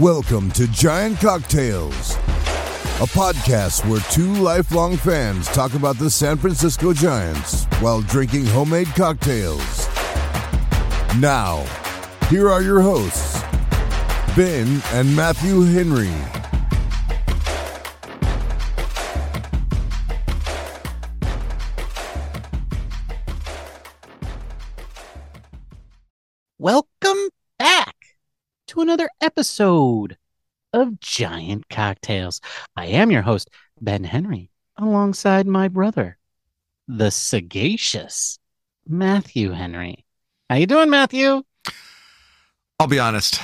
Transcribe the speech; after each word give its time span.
Welcome 0.00 0.52
to 0.52 0.68
Giant 0.68 1.18
Cocktails, 1.18 2.14
a 2.14 3.08
podcast 3.08 3.84
where 3.90 4.00
two 4.12 4.32
lifelong 4.34 4.96
fans 4.96 5.48
talk 5.48 5.74
about 5.74 5.98
the 5.98 6.08
San 6.08 6.36
Francisco 6.36 6.92
Giants 6.92 7.64
while 7.80 8.02
drinking 8.02 8.46
homemade 8.46 8.86
cocktails. 8.94 9.88
Now, 11.18 11.64
here 12.28 12.48
are 12.48 12.62
your 12.62 12.80
hosts, 12.80 13.42
Ben 14.36 14.80
and 14.92 15.16
Matthew 15.16 15.62
Henry. 15.62 16.37
To 28.78 28.82
another 28.82 29.10
episode 29.20 30.16
of 30.72 31.00
Giant 31.00 31.68
Cocktails. 31.68 32.40
I 32.76 32.86
am 32.86 33.10
your 33.10 33.22
host, 33.22 33.50
Ben 33.80 34.04
Henry, 34.04 34.52
alongside 34.76 35.48
my 35.48 35.66
brother, 35.66 36.16
the 36.86 37.10
sagacious 37.10 38.38
Matthew 38.86 39.50
Henry. 39.50 40.04
How 40.48 40.56
you 40.56 40.66
doing, 40.66 40.90
Matthew? 40.90 41.42
I'll 42.78 42.86
be 42.86 43.00
honest, 43.00 43.40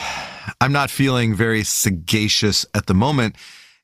I'm 0.60 0.70
not 0.70 0.88
feeling 0.88 1.34
very 1.34 1.64
sagacious 1.64 2.64
at 2.72 2.86
the 2.86 2.94
moment. 2.94 3.34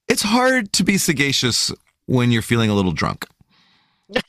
It's 0.06 0.22
hard 0.22 0.72
to 0.74 0.84
be 0.84 0.98
sagacious 0.98 1.72
when 2.06 2.30
you're 2.30 2.42
feeling 2.42 2.70
a 2.70 2.74
little 2.74 2.92
drunk. 2.92 3.26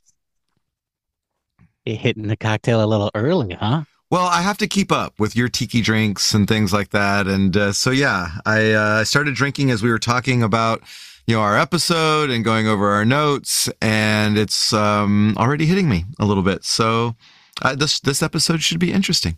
You 1.85 1.95
hitting 1.95 2.27
the 2.27 2.37
cocktail 2.37 2.83
a 2.83 2.85
little 2.85 3.09
early, 3.15 3.55
huh? 3.55 3.85
Well, 4.11 4.25
I 4.27 4.41
have 4.41 4.57
to 4.57 4.67
keep 4.67 4.91
up 4.91 5.17
with 5.21 5.37
your 5.37 5.47
tiki 5.47 5.81
drinks 5.81 6.33
and 6.33 6.45
things 6.45 6.73
like 6.73 6.89
that. 6.89 7.27
And 7.27 7.55
uh, 7.55 7.71
so, 7.71 7.91
yeah, 7.91 8.27
I 8.45 8.71
uh, 8.71 9.03
started 9.05 9.35
drinking 9.35 9.71
as 9.71 9.81
we 9.81 9.89
were 9.89 9.99
talking 9.99 10.43
about, 10.43 10.81
you 11.27 11.35
know, 11.35 11.41
our 11.41 11.57
episode 11.57 12.29
and 12.29 12.43
going 12.43 12.67
over 12.67 12.89
our 12.89 13.05
notes, 13.05 13.69
and 13.81 14.37
it's 14.37 14.73
um, 14.73 15.33
already 15.37 15.65
hitting 15.65 15.87
me 15.87 16.03
a 16.19 16.25
little 16.25 16.43
bit. 16.43 16.65
So, 16.65 17.15
uh, 17.61 17.73
this 17.75 18.01
this 18.01 18.21
episode 18.21 18.61
should 18.61 18.79
be 18.79 18.91
interesting. 18.91 19.37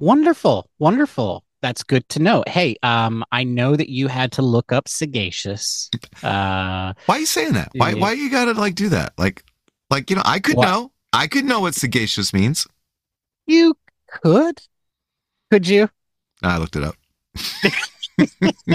Wonderful, 0.00 0.68
wonderful. 0.80 1.44
That's 1.62 1.84
good 1.84 2.08
to 2.10 2.18
know. 2.18 2.42
Hey, 2.48 2.76
um, 2.82 3.24
I 3.30 3.44
know 3.44 3.76
that 3.76 3.88
you 3.88 4.08
had 4.08 4.32
to 4.32 4.42
look 4.42 4.72
up 4.72 4.88
sagacious. 4.88 5.88
Uh, 6.22 6.94
Why 7.06 7.16
are 7.16 7.18
you 7.20 7.26
saying 7.26 7.52
that? 7.52 7.68
Why 7.74 7.92
why 7.94 8.12
you 8.12 8.30
gotta 8.30 8.52
like 8.54 8.74
do 8.74 8.88
that? 8.88 9.12
Like, 9.18 9.44
like 9.90 10.08
you 10.10 10.16
know, 10.16 10.22
I 10.24 10.38
could 10.40 10.56
What? 10.56 10.66
know. 10.66 10.90
I 11.12 11.26
could 11.26 11.44
know 11.44 11.60
what 11.60 11.74
sagacious 11.74 12.32
means. 12.32 12.66
you 13.46 13.76
could, 14.22 14.60
could 15.50 15.66
you? 15.68 15.88
I 16.42 16.58
looked 16.58 16.76
it 16.76 16.84
up. 16.84 16.94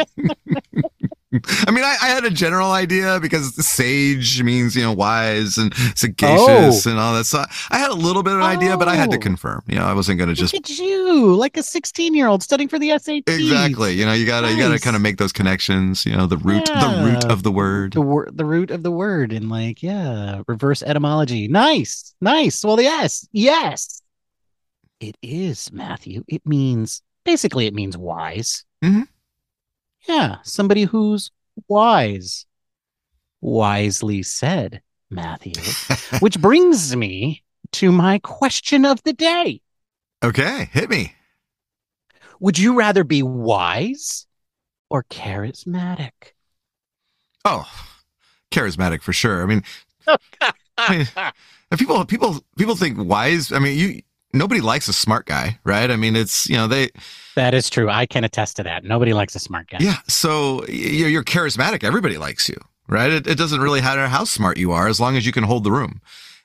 I 1.68 1.70
mean, 1.70 1.84
I, 1.84 1.96
I 2.02 2.08
had 2.08 2.26
a 2.26 2.32
general 2.32 2.72
idea 2.72 3.20
because 3.22 3.54
sage 3.64 4.42
means, 4.42 4.76
you 4.76 4.82
know, 4.82 4.94
wise 4.94 5.60
and 5.60 5.72
sagacious 5.96 6.88
Oh. 6.88 6.90
and 6.90 7.00
all 7.00 7.14
that. 7.14 7.26
So 7.26 7.44
I 7.70 7.78
had 7.78 7.92
a 7.92 7.96
little 7.96 8.24
bit 8.24 8.34
of 8.34 8.40
an 8.40 8.46
idea, 8.46 8.76
but 8.78 8.88
I 8.88 8.96
had 8.96 9.12
to 9.12 9.18
Oh. 9.18 9.20
confirm. 9.20 9.62
You 9.68 9.76
know, 9.76 9.86
I 9.86 9.94
wasn't 9.94 10.18
going 10.18 10.30
to 10.30 10.34
just 10.36 10.54
Look 10.56 10.64
at 10.64 10.78
you, 10.80 11.36
like 11.36 11.56
a 11.56 11.62
16 11.62 12.16
year 12.16 12.28
old 12.28 12.42
studying 12.42 12.68
for 12.68 12.80
the 12.80 12.98
SAT. 12.98 13.24
exactly. 13.30 13.94
You 13.94 14.06
know, 14.08 14.14
you 14.14 14.26
gotta 14.26 14.52
you 14.52 14.58
gotta 14.58 14.80
kind 14.80 14.96
of 14.96 15.04
make 15.04 15.18
those 15.18 15.32
connections. 15.32 16.04
You 16.04 16.18
know, 16.18 16.26
the 16.26 16.38
root 16.38 16.66
the 16.66 17.02
root 17.06 17.26
of 17.26 17.44
the 17.44 17.52
word. 17.52 17.94
The 17.94 18.02
word, 18.02 18.36
the 18.36 18.46
root 18.46 18.72
of 18.72 18.82
the 18.82 18.92
word, 18.92 19.32
and 19.32 19.50
like, 19.50 19.84
yeah, 19.84 20.42
reverse 20.48 20.82
etymology. 20.82 21.48
Nice, 21.48 22.16
nice. 22.22 22.66
Well, 22.66 22.82
yes, 22.82 23.28
yes, 23.32 23.99
it 25.00 25.18
is 25.22 25.72
Matthew. 25.72 26.24
It 26.28 26.46
means 26.46 27.02
basically, 27.24 27.68
it 27.68 27.74
means 27.74 27.98
wise. 27.98 28.66
Mhm. 28.84 29.08
Yeah, 30.08 30.38
somebody 30.44 30.84
who's 30.84 31.32
wise. 31.68 32.46
Wisely 33.42 34.24
said, 34.24 34.82
Matthew. 35.10 35.54
Which 36.20 36.40
brings 36.40 36.96
me 36.96 37.44
to 37.74 37.92
my 37.92 38.20
question 38.20 38.86
of 38.86 39.02
the 39.04 39.14
day. 39.14 39.62
okay, 40.24 40.70
hit 40.74 40.90
me. 40.90 41.16
Would 42.42 42.58
you 42.58 42.74
rather 42.76 43.04
be 43.04 43.22
wise 43.24 44.26
or 44.90 45.04
charismatic? 45.04 46.12
Oh, 47.46 47.70
charismatic 48.52 49.02
for 49.02 49.14
sure. 49.14 49.44
I 49.44 49.46
mean, 49.46 49.64
I 50.78 50.90
mean, 50.90 51.08
people 51.78 52.06
people 52.06 52.44
people 52.58 52.76
think 52.76 52.98
wise. 52.98 53.52
I 53.52 53.60
mean, 53.60 53.78
you 53.78 54.02
nobody 54.34 54.62
likes 54.62 54.88
a 54.88 54.94
smart 54.94 55.26
guy, 55.26 55.60
right? 55.64 55.90
I 55.90 55.96
mean, 55.96 56.16
it's 56.16 56.50
you 56.50 56.56
know 56.56 56.68
they 56.68 56.90
that 57.36 57.54
is 57.54 57.70
true. 57.70 57.90
I 57.90 58.06
can 58.06 58.24
attest 58.24 58.58
to 58.58 58.64
that. 58.64 58.84
Nobody 58.84 59.14
likes 59.14 59.36
a 59.36 59.40
smart 59.40 59.70
guy. 59.70 59.78
yeah. 59.80 59.98
So 60.08 60.66
you're, 60.68 61.10
you're 61.10 61.24
charismatic. 61.24 61.84
Everybody 61.84 62.18
likes 62.18 62.50
you, 62.50 62.58
right? 62.88 63.12
It, 63.12 63.28
it 63.28 63.38
doesn't 63.38 63.62
really 63.62 63.82
matter 63.82 64.08
how 64.08 64.24
smart 64.24 64.58
you 64.58 64.72
are 64.72 64.88
as 64.88 65.00
long 65.00 65.16
as 65.16 65.26
you 65.26 65.32
can 65.32 65.44
hold 65.44 65.64
the 65.64 65.72
room. 65.72 66.02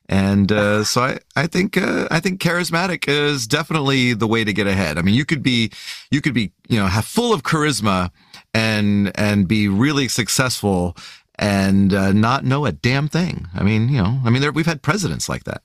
And 0.08 0.52
uh, 0.52 0.84
so 0.92 1.02
I 1.02 1.18
I 1.36 1.46
think 1.46 1.76
uh, 1.76 2.08
I 2.10 2.20
think 2.20 2.40
charismatic 2.40 3.08
is 3.08 3.46
definitely 3.46 4.14
the 4.14 4.26
way 4.26 4.44
to 4.44 4.52
get 4.52 4.66
ahead. 4.66 4.98
I 4.98 5.02
mean, 5.02 5.14
you 5.14 5.24
could 5.24 5.42
be 5.42 5.70
you 6.10 6.20
could 6.20 6.34
be 6.34 6.52
you 6.68 6.78
know 6.78 6.86
have 6.86 7.04
full 7.04 7.32
of 7.32 7.42
charisma 7.42 8.10
and 8.52 9.10
and 9.18 9.48
be 9.48 9.68
really 9.68 10.08
successful 10.08 10.96
and 11.36 11.92
uh, 11.92 12.12
not 12.12 12.44
know 12.44 12.64
a 12.64 12.72
damn 12.72 13.08
thing. 13.08 13.48
I 13.54 13.64
mean, 13.64 13.88
you 13.88 14.00
know, 14.00 14.20
I 14.24 14.30
mean, 14.30 14.40
there, 14.40 14.52
we've 14.52 14.66
had 14.66 14.82
presidents 14.82 15.28
like 15.28 15.44
that. 15.44 15.62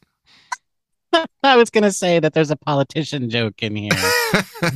I 1.44 1.56
was 1.56 1.70
gonna 1.70 1.92
say 1.92 2.20
that 2.20 2.34
there's 2.34 2.52
a 2.52 2.56
politician 2.56 3.30
joke 3.30 3.62
in 3.64 3.76
here. 3.76 3.92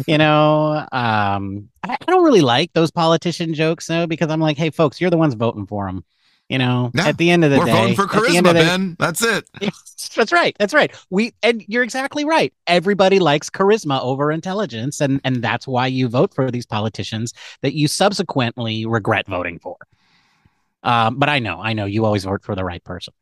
you 0.07 0.17
know, 0.17 0.85
um, 0.91 1.69
I, 1.83 1.97
I 1.99 2.05
don't 2.07 2.23
really 2.23 2.41
like 2.41 2.73
those 2.73 2.91
politician 2.91 3.53
jokes 3.53 3.87
though, 3.87 4.07
because 4.07 4.29
I'm 4.29 4.39
like, 4.39 4.57
hey, 4.57 4.69
folks, 4.69 4.99
you're 4.99 5.09
the 5.09 5.17
ones 5.17 5.33
voting 5.33 5.67
for 5.67 5.85
them. 5.85 6.03
You 6.49 6.57
know, 6.57 6.91
at 6.99 7.17
the 7.17 7.31
end 7.31 7.45
of 7.45 7.51
the 7.51 7.59
We're 7.59 7.65
day, 7.65 7.71
voting 7.71 7.95
for 7.95 8.03
at 8.03 8.09
the 8.11 8.37
end 8.37 8.45
charisma, 8.45 8.53
Ben. 8.53 8.95
That's 8.99 9.23
it. 9.23 9.49
That's 10.15 10.31
right. 10.31 10.55
That's 10.59 10.73
right. 10.73 10.93
We 11.09 11.33
and 11.41 11.63
you're 11.67 11.83
exactly 11.83 12.25
right. 12.25 12.53
Everybody 12.67 13.19
likes 13.19 13.49
charisma 13.49 14.01
over 14.01 14.31
intelligence, 14.31 15.01
and 15.01 15.21
and 15.23 15.41
that's 15.41 15.67
why 15.67 15.87
you 15.87 16.07
vote 16.09 16.33
for 16.33 16.51
these 16.51 16.65
politicians 16.65 17.33
that 17.61 17.73
you 17.73 17.87
subsequently 17.87 18.85
regret 18.85 19.25
voting 19.25 19.57
for. 19.57 19.77
Um, 20.83 21.17
but 21.17 21.29
I 21.29 21.39
know, 21.39 21.61
I 21.61 21.73
know, 21.73 21.85
you 21.85 22.05
always 22.05 22.25
vote 22.25 22.43
for 22.43 22.55
the 22.55 22.65
right 22.65 22.83
person, 22.83 23.13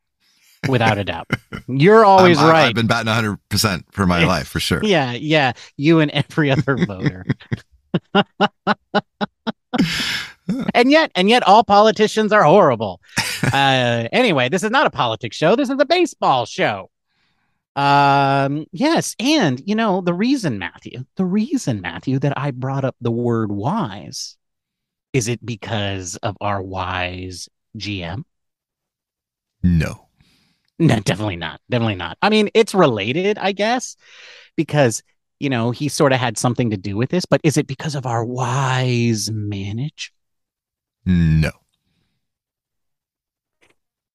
without 0.68 0.98
a 0.98 1.04
doubt. 1.04 1.28
You're 1.68 2.06
always 2.06 2.38
I'm- 2.38 2.50
right. 2.50 2.68
I've 2.68 2.76
been 2.76 2.88
batting 2.88 3.08
100 3.08 3.38
percent 3.50 3.86
for 3.92 4.06
my 4.06 4.26
life 4.34 4.48
for 4.48 4.60
sure. 4.60 4.84
Yeah, 4.84 5.14
yeah. 5.14 5.54
You 5.78 6.00
and 6.00 6.12
every 6.12 6.52
other 6.52 6.78
voter. 6.86 7.26
and 10.74 10.92
yet, 10.92 11.12
and 11.16 11.30
yet, 11.30 11.44
all 11.44 11.64
politicians 11.64 12.32
are 12.32 12.44
horrible. 12.44 13.00
Uh, 13.44 14.08
anyway, 14.12 14.50
this 14.50 14.64
is 14.64 14.72
not 14.72 14.86
a 14.86 14.92
politics 14.92 15.36
show. 15.38 15.56
This 15.56 15.70
is 15.70 15.80
a 15.80 15.86
baseball 15.86 16.46
show. 16.46 16.90
Um, 17.76 18.66
yes, 18.74 19.16
and 19.20 19.62
you 19.66 19.76
know 19.76 20.02
the 20.02 20.14
reason, 20.14 20.60
Matthew, 20.60 21.06
the 21.16 21.26
reason, 21.26 21.80
Matthew, 21.82 22.20
that 22.20 22.38
I 22.38 22.52
brought 22.52 22.84
up 22.84 22.96
the 23.00 23.12
word 23.12 23.50
wise, 23.52 24.36
is 25.14 25.28
it 25.30 25.46
because 25.46 26.18
of 26.18 26.36
our 26.42 26.62
wise 26.62 27.48
GM? 27.78 28.24
No. 29.64 30.08
No, 30.82 31.00
definitely 31.00 31.36
not. 31.36 31.62
Definitely 31.70 31.96
not. 31.96 32.18
I 32.24 32.32
mean, 32.32 32.50
it's 32.56 32.74
related, 32.74 33.38
I 33.38 33.52
guess, 33.52 33.96
because 34.58 35.04
you 35.40 35.48
know 35.48 35.70
he 35.70 35.88
sort 35.88 36.12
of 36.12 36.20
had 36.20 36.40
something 36.40 36.72
to 36.72 36.78
do 36.78 36.98
with 36.98 37.12
this. 37.12 37.24
But 37.24 37.40
is 37.44 37.56
it 37.56 37.68
because 37.68 37.94
of 37.94 38.08
our 38.08 38.26
wise 38.26 39.30
manage? 39.32 40.12
No. 41.06 41.52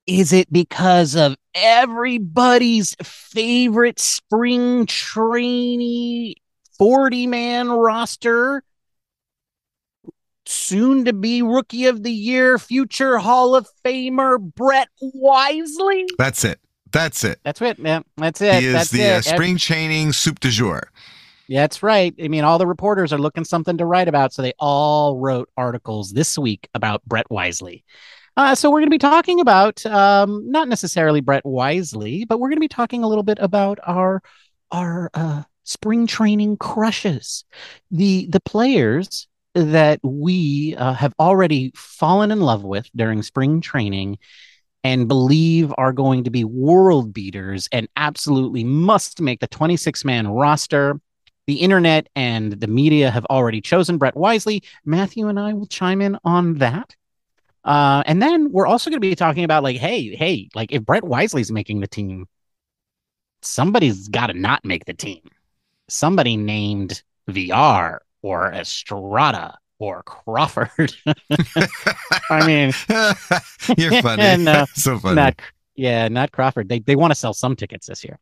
Is 0.08 0.32
it 0.32 0.52
because 0.52 1.14
of 1.14 1.36
everybody's 1.54 2.96
favorite 3.00 4.00
spring 4.00 4.86
trainee 4.86 6.34
forty 6.76 7.28
man 7.28 7.68
roster? 7.68 8.64
Soon 10.46 11.04
to 11.04 11.12
be 11.12 11.42
rookie 11.42 11.86
of 11.86 12.02
the 12.02 12.12
year, 12.12 12.58
future 12.58 13.18
Hall 13.18 13.54
of 13.54 13.68
Famer 13.84 14.38
Brett 14.40 14.88
Wisely. 15.00 16.06
That's 16.18 16.44
it. 16.44 16.60
That's 16.96 17.24
it. 17.24 17.40
That's 17.44 17.60
it, 17.60 17.78
man. 17.78 18.04
That's 18.16 18.40
it. 18.40 18.60
he 18.60 18.68
is 18.68 18.72
That's 18.72 18.90
the 18.90 19.02
it. 19.02 19.12
uh, 19.18 19.20
spring 19.20 19.58
chaining 19.58 20.12
soup 20.12 20.40
du 20.40 20.48
jour. 20.48 20.88
Yeah, 21.46 21.60
that's 21.60 21.82
right. 21.82 22.14
I 22.20 22.28
mean, 22.28 22.42
all 22.42 22.56
the 22.58 22.66
reporters 22.66 23.12
are 23.12 23.18
looking 23.18 23.44
something 23.44 23.76
to 23.76 23.84
write 23.84 24.08
about, 24.08 24.32
so 24.32 24.40
they 24.40 24.54
all 24.58 25.18
wrote 25.18 25.50
articles 25.58 26.12
this 26.12 26.38
week 26.38 26.68
about 26.74 27.04
Brett 27.04 27.30
Wisely. 27.30 27.84
Uh, 28.38 28.54
so 28.54 28.70
we're 28.70 28.80
going 28.80 28.88
to 28.88 28.94
be 28.94 28.98
talking 28.98 29.40
about 29.40 29.84
um, 29.84 30.50
not 30.50 30.68
necessarily 30.68 31.20
Brett 31.20 31.44
Wisely, 31.44 32.24
but 32.24 32.40
we're 32.40 32.48
going 32.48 32.56
to 32.56 32.60
be 32.60 32.68
talking 32.68 33.04
a 33.04 33.08
little 33.08 33.22
bit 33.22 33.38
about 33.42 33.78
our 33.86 34.22
our 34.72 35.10
uh, 35.12 35.42
spring 35.64 36.06
training 36.06 36.56
crushes, 36.56 37.44
the 37.90 38.26
the 38.30 38.40
players 38.40 39.28
that 39.54 40.00
we 40.02 40.74
uh, 40.76 40.94
have 40.94 41.12
already 41.20 41.72
fallen 41.74 42.30
in 42.30 42.40
love 42.40 42.64
with 42.64 42.88
during 42.96 43.22
spring 43.22 43.60
training 43.60 44.18
and 44.86 45.08
believe 45.08 45.74
are 45.78 45.92
going 45.92 46.22
to 46.22 46.30
be 46.30 46.44
world 46.44 47.12
beaters 47.12 47.68
and 47.72 47.88
absolutely 47.96 48.62
must 48.62 49.20
make 49.20 49.40
the 49.40 49.48
26 49.48 50.04
man 50.04 50.28
roster 50.28 51.00
the 51.48 51.54
internet 51.54 52.08
and 52.14 52.52
the 52.52 52.68
media 52.68 53.10
have 53.10 53.24
already 53.26 53.60
chosen 53.60 53.98
Brett 53.98 54.16
Wisely. 54.16 54.62
Matthew 54.84 55.26
and 55.26 55.40
I 55.40 55.54
will 55.54 55.66
chime 55.66 56.00
in 56.00 56.16
on 56.24 56.54
that. 56.58 56.94
Uh, 57.64 58.04
and 58.06 58.22
then 58.22 58.52
we're 58.52 58.68
also 58.68 58.88
going 58.88 59.00
to 59.00 59.08
be 59.08 59.16
talking 59.16 59.42
about 59.42 59.64
like, 59.64 59.76
hey, 59.76 60.14
hey, 60.14 60.48
like 60.54 60.70
if 60.70 60.84
Brett 60.84 61.02
Wisely's 61.02 61.50
making 61.50 61.80
the 61.80 61.88
team, 61.88 62.26
somebody's 63.42 64.06
got 64.06 64.28
to 64.28 64.34
not 64.34 64.64
make 64.64 64.84
the 64.84 64.94
team. 64.94 65.22
Somebody 65.88 66.36
named 66.36 67.02
Villar 67.26 68.02
or 68.22 68.52
Estrada 68.52 69.58
or 69.78 70.02
Crawford. 70.04 70.94
I 72.30 72.46
mean, 72.46 72.72
you're 73.76 74.02
funny. 74.02 74.42
no, 74.44 74.66
so 74.74 74.98
funny. 74.98 75.16
not 75.16 75.40
yeah, 75.74 76.08
not 76.08 76.32
Crawford. 76.32 76.68
They 76.68 76.80
they 76.80 76.96
want 76.96 77.10
to 77.10 77.14
sell 77.14 77.34
some 77.34 77.56
tickets 77.56 77.86
this 77.86 78.04
year. 78.04 78.18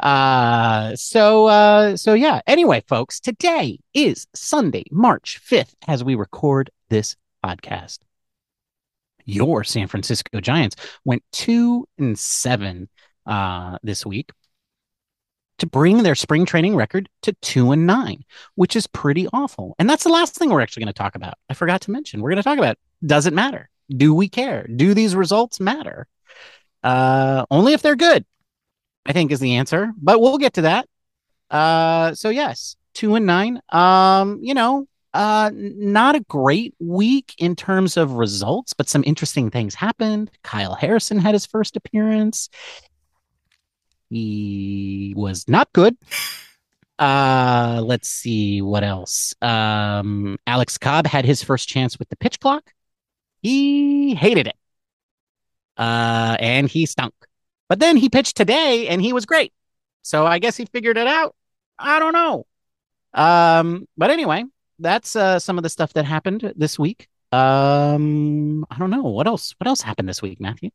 Uh 0.00 0.94
so 0.96 1.46
uh 1.46 1.96
so 1.96 2.14
yeah. 2.14 2.40
Anyway, 2.46 2.82
folks, 2.88 3.20
today 3.20 3.78
is 3.94 4.26
Sunday, 4.34 4.84
March 4.90 5.40
5th 5.48 5.74
as 5.86 6.02
we 6.04 6.14
record 6.14 6.70
this 6.88 7.16
podcast. 7.44 7.98
Your 9.24 9.62
San 9.62 9.88
Francisco 9.88 10.40
Giants 10.40 10.76
went 11.04 11.22
2 11.32 11.86
and 11.98 12.18
7 12.18 12.88
uh 13.26 13.78
this 13.82 14.04
week 14.04 14.30
to 15.58 15.66
bring 15.66 16.02
their 16.02 16.14
spring 16.14 16.46
training 16.46 16.76
record 16.76 17.08
to 17.22 17.32
2 17.42 17.72
and 17.72 17.86
9, 17.86 18.24
which 18.54 18.76
is 18.76 18.86
pretty 18.86 19.26
awful. 19.32 19.74
And 19.78 19.88
that's 19.88 20.04
the 20.04 20.10
last 20.10 20.36
thing 20.36 20.50
we're 20.50 20.60
actually 20.60 20.82
going 20.82 20.92
to 20.92 20.98
talk 20.98 21.14
about. 21.14 21.34
I 21.48 21.54
forgot 21.54 21.80
to 21.82 21.90
mention. 21.90 22.20
We're 22.20 22.30
going 22.30 22.36
to 22.38 22.42
talk 22.42 22.58
about 22.58 22.78
does 23.04 23.26
it 23.26 23.32
matter? 23.32 23.70
Do 23.90 24.12
we 24.14 24.28
care? 24.28 24.66
Do 24.66 24.94
these 24.94 25.14
results 25.14 25.60
matter? 25.60 26.06
Uh, 26.82 27.44
only 27.50 27.72
if 27.72 27.82
they're 27.82 27.96
good, 27.96 28.24
I 29.06 29.12
think 29.12 29.30
is 29.30 29.40
the 29.40 29.56
answer. 29.56 29.92
But 30.00 30.20
we'll 30.20 30.38
get 30.38 30.54
to 30.54 30.62
that. 30.62 30.88
Uh, 31.50 32.14
so 32.14 32.28
yes, 32.28 32.76
two 32.94 33.14
and 33.14 33.26
nine. 33.26 33.60
Um, 33.70 34.40
you 34.42 34.54
know, 34.54 34.86
uh, 35.14 35.50
not 35.54 36.14
a 36.14 36.20
great 36.20 36.74
week 36.78 37.34
in 37.38 37.56
terms 37.56 37.96
of 37.96 38.12
results, 38.12 38.72
but 38.72 38.88
some 38.88 39.02
interesting 39.06 39.50
things 39.50 39.74
happened. 39.74 40.30
Kyle 40.42 40.74
Harrison 40.74 41.18
had 41.18 41.34
his 41.34 41.46
first 41.46 41.76
appearance. 41.76 42.48
He 44.10 45.12
was 45.16 45.46
not 45.48 45.72
good. 45.72 45.96
Uh, 46.98 47.80
let's 47.84 48.08
see 48.08 48.60
what 48.62 48.82
else. 48.82 49.34
Um, 49.40 50.38
Alex 50.46 50.78
Cobb 50.78 51.06
had 51.06 51.24
his 51.24 51.42
first 51.42 51.68
chance 51.68 51.98
with 51.98 52.08
the 52.08 52.16
pitch 52.16 52.40
clock. 52.40 52.72
He 53.40 54.14
hated 54.14 54.48
it 54.48 54.56
uh, 55.78 56.36
and 56.40 56.68
he 56.68 56.84
stunk. 56.86 57.14
But 57.68 57.78
then 57.78 57.96
he 57.96 58.08
pitched 58.08 58.36
today 58.36 58.88
and 58.88 59.00
he 59.00 59.12
was 59.12 59.24
great. 59.26 59.52
So 60.02 60.26
I 60.26 60.38
guess 60.38 60.56
he 60.56 60.66
figured 60.66 60.98
it 60.98 61.06
out. 61.06 61.34
I 61.78 61.98
don't 61.98 62.12
know. 62.12 62.46
Um, 63.14 63.86
but 63.96 64.10
anyway, 64.10 64.44
that's 64.78 65.16
uh, 65.16 65.38
some 65.38 65.58
of 65.58 65.62
the 65.62 65.68
stuff 65.68 65.92
that 65.94 66.04
happened 66.04 66.52
this 66.56 66.78
week. 66.78 67.08
Um, 67.30 68.64
I 68.70 68.78
don't 68.78 68.90
know 68.90 69.02
what 69.02 69.26
else. 69.26 69.54
What 69.58 69.68
else 69.68 69.82
happened 69.82 70.08
this 70.08 70.22
week, 70.22 70.40
Matthew? 70.40 70.70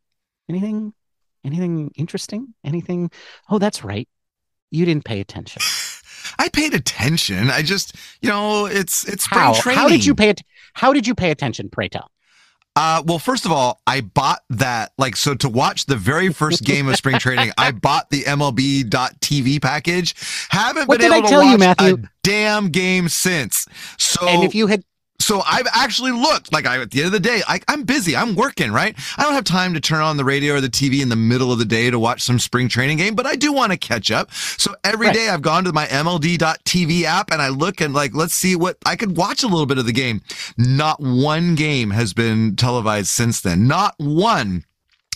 Anything? 0.50 0.94
Anything 1.44 1.92
interesting? 1.96 2.54
Anything? 2.64 3.12
Oh, 3.50 3.60
that's 3.60 3.84
right. 3.84 4.08
You 4.72 4.86
didn't 4.86 5.06
pay 5.06 5.20
attention. 5.20 5.62
I 6.40 6.50
paid 6.50 6.74
attention. 6.74 7.50
I 7.50 7.62
just, 7.62 7.96
you 8.22 8.30
know, 8.30 8.66
it's 8.66 9.08
it's 9.08 9.26
spring 9.26 9.42
how? 9.42 9.54
training. 9.54 9.80
How 9.80 9.90
did 9.90 10.06
you 10.06 10.16
pay 10.16 10.30
it? 10.30 10.42
How 10.74 10.94
did 10.94 11.06
you 11.06 11.14
pay 11.16 11.32
attention? 11.32 11.70
Pray 11.70 11.90
tell. 11.90 12.10
Uh, 12.76 13.04
well, 13.06 13.20
first 13.20 13.46
of 13.46 13.52
all, 13.52 13.82
I 13.86 14.02
bought 14.02 14.40
that. 14.50 14.94
Like, 14.98 15.16
so 15.16 15.36
to 15.36 15.48
watch 15.50 15.86
the 15.86 15.96
very 15.96 16.30
first 16.34 16.64
game 16.64 16.88
of 16.88 16.96
spring 16.96 17.20
training, 17.20 17.52
I 17.56 17.72
bought 17.88 18.10
the 18.10 18.24
MLB.TV 18.24 19.62
package. 19.62 20.16
Haven't 20.50 20.88
What 20.88 21.00
been 21.00 21.12
able 21.14 21.18
I 21.18 21.22
to 21.22 21.28
tell 21.28 21.44
you, 21.44 21.52
watch 21.52 21.60
Matthew? 21.60 21.96
a 21.96 22.10
damn 22.24 22.70
game 22.70 23.10
since. 23.10 23.68
So, 24.00 24.28
and 24.28 24.44
if 24.44 24.56
you 24.56 24.66
had 24.68 24.84
so 25.20 25.42
I've 25.46 25.68
actually 25.74 26.12
looked. 26.12 26.52
Like, 26.52 26.66
I 26.66 26.82
at 26.82 26.92
the 26.92 27.00
end 27.00 27.08
of 27.08 27.12
the 27.14 27.20
day, 27.20 27.42
I, 27.48 27.60
I'm 27.68 27.84
busy. 27.84 28.16
I'm 28.16 28.36
working. 28.36 28.72
Right. 28.72 28.96
I 29.18 29.24
don't 29.24 29.34
have 29.34 29.46
time 29.46 29.74
to 29.74 29.80
turn 29.80 30.02
on 30.02 30.18
the 30.18 30.26
radio 30.26 30.56
or 30.56 30.62
the 30.62 30.68
TV 30.68 31.02
in 31.02 31.10
the 31.10 31.16
middle 31.16 31.52
of 31.52 31.60
the 31.60 31.66
day 31.66 31.90
to 31.90 31.98
watch 31.98 32.22
some 32.22 32.40
spring 32.40 32.68
training 32.68 32.98
game, 32.98 33.16
but 33.16 33.26
I 33.26 33.36
do 33.36 33.54
want 33.54 33.72
to 33.72 33.78
catch 33.78 34.12
up. 34.12 34.32
So 34.34 34.76
every 34.84 35.12
day 35.12 35.28
Right. 35.28 35.34
I've 35.34 35.42
gone 35.42 35.64
to 35.64 35.74
my 35.74 35.86
MLB.TV 35.86 37.04
app 37.04 37.32
and 37.32 37.42
I 37.42 37.50
look 37.50 37.82
and 37.82 37.94
like, 37.94 38.14
let's 38.14 38.34
see 38.34 38.56
what 38.56 38.78
I 38.86 38.96
could 38.96 39.16
watch 39.16 39.44
a 39.44 39.48
little 39.48 39.66
bit 39.66 39.78
of 39.78 39.86
the 39.86 39.94
game. 39.94 40.22
Not 40.58 41.00
one 41.00 41.56
game 41.56 41.92
has 41.92 42.14
been 42.14 42.56
televised 42.56 43.08
since 43.08 43.40
then. 43.42 43.68
Not 43.68 43.96
one. 43.98 44.66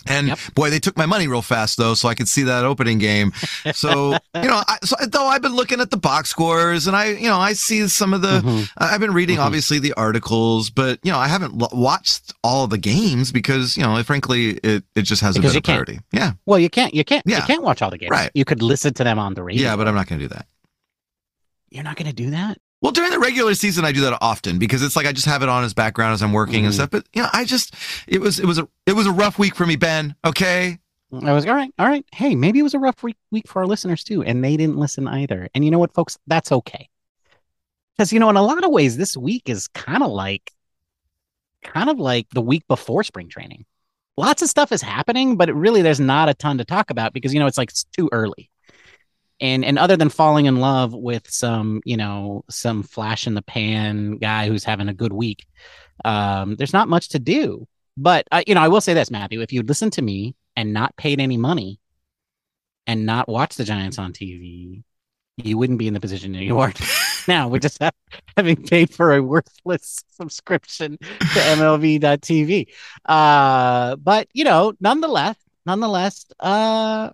And 0.06 0.28
Yep. 0.28 0.38
boy, 0.54 0.70
they 0.70 0.78
took 0.78 0.96
my 0.96 1.04
money 1.06 1.28
real 1.28 1.42
fast 1.42 1.76
though, 1.76 1.94
so 1.94 2.08
I 2.08 2.14
could 2.14 2.28
see 2.28 2.44
that 2.44 2.64
opening 2.64 2.98
game. 2.98 3.32
So 3.74 4.12
you 4.34 4.42
know, 4.48 4.62
I, 4.66 4.78
so 4.82 4.96
though 5.06 5.26
I've 5.26 5.42
been 5.42 5.54
looking 5.54 5.80
at 5.80 5.90
the 5.90 5.96
box 5.96 6.30
scores, 6.30 6.86
and 6.86 6.96
I, 6.96 7.06
you 7.12 7.28
know, 7.28 7.38
I 7.38 7.52
see 7.52 7.86
some 7.88 8.14
of 8.14 8.22
the. 8.22 8.40
Mhm. 8.40 8.70
I- 8.78 8.94
I've 8.94 9.00
been 9.00 9.12
reading 9.12 9.36
Mhm. 9.38 9.44
obviously 9.44 9.78
the 9.80 9.92
articles, 9.94 10.70
but 10.70 10.98
you 11.02 11.12
know, 11.12 11.18
I 11.18 11.28
haven't 11.28 11.58
lo- 11.58 11.68
watched 11.72 12.32
all 12.42 12.66
the 12.66 12.78
games 12.78 13.32
because 13.32 13.76
you 13.76 13.82
know, 13.82 14.02
frankly, 14.02 14.50
it 14.62 14.84
it 14.94 15.02
just 15.02 15.20
hasn't 15.20 15.42
Because 15.42 15.52
been 15.54 15.58
a 15.58 15.62
can't. 15.62 15.86
priority. 15.86 16.00
Yeah, 16.12 16.32
well, 16.46 16.58
you 16.58 16.70
can't, 16.70 16.94
you 16.94 17.04
can't, 17.04 17.24
yeah. 17.26 17.38
you 17.38 17.42
can't 17.42 17.62
watch 17.62 17.82
all 17.82 17.90
the 17.90 17.98
games. 17.98 18.10
Right. 18.10 18.30
You 18.34 18.44
could 18.44 18.62
listen 18.62 18.94
to 18.94 19.04
them 19.04 19.18
on 19.18 19.34
the 19.34 19.42
radio. 19.42 19.62
yeah, 19.70 19.76
but 19.76 19.88
I'm 19.88 19.94
not 19.94 20.06
going 20.06 20.20
to 20.20 20.24
do 20.28 20.34
that. 20.34 20.46
you're 21.70 21.84
not 21.84 21.96
going 21.96 22.08
to 22.08 22.14
do 22.14 22.30
that. 22.30 22.58
Well, 22.80 22.92
during 22.92 23.10
the 23.10 23.18
regular 23.18 23.54
season, 23.54 23.84
I 23.84 23.90
do 23.92 24.02
that 24.02 24.18
often 24.20 24.58
because 24.58 24.82
it's 24.82 24.94
like 24.94 25.06
I 25.06 25.12
just 25.12 25.26
have 25.26 25.42
it 25.42 25.48
on 25.48 25.64
as 25.64 25.74
background 25.74 26.14
as 26.14 26.22
I'm 26.22 26.32
working 26.32 26.64
and 26.64 26.72
Mhm. 26.72 26.76
stuff. 26.76 26.90
But 26.90 27.06
you 27.12 27.22
know, 27.22 27.28
I 27.32 27.44
just 27.44 27.74
it 28.06 28.20
was 28.20 28.38
it 28.38 28.46
was 28.46 28.58
a 28.58 28.68
it 28.86 28.92
was 28.92 29.06
a 29.06 29.12
rough 29.12 29.38
week 29.38 29.54
for 29.56 29.66
me, 29.66 29.74
Ben. 29.76 30.14
Okay, 30.24 30.78
I 31.12 31.32
was 31.32 31.44
all 31.46 31.54
right. 31.54 31.72
All 31.78 31.86
right. 31.88 32.04
Hey, 32.12 32.34
maybe 32.36 32.60
it 32.60 32.62
was 32.62 32.74
a 32.74 32.78
rough 32.78 33.02
week, 33.02 33.16
week 33.32 33.48
for 33.48 33.60
our 33.62 33.66
listeners 33.66 34.04
too, 34.04 34.22
and 34.22 34.44
they 34.44 34.56
didn't 34.56 34.76
listen 34.76 35.08
either. 35.08 35.48
And 35.54 35.64
you 35.64 35.70
know 35.72 35.78
what, 35.80 35.92
folks? 35.92 36.18
That's 36.28 36.52
okay. 36.52 36.88
Because 37.96 38.12
you 38.12 38.20
know, 38.20 38.30
in 38.30 38.36
a 38.36 38.42
lot 38.42 38.62
of 38.62 38.70
ways, 38.70 38.96
this 38.96 39.16
week 39.16 39.48
is 39.48 39.66
kind 39.68 40.02
of 40.04 40.10
like, 40.12 40.52
kind 41.64 41.90
of 41.90 41.98
like 41.98 42.28
the 42.30 42.40
week 42.40 42.62
before 42.68 43.02
spring 43.02 43.28
training. 43.28 43.64
Lots 44.16 44.42
of 44.42 44.48
stuff 44.48 44.70
is 44.70 44.82
happening, 44.82 45.36
but 45.36 45.48
it 45.48 45.54
really 45.54 45.82
there's 45.82 45.98
not 46.00 46.28
a 46.28 46.34
ton 46.34 46.58
to 46.58 46.64
talk 46.64 46.90
about 46.90 47.12
because 47.12 47.34
you 47.34 47.40
know 47.40 47.46
it's 47.46 47.58
like 47.58 47.70
it's 47.70 47.84
too 47.96 48.08
early. 48.12 48.50
And 49.40 49.64
and 49.64 49.78
other 49.78 49.96
than 49.96 50.08
falling 50.08 50.46
in 50.46 50.56
love 50.56 50.92
with 50.94 51.30
some 51.30 51.80
you 51.84 51.96
know 51.96 52.44
some 52.50 52.82
flash 52.82 53.26
in 53.26 53.34
the 53.34 53.42
pan 53.42 54.16
guy 54.16 54.48
who's 54.48 54.64
having 54.64 54.88
a 54.88 54.94
good 54.94 55.12
week, 55.12 55.46
um, 56.04 56.56
there's 56.56 56.72
not 56.72 56.88
much 56.88 57.10
to 57.10 57.18
do. 57.18 57.66
But 57.96 58.26
uh, 58.32 58.42
you 58.46 58.54
know, 58.54 58.60
I 58.60 58.68
will 58.68 58.80
say 58.80 58.94
this, 58.94 59.10
Matthew: 59.10 59.40
if 59.40 59.52
you 59.52 59.62
listened 59.62 59.92
to 59.94 60.02
me 60.02 60.34
and 60.56 60.72
not 60.72 60.96
paid 60.96 61.20
any 61.20 61.36
money 61.36 61.78
and 62.86 63.06
not 63.06 63.28
watch 63.28 63.56
the 63.56 63.64
Giants 63.64 63.98
on 63.98 64.12
TV, 64.12 64.82
you 65.36 65.58
wouldn't 65.58 65.78
be 65.78 65.88
in 65.88 65.94
the 65.94 66.00
position 66.00 66.34
you 66.34 66.58
are 66.58 66.72
now. 67.28 67.48
We're 67.48 67.58
just 67.58 67.78
ha- 67.80 67.90
having 68.36 68.62
paid 68.64 68.92
for 68.92 69.14
a 69.14 69.22
worthless 69.22 70.02
subscription 70.10 70.98
to 70.98 71.40
MLB.TV. 71.40 72.66
Uh, 73.04 73.96
but 73.96 74.28
you 74.32 74.44
know, 74.44 74.72
nonetheless, 74.80 75.36
nonetheless, 75.66 76.26
uh, 76.40 77.10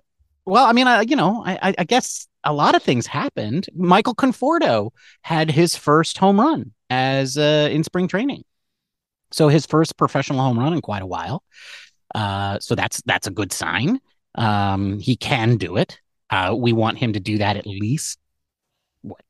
well, 0.46 0.64
I 0.64 0.72
mean, 0.72 0.86
I, 0.86 1.02
you 1.02 1.16
know, 1.16 1.42
I, 1.44 1.74
I, 1.78 1.84
guess 1.84 2.28
a 2.44 2.52
lot 2.52 2.74
of 2.74 2.82
things 2.82 3.06
happened. 3.06 3.66
Michael 3.74 4.14
Conforto 4.14 4.90
had 5.22 5.50
his 5.50 5.76
first 5.76 6.18
home 6.18 6.38
run 6.38 6.72
as 6.90 7.38
uh, 7.38 7.68
in 7.70 7.82
spring 7.82 8.08
training. 8.08 8.44
So 9.32 9.48
his 9.48 9.66
first 9.66 9.96
professional 9.96 10.40
home 10.40 10.58
run 10.58 10.74
in 10.74 10.80
quite 10.80 11.02
a 11.02 11.06
while. 11.06 11.42
Uh, 12.14 12.60
so 12.60 12.74
that's 12.74 13.02
that's 13.02 13.26
a 13.26 13.30
good 13.30 13.52
sign. 13.52 14.00
Um, 14.36 15.00
he 15.00 15.16
can 15.16 15.56
do 15.56 15.76
it. 15.76 16.00
Uh, 16.30 16.54
we 16.56 16.72
want 16.72 16.98
him 16.98 17.14
to 17.14 17.20
do 17.20 17.38
that 17.38 17.56
at 17.56 17.66
least 17.66 18.18
what 19.02 19.22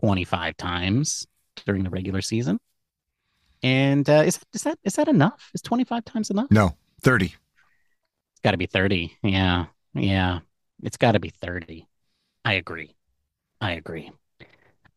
twenty 0.00 0.24
five 0.24 0.56
times 0.56 1.26
during 1.66 1.82
the 1.82 1.90
regular 1.90 2.22
season. 2.22 2.60
And 3.62 4.08
uh, 4.08 4.22
is 4.26 4.38
is 4.52 4.62
that 4.62 4.78
is 4.84 4.94
that 4.94 5.08
enough? 5.08 5.50
Is 5.54 5.62
twenty 5.62 5.84
five 5.84 6.04
times 6.04 6.30
enough? 6.30 6.50
no 6.50 6.76
thirty. 7.02 7.26
It's 7.26 8.40
got 8.42 8.52
to 8.52 8.58
be 8.58 8.66
thirty. 8.66 9.16
Yeah, 9.22 9.66
yeah. 9.94 10.40
It's 10.82 10.96
got 10.96 11.12
to 11.12 11.20
be 11.20 11.30
thirty. 11.30 11.86
I 12.44 12.54
agree. 12.54 12.94
I 13.60 13.72
agree. 13.72 14.10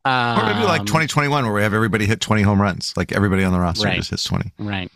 Or 0.05 0.43
maybe 0.45 0.63
like 0.65 0.81
Um, 0.81 0.85
2021 0.85 1.43
where 1.45 1.53
we 1.53 1.61
have 1.63 1.73
everybody 1.73 2.05
hit 2.05 2.21
20 2.21 2.41
home 2.41 2.61
runs. 2.61 2.93
Like 2.95 3.11
everybody 3.11 3.43
on 3.43 3.51
the 3.51 3.59
roster 3.59 3.85
Right. 3.87 3.97
just 3.97 4.09
hits 4.09 4.23
20. 4.23 4.53
Right. 4.57 4.89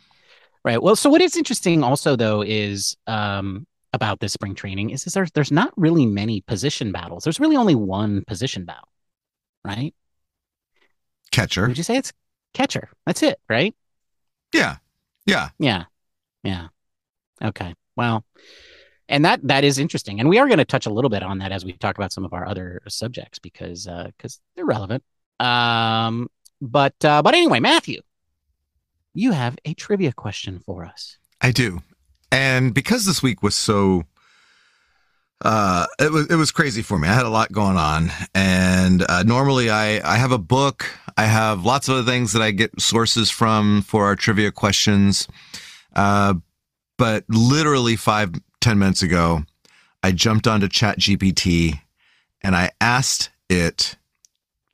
Right. 0.64 0.82
Well, 0.82 0.96
so 0.96 1.10
what 1.10 1.22
is 1.22 1.36
interesting 1.36 1.84
also 1.84 2.16
though 2.16 2.42
is 2.42 2.96
um 3.08 3.66
about 3.94 4.22
this 4.22 4.32
spring 4.34 4.56
training 4.56 4.90
is, 4.92 5.06
is 5.06 5.14
there's 5.14 5.32
there's 5.32 5.52
not 5.52 5.74
really 5.76 6.06
many 6.06 6.42
position 6.42 6.92
battles. 6.94 7.24
There's 7.26 7.40
really 7.42 7.58
only 7.58 7.76
one 7.76 8.24
position 8.26 8.64
battle. 8.66 8.88
Right? 9.66 9.94
Catcher. 11.32 11.68
Would 11.68 11.78
you 11.78 11.84
say 11.84 11.98
it's 11.98 12.12
catcher? 12.54 12.90
That's 13.06 13.24
it, 13.24 13.40
right? 13.50 13.76
Yeah. 14.54 14.78
Yeah. 15.26 15.50
Yeah. 15.60 15.86
Yeah. 16.44 16.68
Okay. 17.44 17.74
Well, 17.96 18.26
and 19.12 19.26
that 19.26 19.40
that 19.44 19.64
is 19.64 19.78
interesting. 19.78 20.20
And 20.20 20.30
we 20.30 20.40
are 20.40 20.48
going 20.48 20.58
to 20.58 20.66
touch 20.66 20.86
a 20.86 20.90
little 20.90 21.10
bit 21.10 21.22
on 21.22 21.38
that 21.40 21.52
as 21.52 21.64
we 21.64 21.74
talk 21.74 21.98
about 21.98 22.12
some 22.12 22.26
of 22.26 22.34
our 22.34 22.48
other 22.48 22.82
subjects 22.88 23.38
because 23.38 23.88
uh 23.88 24.10
because 24.18 24.40
they're 24.56 24.66
relevant. 24.66 25.04
Um 25.40 26.30
but 26.62 26.96
uh 27.06 27.22
but 27.22 27.36
anyway, 27.36 27.60
Matthew, 27.60 28.02
you 29.14 29.34
have 29.34 29.58
a 29.66 29.74
trivia 29.74 30.14
question 30.14 30.60
for 30.60 30.86
us. 30.86 31.18
I 31.42 31.52
do. 31.52 31.82
And 32.32 32.74
because 32.74 33.06
this 33.06 33.22
week 33.22 33.44
was 33.44 33.56
so 33.56 34.06
uh, 35.44 35.88
it 36.00 36.12
was 36.12 36.28
it 36.28 36.36
was 36.36 36.52
crazy 36.52 36.84
for 36.84 37.00
me. 37.00 37.08
I 37.08 37.14
had 37.14 37.26
a 37.26 37.30
lot 37.30 37.52
going 37.52 37.76
on, 37.76 38.12
and 38.36 39.04
uh, 39.10 39.24
normally 39.24 39.72
I 39.72 40.00
I 40.08 40.18
have 40.18 40.32
a 40.32 40.38
book. 40.38 40.86
I 41.18 41.26
have 41.26 41.66
lots 41.66 41.90
of 41.90 41.96
other 41.96 42.06
things 42.12 42.34
that 42.34 42.44
I 42.44 42.52
get 42.52 42.80
sources 42.80 43.32
from 43.32 43.82
for 43.82 44.06
our 44.06 44.16
trivia 44.16 44.52
questions. 44.52 45.28
Uh, 45.96 46.36
but 46.98 47.26
literally 47.28 47.96
five 47.96 48.34
ten 48.62 48.80
minutes 48.80 49.02
ago, 49.02 49.44
I 50.04 50.12
jumped 50.12 50.48
onto 50.48 50.68
ChatGPT 50.68 51.80
and 52.42 52.56
I 52.56 52.72
asked 52.80 53.30
it 53.50 53.98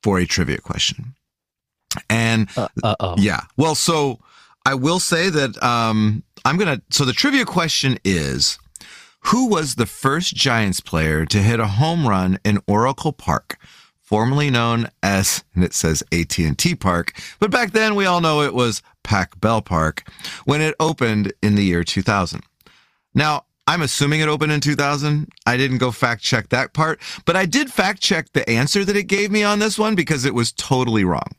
for 0.04 0.20
a 0.20 0.26
trivia 0.26 0.60
question. 0.60 1.16
And 2.10 2.48
Uh 2.84 3.16
yeah. 3.18 3.42
Well, 3.58 3.76
so 3.76 4.20
I 4.66 4.76
will 4.76 5.00
say 5.00 5.30
that 5.30 5.62
um, 5.64 6.24
I'm 6.44 6.58
going 6.58 6.78
to. 6.78 6.84
So 6.90 7.06
the 7.06 7.14
trivia 7.14 7.46
question 7.46 7.98
is 8.04 8.60
Who 9.22 9.48
was 9.48 9.76
the 9.76 9.86
first 9.86 10.36
Giants 10.36 10.82
player 10.82 11.26
to 11.26 11.38
hit 11.42 11.62
a 11.62 11.68
home 11.68 12.06
run 12.06 12.38
in 12.44 12.60
Oracle 12.68 13.14
Park? 13.14 13.58
Formerly 14.02 14.50
known 14.50 14.88
as, 15.04 15.44
and 15.54 15.66
it 15.66 15.74
says 15.74 16.02
AT&T 16.14 16.76
Park, 16.76 17.12
but 17.42 17.52
back 17.52 17.72
then 17.72 17.94
we 17.96 18.06
all 18.06 18.22
know 18.22 18.42
it 18.42 18.54
was 18.54 18.82
Pac 19.04 19.38
Bell 19.42 19.62
Park 19.62 20.10
when 20.46 20.62
it 20.62 20.76
opened 20.80 21.34
in 21.42 21.56
the 21.56 21.64
year 21.66 21.84
2000. 21.84 22.42
Now, 23.14 23.44
I'm 23.68 23.82
assuming 23.82 24.22
it 24.22 24.30
opened 24.30 24.54
in 24.54 24.62
2000. 24.62 25.28
I 25.46 25.58
didn't 25.58 25.78
go 25.80 25.92
fact 25.92 26.24
check 26.24 26.50
that 26.50 26.74
part, 26.74 27.02
but 27.26 27.36
I 27.36 27.46
did 27.46 27.72
fact 27.72 28.02
check 28.02 28.32
the 28.32 28.50
answer 28.50 28.86
that 28.86 28.96
it 28.96 29.04
gave 29.04 29.30
me 29.30 29.44
on 29.44 29.60
this 29.60 29.78
one 29.78 29.94
because 29.94 30.24
it 30.24 30.34
was 30.34 30.54
totally 30.54 31.04
wrong. 31.04 31.36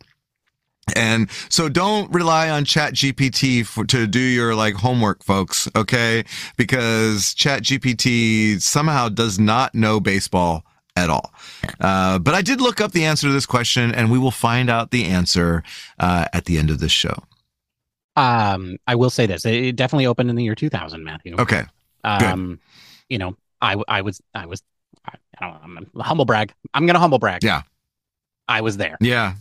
And 0.96 1.30
so 1.48 1.68
don't 1.68 2.10
rely 2.12 2.48
on 2.50 2.64
chat 2.64 2.94
GPT 2.94 3.66
for, 3.66 3.84
to 3.86 4.06
do 4.06 4.20
your 4.20 4.54
like 4.54 4.74
homework, 4.74 5.22
folks. 5.24 5.68
Okay. 5.76 6.24
Because 6.56 7.34
chat 7.34 7.62
GPT 7.62 8.60
somehow 8.60 9.08
does 9.08 9.38
not 9.38 9.74
know 9.74 10.00
baseball 10.00 10.64
at 10.96 11.10
all. 11.10 11.32
Uh, 11.80 12.18
but 12.18 12.34
I 12.34 12.42
did 12.42 12.60
look 12.60 12.80
up 12.80 12.92
the 12.92 13.04
answer 13.04 13.26
to 13.26 13.32
this 13.32 13.46
question 13.46 13.94
and 13.94 14.10
we 14.10 14.18
will 14.18 14.30
find 14.30 14.68
out 14.68 14.90
the 14.90 15.04
answer, 15.04 15.62
uh, 15.98 16.26
at 16.32 16.46
the 16.46 16.58
end 16.58 16.70
of 16.70 16.80
this 16.80 16.92
show. 16.92 17.22
Um, 18.16 18.78
I 18.88 18.96
will 18.96 19.10
say 19.10 19.26
this: 19.26 19.46
it 19.46 19.54
it 19.54 19.76
definitely 19.76 20.06
opened 20.06 20.28
in 20.28 20.34
the 20.34 20.42
year 20.42 20.56
2000, 20.56 21.04
Matthew. 21.04 21.36
Okay. 21.38 21.62
Um, 22.04 22.60
you 23.08 23.18
know, 23.18 23.36
I 23.60 23.76
I 23.88 24.02
was 24.02 24.20
I 24.34 24.46
was 24.46 24.62
I, 25.06 25.14
don't 25.40 25.52
know, 25.52 25.58
I'm 25.78 25.86
a 25.96 26.02
humble 26.02 26.24
brag. 26.24 26.52
I'm 26.74 26.86
gonna 26.86 26.98
humble 26.98 27.18
brag. 27.18 27.42
Yeah. 27.44 27.62
I 28.48 28.60
was 28.62 28.76
there. 28.76 28.96
Yeah. 29.00 29.34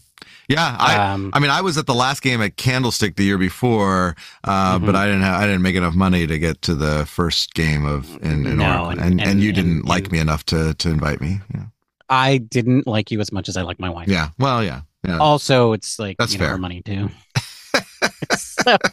Yeah. 0.49 0.75
I, 0.79 0.95
um, 1.13 1.31
I 1.33 1.39
mean, 1.39 1.51
I 1.51 1.61
was 1.61 1.77
at 1.77 1.85
the 1.85 1.93
last 1.93 2.21
game 2.21 2.41
at 2.41 2.57
Candlestick 2.57 3.15
the 3.15 3.23
year 3.23 3.37
before, 3.37 4.15
uh, 4.43 4.77
Mhm. 4.79 4.85
but 4.85 4.95
I 4.95 5.05
didn't 5.05 5.21
have, 5.21 5.41
I 5.41 5.45
didn't 5.45 5.61
make 5.61 5.75
enough 5.75 5.93
money 5.95 6.25
to 6.27 6.39
get 6.39 6.61
to 6.63 6.75
the 6.75 7.05
first 7.05 7.53
game 7.53 7.85
of 7.85 8.15
in, 8.23 8.45
in 8.45 8.57
No, 8.57 8.85
and- 8.89 8.99
and, 8.99 9.11
and, 9.21 9.29
and- 9.31 9.41
you 9.43 9.51
didn't 9.53 9.85
like 9.85 10.11
me 10.11 10.19
enough 10.19 10.43
to 10.45 10.73
to 10.75 10.89
invite 10.89 11.21
me. 11.21 11.41
Yeah. 11.53 11.65
I 12.09 12.37
didn't 12.37 12.87
like 12.87 13.11
you 13.11 13.19
as 13.19 13.31
much 13.31 13.49
as 13.49 13.57
I 13.57 13.61
like 13.63 13.79
my 13.79 13.89
wife. 13.89 14.07
Yeah. 14.07 14.29
Well, 14.39 14.63
yeah. 14.63 14.81
Yeah. 15.07 15.17
Also, 15.19 15.73
it's 15.73 15.99
like 15.99 16.17
That's 16.17 16.33
you 16.33 16.39
know, 16.39 16.45
fair. 16.47 16.57
money 16.57 16.81
too. 16.81 17.09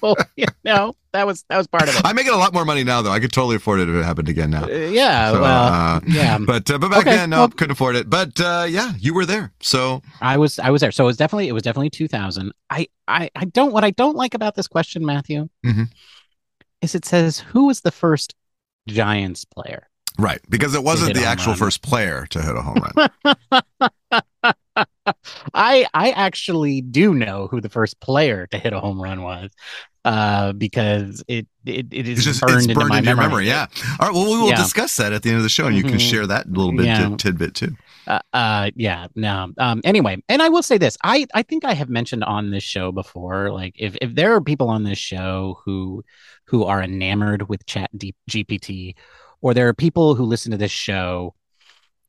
So 0.00 0.14
you 0.36 0.46
know 0.64 0.94
that 1.12 1.26
was 1.26 1.44
that 1.48 1.56
was 1.58 1.66
part 1.66 1.84
of 1.88 1.94
it. 1.96 2.02
I'm 2.04 2.16
making 2.16 2.32
a 2.32 2.36
lot 2.36 2.52
more 2.54 2.64
money 2.64 2.84
now, 2.84 3.02
though. 3.02 3.10
I 3.10 3.20
could 3.20 3.32
totally 3.32 3.56
afford 3.56 3.80
it 3.80 3.88
if 3.88 3.94
it 3.94 4.04
happened 4.04 4.28
again 4.28 4.50
now. 4.50 4.64
Uh, 4.64 4.68
yeah, 4.68 5.32
So, 5.32 5.40
well, 5.40 5.72
uh, 5.72 6.00
yeah. 6.06 6.38
But 6.46 6.70
uh, 6.70 6.78
but 6.78 6.90
back 6.90 7.00
Okay, 7.00 7.16
then, 7.16 7.30
no, 7.30 7.38
well- 7.38 7.48
couldn't 7.48 7.72
afford 7.72 7.96
it. 7.96 8.08
But 8.10 8.40
uh, 8.40 8.66
yeah, 8.68 8.92
you 8.98 9.14
were 9.14 9.26
there. 9.26 9.52
So 9.60 10.02
I 10.20 10.36
was 10.38 10.58
I 10.58 10.70
was 10.70 10.80
there. 10.80 10.90
So 10.92 11.04
it 11.04 11.06
was 11.06 11.16
definitely 11.16 11.48
it 11.48 11.52
was 11.52 11.62
definitely 11.62 11.90
2000. 11.90 12.52
I 12.70 12.88
I 13.08 13.30
I 13.36 13.44
don't 13.46 13.72
what 13.72 13.84
I 13.84 13.90
don't 13.90 14.16
like 14.16 14.34
about 14.34 14.54
this 14.54 14.66
question, 14.68 15.04
Matthew, 15.06 15.48
Mhm. 15.64 15.88
is 16.82 16.94
it 16.94 17.04
says 17.04 17.38
who 17.38 17.66
was 17.66 17.80
the 17.82 17.92
first 17.92 18.34
Giants 18.88 19.44
player. 19.44 19.88
right, 20.18 20.40
because 20.48 20.74
it 20.74 20.82
wasn't 20.84 21.14
the 21.14 21.24
actual 21.24 21.52
run. 21.52 21.58
first 21.58 21.82
player 21.82 22.26
to 22.30 22.40
hit 22.42 22.54
a 22.54 22.60
home 22.62 22.82
run. 22.96 23.42
I 25.54 25.86
I 25.94 26.10
actually 26.10 26.80
do 26.80 27.14
know 27.14 27.48
who 27.50 27.60
the 27.60 27.68
first 27.68 28.00
player 28.00 28.46
to 28.48 28.58
hit 28.58 28.72
a 28.72 28.80
home 28.80 29.00
run 29.00 29.22
was, 29.22 29.50
uh, 30.04 30.52
because 30.52 31.22
it 31.28 31.46
it, 31.66 31.86
it 31.90 32.08
is 32.08 32.18
It's 32.18 32.24
just 32.26 32.40
burned 32.42 32.56
it's 32.56 32.66
into 32.66 32.74
burned 32.80 32.88
my 32.90 32.98
into 32.98 33.10
memory. 33.14 33.26
memory. 33.26 33.46
Yeah. 33.48 33.66
All 34.00 34.08
right. 34.08 34.14
Well, 34.14 34.24
we 34.32 34.38
will 34.40 34.48
Yeah. 34.48 34.56
discuss 34.56 34.96
that 34.96 35.12
at 35.12 35.22
the 35.22 35.30
end 35.30 35.36
of 35.38 35.42
the 35.42 35.48
show, 35.48 35.66
and 35.66 35.76
you 35.76 35.82
can 35.82 35.94
Mhm. 35.94 36.10
share 36.10 36.26
that 36.26 36.50
little 36.50 36.72
bit 36.72 36.86
Yeah. 36.86 37.08
tid- 37.08 37.18
tidbit 37.18 37.54
too. 37.54 37.76
Uh, 38.06 38.18
uh 38.34 38.70
yeah 38.76 39.06
no 39.14 39.50
um 39.56 39.80
anyway 39.82 40.14
and 40.28 40.42
i 40.42 40.48
will 40.50 40.62
say 40.62 40.76
this 40.76 40.94
i 41.04 41.26
i 41.32 41.42
think 41.42 41.64
i 41.64 41.72
have 41.72 41.88
mentioned 41.88 42.22
on 42.22 42.50
this 42.50 42.62
show 42.62 42.92
before 42.92 43.50
like 43.50 43.74
if 43.78 43.96
if 44.02 44.14
there 44.14 44.34
are 44.34 44.42
people 44.42 44.68
on 44.68 44.84
this 44.84 44.98
show 44.98 45.58
who 45.64 46.04
who 46.44 46.64
are 46.64 46.82
enamored 46.82 47.48
with 47.48 47.64
chat 47.64 47.88
D- 47.96 48.14
gpt 48.30 48.94
or 49.40 49.54
there 49.54 49.66
are 49.68 49.72
people 49.72 50.14
who 50.14 50.24
listen 50.26 50.50
to 50.52 50.58
this 50.58 50.70
show 50.70 51.34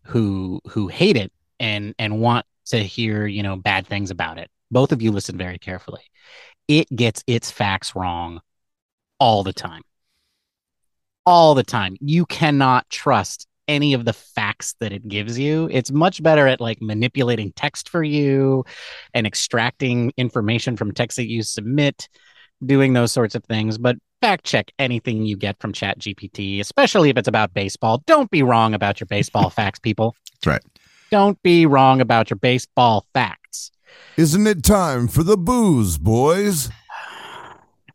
who 0.04 0.60
who 0.68 0.90
hate 0.90 1.16
it 1.16 1.32
and 1.62 1.96
and 1.98 2.20
want 2.20 2.46
to 2.66 2.78
hear 2.78 3.26
you 3.26 3.44
know 3.44 3.56
bad 3.56 3.88
things 3.88 4.12
about 4.12 4.38
it 4.38 4.50
both 4.72 4.92
of 4.92 5.02
you 5.02 5.12
listen 5.12 5.38
very 5.38 5.58
carefully 5.58 6.02
it 6.68 6.88
gets 6.96 7.24
its 7.28 7.52
facts 7.52 7.96
wrong 7.96 8.42
all 9.20 9.44
the 9.44 9.54
time 9.54 9.82
all 11.26 11.56
the 11.56 11.64
time 11.64 11.96
you 12.00 12.26
cannot 12.26 12.90
trust 12.90 13.48
any 13.68 13.94
of 13.94 14.06
the 14.06 14.14
facts 14.14 14.76
that 14.80 14.92
it 14.92 15.08
gives 15.08 15.40
you. 15.40 15.68
It's 15.72 15.92
much 15.92 16.22
better 16.22 16.48
at 16.48 16.62
like 16.62 16.82
manipulating 16.82 17.52
text 17.54 17.90
for 17.90 18.04
you 18.04 18.66
and 19.14 19.26
extracting 19.26 20.14
information 20.18 20.78
from 20.78 20.94
text 20.94 21.18
that 21.18 21.30
you 21.30 21.44
submit, 21.44 22.08
doing 22.66 22.94
those 22.94 23.12
sorts 23.12 23.36
of 23.36 23.44
things. 23.46 23.78
But 23.78 23.98
fact 24.22 24.46
check 24.46 24.72
anything 24.80 25.26
you 25.26 25.38
get 25.38 25.60
from 25.60 25.74
Chat 25.74 26.00
GPT, 26.00 26.60
especially 26.60 27.10
if 27.10 27.18
it's 27.18 27.28
about 27.28 27.54
baseball. 27.54 28.04
Don't 28.06 28.32
be 28.32 28.44
wrong 28.44 28.74
about 28.74 29.00
your 29.00 29.08
baseball 29.08 29.50
facts, 29.52 29.80
people. 29.80 30.16
That's 30.34 30.48
right. 30.48 30.64
Don't 31.12 31.42
be 31.44 31.66
wrong 31.66 32.02
about 32.02 32.30
your 32.30 32.38
baseball 32.38 33.06
facts. 33.14 33.72
Isn't 34.18 34.48
it 34.48 34.64
time 34.64 35.08
for 35.08 35.24
the 35.24 35.38
booze, 35.38 35.98
boys? 35.98 36.70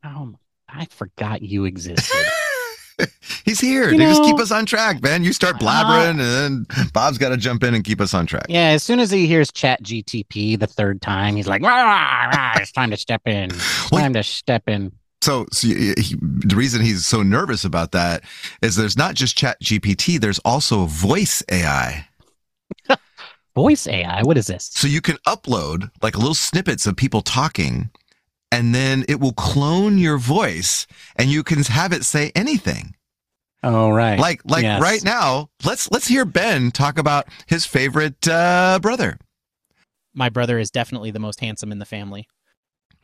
Oh, 0.02 0.32
I 0.66 0.86
forgot 0.86 1.42
you 1.42 1.66
existed. 1.66 2.24
He's 3.44 3.60
here 3.60 3.90
You 3.90 3.98
to 3.98 4.04
just 4.04 4.22
keep 4.24 4.38
us 4.38 4.50
on 4.50 4.64
track, 4.64 5.02
man. 5.02 5.24
You 5.24 5.34
start 5.34 5.56
blabbering, 5.56 6.18
uh, 6.18 6.22
and 6.22 6.66
then 6.66 6.66
Bob's 6.94 7.18
got 7.18 7.30
to 7.30 7.36
jump 7.36 7.62
in 7.64 7.74
and 7.74 7.84
keep 7.84 8.00
us 8.00 8.14
on 8.14 8.24
track. 8.24 8.46
yeah, 8.48 8.68
as 8.68 8.82
soon 8.82 8.98
as 8.98 9.10
he 9.10 9.26
hears 9.26 9.52
Chat 9.52 9.82
GTP 9.82 10.58
the 10.58 10.66
third 10.66 11.02
time, 11.02 11.36
he's 11.36 11.46
like, 11.46 11.60
rah, 11.62 11.82
rah, 11.82 12.30
rah, 12.34 12.52
it's 12.56 12.72
time 12.72 12.90
to 12.92 12.96
step 12.96 13.20
in. 13.26 13.50
It's 13.50 13.90
Well, 13.92 14.00
time 14.00 14.14
to 14.14 14.22
step 14.22 14.68
in. 14.68 14.92
So, 15.20 15.44
so 15.52 15.68
he, 15.68 15.92
he- 15.98 16.16
the 16.20 16.56
reason 16.56 16.80
he's 16.80 17.04
so 17.04 17.22
nervous 17.22 17.62
about 17.64 17.92
that 17.92 18.22
is 18.62 18.76
there's 18.76 18.96
not 18.96 19.14
just 19.14 19.36
Chat 19.36 19.58
GPT, 19.62 20.18
there's 20.18 20.38
also 20.40 20.86
voice 20.86 21.42
AI. 21.50 22.06
Voice 23.54 23.86
AI. 23.88 24.22
What 24.22 24.38
is 24.38 24.46
this? 24.46 24.70
So 24.72 24.86
you 24.86 25.00
can 25.00 25.16
upload 25.26 25.90
like 26.02 26.16
little 26.16 26.34
snippets 26.34 26.86
of 26.86 26.96
people 26.96 27.20
talking, 27.22 27.90
and 28.52 28.74
then 28.74 29.04
it 29.08 29.18
will 29.20 29.32
clone 29.32 29.98
your 29.98 30.18
voice, 30.18 30.86
and 31.16 31.28
you 31.30 31.42
can 31.42 31.62
have 31.64 31.92
it 31.92 32.04
say 32.04 32.30
anything. 32.34 32.94
Oh 33.62 33.90
right. 33.90 34.18
Like 34.18 34.40
like 34.44 34.62
Yes. 34.62 34.80
right 34.80 35.02
now, 35.04 35.50
let's 35.64 35.90
let's 35.90 36.06
hear 36.06 36.24
Ben 36.24 36.70
talk 36.70 36.96
about 36.98 37.26
his 37.46 37.66
favorite 37.66 38.26
uh, 38.28 38.78
brother. 38.80 39.18
My 40.14 40.28
brother 40.28 40.58
is 40.58 40.70
definitely 40.70 41.10
the 41.10 41.18
most 41.20 41.40
handsome 41.40 41.70
in 41.72 41.78
the 41.78 41.84
family. 41.84 42.26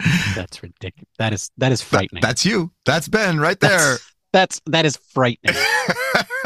That's 0.34 0.62
ridiculous. 0.62 1.08
That 1.18 1.32
is 1.32 1.50
that 1.58 1.72
is 1.72 1.80
That- 1.80 1.86
frightening. 1.88 2.20
that's 2.22 2.44
you. 2.46 2.70
That's 2.84 3.08
Ben 3.08 3.38
right 3.40 3.58
there. 3.60 3.96
That's 4.32 4.60
that 4.66 4.84
is 4.86 4.96
frightening. 4.96 5.56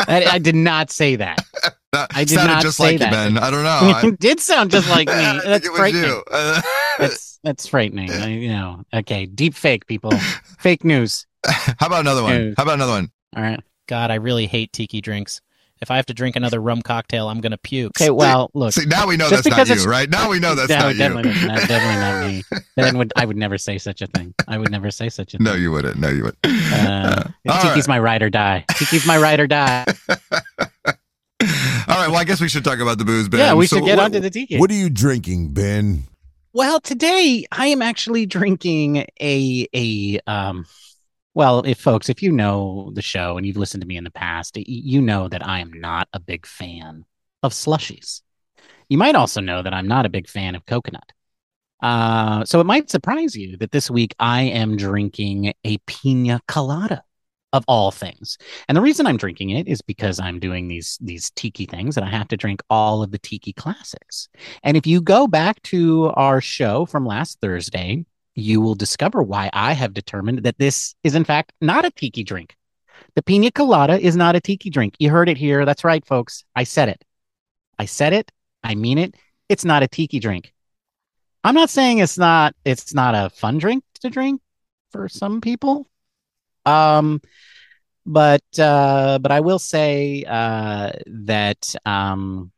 I, 0.09 0.27
I 0.33 0.39
did 0.39 0.55
not 0.55 0.91
say 0.91 1.17
that. 1.17 1.39
That 1.93 2.09
I 2.15 2.25
did 2.25 2.35
sounded 2.37 2.53
not 2.53 2.63
just 2.63 2.77
say 2.77 2.93
like 2.93 2.99
that. 3.01 3.07
you, 3.07 3.35
Ben. 3.35 3.39
I 3.39 3.51
don't 3.51 3.65
know. 3.65 3.69
I, 3.97 4.07
it 4.07 4.21
did 4.21 4.39
sound 4.39 4.71
just 4.71 4.89
like 4.89 5.09
me. 5.09 5.15
That's 5.45 5.67
it 5.67 5.71
was 5.71 5.79
frightening. 5.79 6.05
you. 6.05 6.23
Uh, 6.31 6.63
That's 6.99 7.39
that's 7.43 7.67
frightening. 7.67 8.11
I, 8.11 8.29
you 8.29 8.51
know. 8.51 8.83
Okay, 8.93 9.27
deep 9.27 9.55
fake 9.55 9.87
people. 9.87 10.13
Fake 10.59 10.85
news. 10.85 11.27
how 11.47 11.87
about 11.87 12.01
another 12.01 12.23
one? 12.23 12.33
Yeah. 12.49 12.55
How 12.57 12.65
about 12.65 12.75
another 12.75 12.93
one? 12.93 13.11
All 13.35 13.43
right. 13.43 13.61
God, 13.89 14.11
I 14.11 14.17
really 14.17 14.47
hate 14.47 14.73
tiki 14.73 15.01
drinks. 15.01 15.41
If 15.81 15.91
I 15.91 15.97
have 15.97 16.05
to 16.07 16.15
drink 16.15 16.37
another 16.37 16.61
rum 16.61 16.83
cocktail, 16.83 17.29
I'm 17.29 17.41
gonna 17.41 17.57
puke. 17.57 17.93
Okay. 17.99 18.11
Well, 18.11 18.51
look. 18.53 18.73
See, 18.73 18.85
now 18.85 19.07
we 19.07 19.17
know 19.17 19.31
that's 19.31 19.47
not 19.47 19.67
you, 19.67 19.83
right? 19.85 20.11
Now 20.11 20.29
we 20.31 20.39
know 20.39 20.55
that's 20.55 20.69
no, 20.69 20.79
not 20.79 20.97
definitely 20.97 21.33
you. 21.33 21.47
not, 21.47 21.67
definitely 21.67 21.97
not 21.97 22.27
me. 22.27 22.61
Then 22.77 22.99
would 22.99 23.13
I 23.17 23.25
would 23.25 23.39
never 23.39 23.57
say 23.57 23.79
such 23.79 24.03
a 24.03 24.07
thing. 24.07 24.35
I 24.47 24.59
would 24.59 24.71
never 24.71 24.91
say 24.91 25.09
such 25.09 25.33
a 25.33 25.39
thing. 25.39 25.45
No, 25.45 25.55
you 25.55 25.71
wouldn't. 25.73 25.99
No, 25.99 26.11
you 26.11 26.25
wouldn't. 26.25 26.39
Uh, 26.45 27.25
all 27.49 27.63
Tiki's 27.63 27.89
right. 27.89 27.89
my 27.89 27.99
ride 27.99 28.23
or 28.23 28.29
die. 28.29 28.67
Tiki's 28.77 29.07
my 29.07 29.17
ride 29.17 29.41
or 29.41 29.47
die. 29.47 29.87
All 31.91 31.97
right. 31.97 32.09
Well, 32.09 32.21
I 32.21 32.25
guess 32.25 32.41
we 32.41 32.49
should 32.49 32.63
talk 32.65 32.79
about 32.79 32.99
the 32.99 33.05
booze, 33.05 33.29
Ben. 33.29 33.41
yeah, 33.41 33.55
we 33.55 33.67
So 33.67 33.77
should 33.77 33.85
get 33.85 33.97
what- 33.99 34.05
onto 34.07 34.21
the 34.21 34.31
tiki. 34.31 34.59
What 34.59 34.71
are 34.71 34.75
you 34.75 34.89
drinking, 34.91 35.53
Ben? 35.53 36.05
Well, 36.53 36.81
today 36.81 37.45
I 37.53 37.67
am 37.69 37.83
actually 37.83 38.27
drinking 38.27 39.07
a 39.21 39.67
a 39.75 40.21
um 40.27 40.67
well, 41.35 41.61
if 41.65 41.79
folks, 41.79 42.09
if 42.09 42.23
you 42.23 42.33
know 42.33 42.91
the 42.95 43.03
show 43.03 43.37
and 43.37 43.47
you've 43.47 43.57
listened 43.57 43.81
to 43.83 43.87
me 43.87 43.97
in 43.97 44.03
the 44.05 44.11
past, 44.11 44.57
you 44.57 45.01
know 45.01 45.29
that 45.29 45.47
I 45.47 45.61
am 45.61 45.73
not 45.73 46.09
a 46.13 46.19
big 46.21 46.45
fan 46.47 47.05
of 47.45 47.53
slushies. 47.53 48.23
You 48.89 48.99
might 48.99 49.15
also 49.15 49.41
know 49.41 49.63
that 49.63 49.73
I'm 49.73 49.87
not 49.87 50.07
a 50.07 50.09
big 50.09 50.29
fan 50.29 50.57
of 50.57 50.67
coconut. 50.67 51.13
Uh, 51.81 52.45
so 52.45 52.61
it 52.61 52.65
might 52.67 52.91
surprise 52.91 53.37
you 53.37 53.57
that 53.59 53.71
this 53.71 53.89
week 53.91 54.15
I 54.19 54.43
am 54.43 54.77
drinking 54.77 55.55
a 55.65 55.79
pina 55.87 56.41
colada. 56.49 57.03
Of 57.53 57.65
all 57.67 57.91
things. 57.91 58.39
And 58.69 58.77
the 58.77 58.81
reason 58.81 59.07
I'm 59.07 59.17
drinking 59.17 59.51
it 59.51 59.67
is 59.67 59.83
because 59.83 60.21
I'm 60.21 60.39
doing 60.39 60.69
these 60.69 60.99
these 61.01 61.31
tiki 61.31 61.67
things 61.67 61.97
and 61.97 62.07
I 62.07 62.11
have 62.11 62.29
to 62.29 62.37
drink 62.37 62.63
all 62.71 63.03
of 63.03 63.11
the 63.11 63.19
tiki 63.19 63.53
classics. 63.53 64.29
And 64.63 64.77
if 64.77 64.87
you 64.87 65.01
go 65.01 65.27
back 65.27 65.63
to 65.65 66.13
our 66.15 66.41
show 66.41 66.87
from 66.87 67.07
last 67.07 67.41
Thursday, 67.41 68.05
you 68.35 68.61
will 68.61 68.75
discover 68.75 69.23
why 69.23 69.51
I 69.53 69.73
have 69.73 69.95
determined 69.95 70.45
that 70.45 70.59
this 70.59 70.95
is 71.03 71.15
in 71.15 71.25
fact 71.25 71.53
not 71.61 71.85
a 71.85 71.91
tiki 71.91 72.23
drink. 72.23 72.57
The 73.17 73.23
pina 73.23 73.51
colada 73.51 73.99
is 73.99 74.15
not 74.15 74.37
a 74.37 74.41
tiki 74.41 74.71
drink. 74.71 74.95
You 74.99 75.11
heard 75.11 75.29
it 75.29 75.37
here. 75.37 75.65
That's 75.65 75.85
right, 75.85 76.05
folks. 76.05 76.45
I 76.55 76.65
said 76.65 76.89
it. 76.89 77.05
I 77.79 77.87
said 77.87 78.13
it. 78.13 78.31
I 78.63 78.75
mean 78.75 78.99
it. 78.99 79.17
It's 79.49 79.65
not 79.65 79.83
a 79.83 79.89
tiki 79.89 80.21
drink. 80.21 80.53
I'm 81.43 81.55
not 81.55 81.71
saying 81.71 81.99
it's 81.99 82.19
not 82.19 82.55
it's 82.65 82.95
not 82.95 83.15
a 83.15 83.31
fun 83.31 83.59
drink 83.59 83.83
to 84.03 84.11
drink 84.11 84.41
for 84.93 85.09
some 85.09 85.41
people. 85.41 85.89
Um 86.67 87.21
but 88.07 88.59
uh 88.59 89.19
but 89.21 89.31
I 89.31 89.41
will 89.41 89.59
say 89.59 90.25
uh 90.27 90.93
that 91.07 91.75
um 91.85 92.53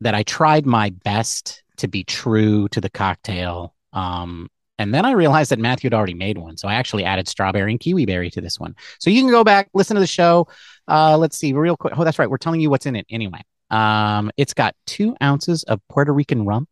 that 0.00 0.14
I 0.14 0.22
tried 0.24 0.66
my 0.66 0.90
best 1.04 1.62
to 1.78 1.88
be 1.88 2.04
true 2.04 2.68
to 2.68 2.80
the 2.80 2.90
cocktail. 2.90 3.74
Um 3.92 4.48
and 4.78 4.92
then 4.92 5.04
I 5.04 5.12
realized 5.12 5.52
that 5.52 5.60
Matthew 5.60 5.88
had 5.88 5.94
already 5.94 6.14
made 6.14 6.38
one. 6.38 6.56
So 6.56 6.66
I 6.66 6.74
actually 6.74 7.04
added 7.04 7.28
strawberry 7.28 7.70
and 7.70 7.78
kiwi 7.78 8.04
berry 8.04 8.30
to 8.30 8.40
this 8.40 8.58
one. 8.58 8.74
So 8.98 9.10
you 9.10 9.22
can 9.22 9.30
go 9.30 9.44
back, 9.44 9.68
listen 9.74 9.94
to 9.94 10.00
the 10.00 10.08
show. 10.08 10.48
Uh, 10.88 11.16
let's 11.16 11.38
see, 11.38 11.52
real 11.52 11.76
quick. 11.76 11.94
Oh, 11.96 12.02
that's 12.02 12.18
right. 12.18 12.28
We're 12.28 12.38
telling 12.38 12.60
you 12.60 12.68
what's 12.68 12.86
in 12.86 12.96
it 12.96 13.06
anyway. 13.08 13.42
Um, 13.70 14.32
it's 14.36 14.54
got 14.54 14.74
two 14.86 15.14
ounces 15.22 15.62
of 15.64 15.80
Puerto 15.88 16.12
Rican 16.12 16.44
rum, 16.44 16.66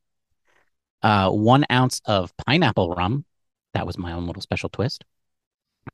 uh, 1.03 1.31
one 1.31 1.65
ounce 1.71 2.01
of 2.05 2.37
pineapple 2.37 2.95
rum. 2.95 3.25
That 3.75 3.87
was 3.87 3.97
my 3.97 4.13
own 4.13 4.27
little 4.27 4.43
special 4.43 4.69
twist. 4.69 5.05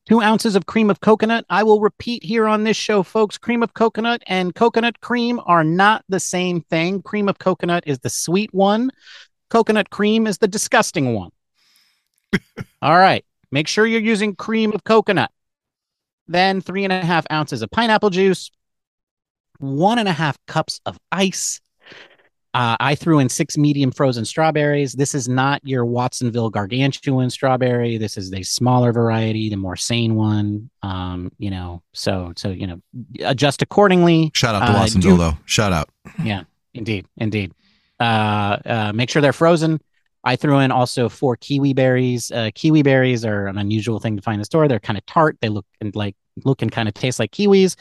Two 0.09 0.21
ounces 0.21 0.55
of 0.55 0.67
cream 0.67 0.91
of 0.91 1.01
coconut. 1.01 1.45
I 1.51 1.63
will 1.63 1.81
repeat 1.81 2.23
here 2.23 2.47
on 2.47 2.65
this 2.65 2.77
show, 2.77 3.03
folks 3.03 3.39
cream 3.39 3.63
of 3.63 3.75
coconut 3.75 4.23
and 4.27 4.55
coconut 4.55 5.01
cream 5.01 5.41
are 5.47 5.65
not 5.65 6.05
the 6.09 6.21
same 6.21 6.61
thing. 6.61 7.03
Cream 7.03 7.29
of 7.29 7.39
coconut 7.39 7.85
is 7.87 7.99
the 8.01 8.11
sweet 8.11 8.53
one, 8.55 8.91
coconut 9.51 9.91
cream 9.91 10.27
is 10.27 10.39
the 10.39 10.49
disgusting 10.49 11.15
one. 11.15 11.31
All 12.83 12.97
right. 12.97 13.25
Make 13.51 13.69
sure 13.69 13.87
you're 13.87 14.01
using 14.01 14.35
cream 14.35 14.73
of 14.73 14.85
coconut. 14.85 15.31
Then 16.29 16.61
three 16.61 16.85
and 16.85 16.93
a 16.93 17.05
half 17.05 17.25
ounces 17.31 17.63
of 17.63 17.71
pineapple 17.71 18.11
juice, 18.11 18.51
one 19.59 19.99
and 19.99 20.09
a 20.09 20.13
half 20.13 20.37
cups 20.47 20.81
of 20.85 20.99
ice. 21.13 21.61
Uh, 22.57 22.77
I 22.81 22.95
threw 22.95 23.19
in 23.19 23.29
six 23.29 23.59
medium 23.59 23.91
frozen 23.93 24.25
strawberries. 24.25 24.95
This 24.95 25.15
is 25.15 25.29
not 25.29 25.61
your 25.63 25.85
Watsonville 25.85 26.49
gargantuan 26.49 27.29
strawberry. 27.29 27.99
This 27.99 28.17
is 28.17 28.31
the 28.31 28.43
smaller 28.43 28.93
variety, 28.93 29.51
the 29.51 29.57
more 29.57 29.77
sane 29.77 30.15
one. 30.15 30.71
Um, 30.83 31.31
you 31.39 31.51
know, 31.51 31.83
so 31.93 32.33
so 32.37 32.49
you 32.49 32.67
know, 32.67 32.81
adjust 33.21 33.61
accordingly. 33.61 34.31
Shout 34.35 34.55
out 34.55 34.67
to 34.67 34.73
Uh, 34.73 34.81
Watsonville, 34.81 35.17
do- 35.17 35.23
though. 35.23 35.39
Shout 35.45 35.73
out. 35.75 35.91
Yeah, 36.25 36.45
indeed, 36.73 37.07
indeed. 37.19 37.53
Uh, 38.01 38.57
uh, 38.65 38.93
make 38.95 39.11
sure 39.11 39.21
they're 39.21 39.33
frozen. 39.35 39.79
I 40.25 40.37
threw 40.37 40.59
in 40.59 40.73
also 40.73 41.09
four 41.09 41.37
kiwi 41.37 41.73
berries. 41.75 42.33
Uh, 42.33 42.51
kiwi 42.55 42.83
berries 42.83 43.25
are 43.25 43.47
an 43.49 43.59
unusual 43.59 44.01
thing 44.01 44.17
to 44.17 44.23
find 44.23 44.37
in 44.37 44.41
the 44.41 44.45
store. 44.47 44.67
They're 44.67 44.81
kind 44.81 44.97
of 44.99 45.05
tart. 45.07 45.37
They 45.41 45.49
look 45.51 45.67
and 45.81 45.95
like 45.95 46.17
look 46.45 46.63
and 46.63 46.73
kind 46.73 46.89
of 46.89 46.95
taste 46.95 47.19
like 47.19 47.33
kiwis, 47.33 47.77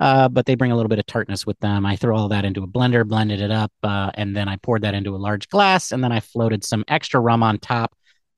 uh, 0.00 0.28
but 0.28 0.46
they 0.46 0.54
bring 0.54 0.72
a 0.72 0.76
little 0.76 0.88
bit 0.88 0.98
of 0.98 1.06
tartness 1.06 1.46
with 1.46 1.58
them. 1.60 1.86
I 1.86 1.96
threw 1.96 2.16
all 2.16 2.28
that 2.28 2.44
into 2.44 2.64
a 2.64 2.66
blender, 2.66 3.06
blended 3.06 3.40
it 3.40 3.50
up, 3.50 3.72
uh, 3.82 4.10
and 4.14 4.36
then 4.36 4.48
I 4.48 4.56
poured 4.56 4.82
that 4.82 4.94
into 4.94 5.14
a 5.14 5.18
large 5.18 5.48
glass, 5.48 5.92
and 5.92 6.02
then 6.02 6.10
I 6.12 6.20
floated 6.20 6.64
some 6.64 6.84
extra 6.88 7.20
rum 7.20 7.42
on 7.42 7.58
top 7.58 7.94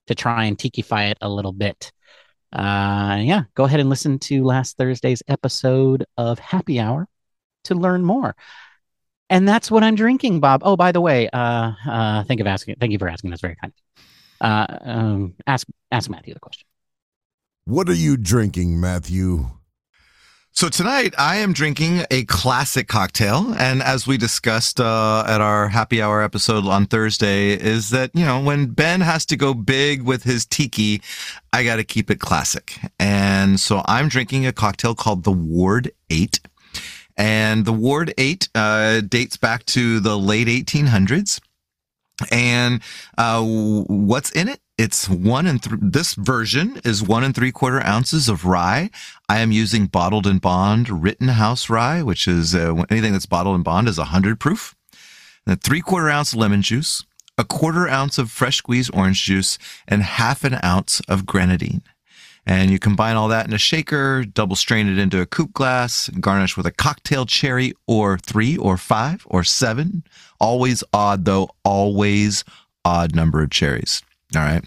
to 0.09 0.15
try 0.15 0.45
and 0.45 0.59
tikify 0.59 1.11
it 1.11 1.19
a 1.21 1.29
little 1.29 1.53
bit. 1.53 1.93
Uh, 2.53 3.19
yeah, 3.23 3.45
go 3.55 3.65
ahead 3.65 3.81
and 3.81 3.89
listen 3.89 4.19
to 4.19 4.45
last 4.45 4.77
Thursday's 4.77 5.23
episode 5.29 6.05
of 6.19 6.39
Happy 6.39 6.79
Hour 6.79 7.09
to 7.65 7.75
learn 7.75 8.05
more 8.05 8.37
and 9.33 9.49
that's 9.49 9.71
what 9.71 9.83
I'm 9.83 9.95
drinking, 9.95 10.41
Bob. 10.41 10.61
Oh, 10.63 10.77
by 10.77 10.93
the 10.93 11.01
way, 11.01 11.27
uh, 11.33 11.73
uh, 11.89 12.23
thank 12.25 12.39
you 12.39 12.45
for 12.45 12.51
asking. 12.51 12.77
Thank 12.79 12.93
you 12.93 12.99
for 12.99 13.09
asking. 13.09 13.31
That's 13.31 13.41
very 13.41 13.57
kind. 13.57 13.73
Uh, 14.43 14.79
um, 14.83 15.35
ask 15.47 15.67
ask 15.91 16.11
Matthew 16.11 16.35
the 16.35 16.41
question. 16.41 16.67
What 17.65 17.89
are 17.89 17.95
you 17.95 18.19
drinking, 18.19 18.79
Matthew? 18.79 19.47
So 20.55 20.69
tonight 20.69 21.15
I 21.17 21.37
am 21.37 21.55
drinking 21.55 22.05
a 22.11 22.25
classic 22.27 22.87
cocktail. 22.87 23.55
And 23.59 23.83
as 23.83 24.07
we 24.07 24.19
discussed 24.19 24.81
uh, 24.81 25.25
at 25.27 25.41
our 25.41 25.69
happy 25.69 26.03
hour 26.03 26.23
episode 26.23 26.67
on 26.67 26.85
Thursday, 26.85 27.53
is 27.55 27.89
that, 27.91 28.11
you 28.13 28.25
know, 28.25 28.39
when 28.39 28.67
Ben 28.67 29.01
has 29.01 29.25
to 29.27 29.37
go 29.37 29.55
big 29.55 30.03
with 30.03 30.25
his 30.25 30.45
tiki, 30.45 31.01
I 31.55 31.65
got 31.65 31.77
to 31.77 31.85
keep 31.85 32.11
it 32.11 32.21
classic. 32.21 32.79
And 33.01 33.59
so 33.59 33.83
I'm 33.87 34.09
drinking 34.09 34.47
a 34.47 34.53
cocktail 34.53 34.95
called 34.95 35.25
the 35.25 35.33
Ward 35.33 35.91
8. 36.11 36.39
And 37.17 37.65
the 37.65 37.73
Ward 37.73 38.13
8 38.19 38.49
uh, 38.55 39.01
dates 39.01 39.39
back 39.39 39.65
to 39.67 40.01
the 40.01 40.19
late 40.19 40.49
1800s. 40.49 41.41
And 42.31 42.83
uh, 43.17 43.43
what's 43.43 44.31
in 44.31 44.49
it? 44.49 44.61
It's 44.83 45.09
one 45.09 45.47
and 45.47 45.63
th- 45.63 45.79
this 45.81 46.15
version 46.15 46.81
is 46.85 47.05
one 47.05 47.23
and 47.23 47.33
three 47.33 47.53
quarter 47.53 47.81
ounces 47.87 48.29
of 48.29 48.45
rye. 48.45 48.91
I 49.29 49.39
am 49.39 49.53
using 49.53 49.87
bottled 49.87 50.27
and 50.27 50.41
bond 50.41 51.05
Rittenhouse 51.05 51.71
rye, 51.71 52.03
which 52.03 52.27
is 52.27 52.53
uh, 52.53 52.83
anything 52.91 53.13
that's 53.13 53.27
bottled 53.27 53.55
and 53.55 53.63
bond 53.63 53.87
is 53.87 53.97
a 53.97 54.07
hundred 54.07 54.41
proof. 54.41 54.75
And 55.47 55.63
three 55.63 55.83
quarter 55.83 56.11
ounce 56.11 56.35
lemon 56.35 56.63
juice, 56.63 57.05
a 57.39 57.45
quarter 57.45 57.87
ounce 57.87 58.19
of 58.19 58.33
fresh 58.33 58.57
squeezed 58.57 58.91
orange 58.93 59.23
juice, 59.23 59.57
and 59.87 60.03
half 60.03 60.43
an 60.43 60.59
ounce 60.65 60.99
of 61.09 61.27
grenadine. 61.27 61.83
And 62.45 62.69
you 62.69 62.81
combine 62.81 63.15
all 63.15 63.29
that 63.29 63.47
in 63.47 63.53
a 63.53 63.59
shaker, 63.59 64.25
double 64.25 64.57
strain 64.57 64.89
it 64.89 64.99
into 64.99 65.21
a 65.21 65.27
coupe 65.27 65.53
glass, 65.53 66.09
garnish 66.09 66.57
with 66.57 66.67
a 66.67 66.73
cocktail 66.73 67.25
cherry 67.25 67.73
or 67.87 68.19
three 68.19 68.57
or 68.57 68.77
five 68.77 69.25
or 69.27 69.45
seven. 69.45 70.03
Always 70.41 70.83
odd 70.93 71.25
though, 71.25 71.51
always 71.65 72.43
odd 72.85 73.15
number 73.15 73.45
of 73.45 73.51
cherries. 73.51 74.03
All 74.35 74.43
right. 74.43 74.65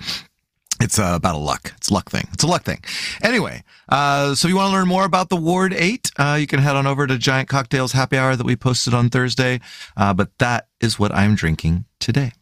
It's 0.81 0.99
uh, 0.99 1.13
about 1.15 1.35
a 1.35 1.39
luck. 1.39 1.73
It's 1.77 1.89
a 1.89 1.93
luck 1.93 2.09
thing. 2.09 2.27
It's 2.33 2.43
a 2.43 2.47
luck 2.47 2.63
thing. 2.63 2.83
Anyway, 3.23 3.63
uh, 3.87 4.35
so 4.35 4.47
if 4.47 4.49
you 4.49 4.57
want 4.57 4.71
to 4.71 4.73
learn 4.73 4.87
more 4.87 5.05
about 5.05 5.29
the 5.29 5.37
Ward 5.37 5.73
8, 5.73 6.11
uh, 6.17 6.37
you 6.39 6.47
can 6.47 6.59
head 6.59 6.75
on 6.75 6.85
over 6.85 7.07
to 7.07 7.17
Giant 7.17 7.47
Cocktails 7.47 7.93
Happy 7.93 8.17
Hour 8.17 8.35
that 8.35 8.45
we 8.45 8.57
posted 8.57 8.93
on 8.93 9.09
Thursday. 9.09 9.61
Uh, 9.95 10.13
but 10.13 10.37
that 10.39 10.67
is 10.81 10.99
what 10.99 11.13
I'm 11.13 11.33
drinking 11.35 11.85
today. 11.99 12.33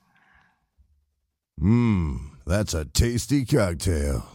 Mmm, 1.62 2.32
that's 2.46 2.74
a 2.74 2.86
tasty 2.86 3.46
cocktail. 3.46 4.26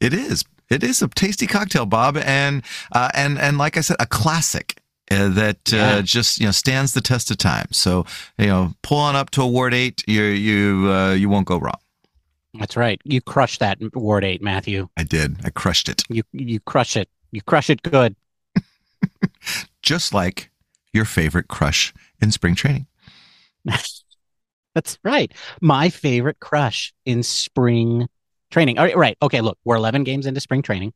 It 0.00 0.14
is. 0.14 0.44
It 0.70 0.82
is 0.82 1.00
a 1.02 1.08
tasty 1.08 1.46
cocktail, 1.46 1.86
Bob, 1.86 2.16
and 2.16 2.62
uh, 2.92 3.10
and 3.14 3.38
and 3.38 3.56
like 3.56 3.76
I 3.76 3.82
said, 3.82 3.96
a 4.00 4.06
classic 4.06 4.80
uh, 5.10 5.28
that 5.28 5.72
uh, 5.72 5.76
Yeah. 5.76 6.00
just 6.02 6.38
you 6.40 6.46
know 6.46 6.52
stands 6.52 6.92
the 6.94 7.00
test 7.00 7.30
of 7.30 7.38
time. 7.38 7.68
So 7.72 8.04
you 8.38 8.46
know, 8.46 8.74
pull 8.82 8.98
on 8.98 9.16
up 9.16 9.30
to 9.30 9.42
a 9.42 9.46
Ward 9.46 9.74
Eight, 9.74 10.02
you 10.06 10.22
you 10.22 10.92
uh, 10.92 11.12
you 11.14 11.28
won't 11.28 11.46
go 11.46 11.58
wrong. 11.58 11.78
That's 12.58 12.76
right. 12.76 13.00
You 13.04 13.20
crushed 13.20 13.60
that 13.60 13.78
Ward 13.94 14.24
Eight, 14.24 14.40
Matthew. 14.42 14.88
I 14.96 15.02
did. 15.02 15.36
I 15.44 15.50
crushed 15.50 15.88
it, 15.88 16.02
You 16.08 16.22
you 16.32 16.58
crush 16.60 16.96
it. 16.96 17.08
You 17.32 17.42
crush 17.42 17.68
it 17.70 17.82
good. 17.82 18.16
just 19.82 20.14
like 20.14 20.50
your 20.92 21.04
favorite 21.04 21.48
crush 21.48 21.92
in 22.20 22.30
spring 22.30 22.54
training. 22.54 22.86
That's 24.74 24.98
right. 25.04 25.32
My 25.60 25.88
favorite 25.88 26.38
crush 26.40 26.92
in 27.04 27.22
spring 27.22 28.08
training. 28.50 28.78
All 28.78 28.84
right, 28.84 28.96
right. 28.96 29.16
Okay, 29.22 29.40
look, 29.40 29.58
we're 29.64 29.76
11 29.76 30.04
games 30.04 30.26
into 30.26 30.40
spring 30.40 30.62
training. 30.62 30.92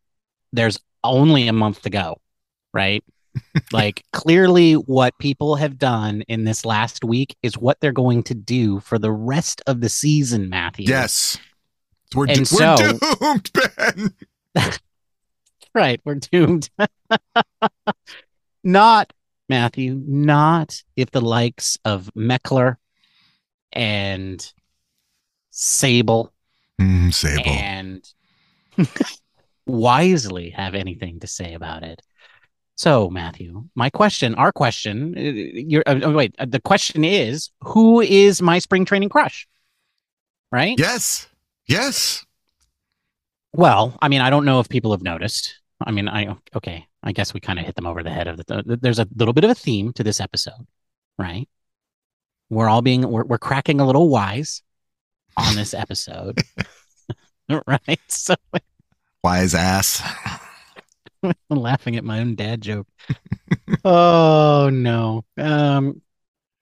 There's 0.52 0.78
only 1.02 1.48
a 1.48 1.52
month 1.52 1.82
to 1.82 1.90
go, 1.90 2.20
right? 2.74 3.02
Like 3.72 4.04
clearly 4.12 4.74
what 4.74 5.16
people 5.18 5.54
have 5.56 5.78
done 5.78 6.22
in 6.22 6.44
this 6.44 6.64
last 6.64 7.04
week 7.04 7.36
is 7.42 7.56
what 7.56 7.78
they're 7.80 7.92
going 7.92 8.22
to 8.24 8.34
do 8.34 8.80
for 8.80 8.98
the 8.98 9.12
rest 9.12 9.62
of 9.66 9.80
the 9.80 9.88
season, 9.88 10.48
Matthew. 10.48 10.86
Yes, 10.88 11.38
we're, 12.14 12.26
And 12.28 12.48
we're 12.52 12.76
doomed, 12.76 13.50
Ben. 13.54 14.14
Right, 15.74 16.00
we're 16.04 16.16
doomed. 16.16 16.68
not 18.64 19.12
Matthew, 19.48 20.00
not 20.04 20.82
if 20.96 21.10
the 21.12 21.20
likes 21.20 21.78
of 21.84 22.10
Meckler 22.16 22.76
and 23.72 24.52
Sabol 25.52 26.30
Mm, 26.80 27.08
Sabol. 27.10 27.46
and 27.46 28.12
wisely 29.66 30.50
have 30.50 30.74
anything 30.74 31.20
to 31.20 31.26
say 31.26 31.54
about 31.54 31.82
it. 31.82 32.00
So, 32.80 33.10
Matthew, 33.10 33.64
my 33.74 33.90
question, 33.90 34.34
our 34.36 34.52
question, 34.52 35.14
uh, 35.14 35.20
you're, 35.20 35.82
uh, 35.84 36.00
oh, 36.02 36.12
wait, 36.12 36.34
uh, 36.38 36.46
the 36.48 36.60
question 36.60 37.04
is 37.04 37.50
who 37.60 38.00
is 38.00 38.40
my 38.40 38.58
spring 38.58 38.86
training 38.86 39.10
crush? 39.10 39.46
Right? 40.50 40.78
Yes, 40.78 41.28
yes. 41.66 42.24
Well, 43.52 43.98
I 44.00 44.08
mean, 44.08 44.22
I 44.22 44.30
don't 44.30 44.46
know 44.46 44.60
if 44.60 44.70
people 44.70 44.92
have 44.92 45.02
noticed. 45.02 45.60
I 45.86 45.90
mean, 45.90 46.08
I, 46.08 46.34
okay, 46.56 46.86
I 47.02 47.12
guess 47.12 47.34
we 47.34 47.40
kind 47.40 47.58
of 47.58 47.66
hit 47.66 47.74
them 47.74 47.86
over 47.86 48.02
the 48.02 48.08
head 48.08 48.28
of 48.28 48.38
the, 48.38 48.62
the, 48.64 48.78
there's 48.78 48.98
a 48.98 49.06
little 49.14 49.34
bit 49.34 49.44
of 49.44 49.50
a 49.50 49.54
theme 49.54 49.92
to 49.92 50.02
this 50.02 50.18
episode, 50.18 50.66
right? 51.18 51.46
We're 52.48 52.70
all 52.70 52.80
being, 52.80 53.02
we're, 53.02 53.24
we're 53.24 53.36
cracking 53.36 53.80
a 53.80 53.86
little 53.86 54.08
wise 54.08 54.62
on 55.36 55.54
this 55.54 55.74
episode, 55.74 56.40
right? 57.66 58.00
So, 58.08 58.36
Wise 59.22 59.54
ass. 59.54 60.00
I'm 61.22 61.34
laughing 61.50 61.96
at 61.96 62.04
my 62.04 62.20
own 62.20 62.34
dad 62.34 62.60
joke. 62.60 62.86
oh 63.84 64.70
no. 64.72 65.24
Um 65.36 66.02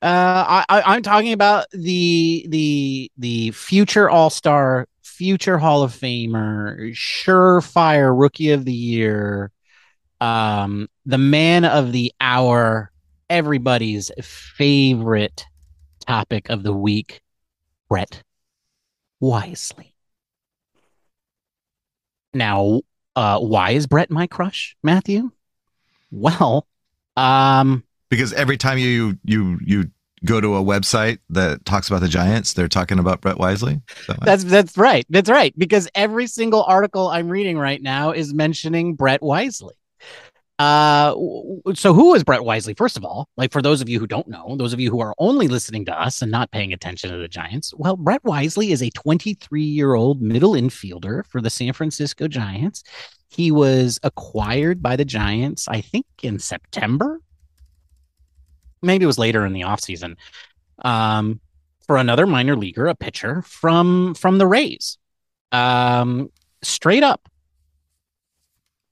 uh 0.01 0.62
I, 0.68 0.83
I 0.87 0.97
am 0.97 1.03
talking 1.03 1.33
about 1.33 1.66
the 1.73 2.47
the 2.49 3.11
the 3.18 3.51
future 3.53 4.09
all-star, 4.09 4.87
future 5.03 5.59
Hall 5.59 5.83
of 5.83 5.92
Famer, 5.92 6.92
surefire 6.92 8.18
rookie 8.18 8.51
of 8.53 8.64
the 8.64 8.73
year, 8.73 9.51
um, 10.21 10.88
the 11.05 11.18
man 11.18 11.64
of 11.64 11.92
the 11.92 12.12
hour, 12.21 12.92
everybody's 13.29 14.11
favorite 14.23 15.44
topic 16.07 16.49
of 16.51 16.62
the 16.62 16.73
week, 16.73 17.21
Brett 17.88 18.23
Wisely. 19.21 19.94
Now, 22.33 22.83
uh, 23.18 23.40
why 23.40 23.72
is 23.72 23.88
Brett 23.88 24.12
my 24.12 24.28
crush, 24.28 24.76
Matthew? 24.81 25.33
Well, 26.12 26.68
um, 27.16 27.83
because 28.11 28.33
every 28.33 28.57
time 28.57 28.78
you 28.78 29.18
you 29.24 29.59
you 29.64 29.90
go 30.24 30.40
to 30.40 30.54
a 30.54 30.62
website 30.62 31.18
that 31.31 31.64
talks 31.64 31.88
about 31.88 32.00
the 32.00 32.09
Giants, 32.09 32.52
they're 32.52 32.68
talking 32.68 33.00
about 33.00 33.20
Brett 33.20 33.37
Wisely. 33.37 33.81
That's 34.22 34.44
that's 34.44 34.78
right. 34.78 35.04
That's 35.11 35.28
right. 35.28 35.52
Because 35.59 35.88
every 35.96 36.28
single 36.28 36.62
article 36.62 37.09
I'm 37.09 37.28
reading 37.28 37.59
right 37.59 37.83
now 37.83 38.12
is 38.12 38.33
mentioning 38.33 38.94
Brett 38.94 39.20
Wisely. 39.20 39.74
Uh, 40.59 41.14
so 41.75 41.94
who 41.94 42.14
is 42.14 42.25
Brett 42.25 42.44
Wisely? 42.44 42.75
First 42.75 42.97
of 42.97 43.05
all, 43.05 43.29
like 43.37 43.53
for 43.53 43.62
those 43.62 43.81
of 43.81 43.88
you 43.88 44.01
who 44.01 44.09
don't 44.09 44.27
know, 44.27 44.57
those 44.57 44.73
of 44.73 44.81
you 44.81 44.90
who 44.90 45.01
are 45.01 45.14
only 45.18 45.47
listening 45.47 45.85
to 45.85 46.01
us 46.01 46.21
and 46.21 46.33
not 46.33 46.51
paying 46.51 46.73
attention 46.73 47.11
to 47.11 47.16
the 47.16 47.29
Giants, 47.29 47.73
well, 47.77 47.97
Brett 47.97 48.25
Wisely 48.25 48.73
is 48.73 48.83
a 48.83 48.90
23 48.90 49.62
year 49.62 49.94
old 49.94 50.21
middle 50.21 50.53
infielder 50.53 51.25
for 51.27 51.40
the 51.40 51.51
San 51.51 51.73
Francisco 51.73 52.27
Giants. 52.27 52.83
He 53.29 53.53
was 53.53 54.01
acquired 54.03 54.83
by 54.83 54.97
the 54.97 55.05
Giants, 55.05 55.68
I 55.68 55.81
think, 55.81 56.07
in 56.23 56.40
September. 56.40 57.21
Maybe 58.83 59.05
it 59.05 59.07
was 59.07 59.18
later 59.18 59.47
in 59.47 59.53
the 59.53 59.61
offseason. 59.61 60.16
Um, 60.85 61.40
for 61.87 61.97
another 61.97 62.27
minor 62.27 62.57
leaguer, 62.57 62.87
a 62.87 62.94
pitcher 62.94 63.42
from 63.42 64.14
from 64.14 64.38
the 64.38 64.47
Rays. 64.47 64.99
Um, 65.53 66.31
straight 66.62 67.03
up 67.03 67.29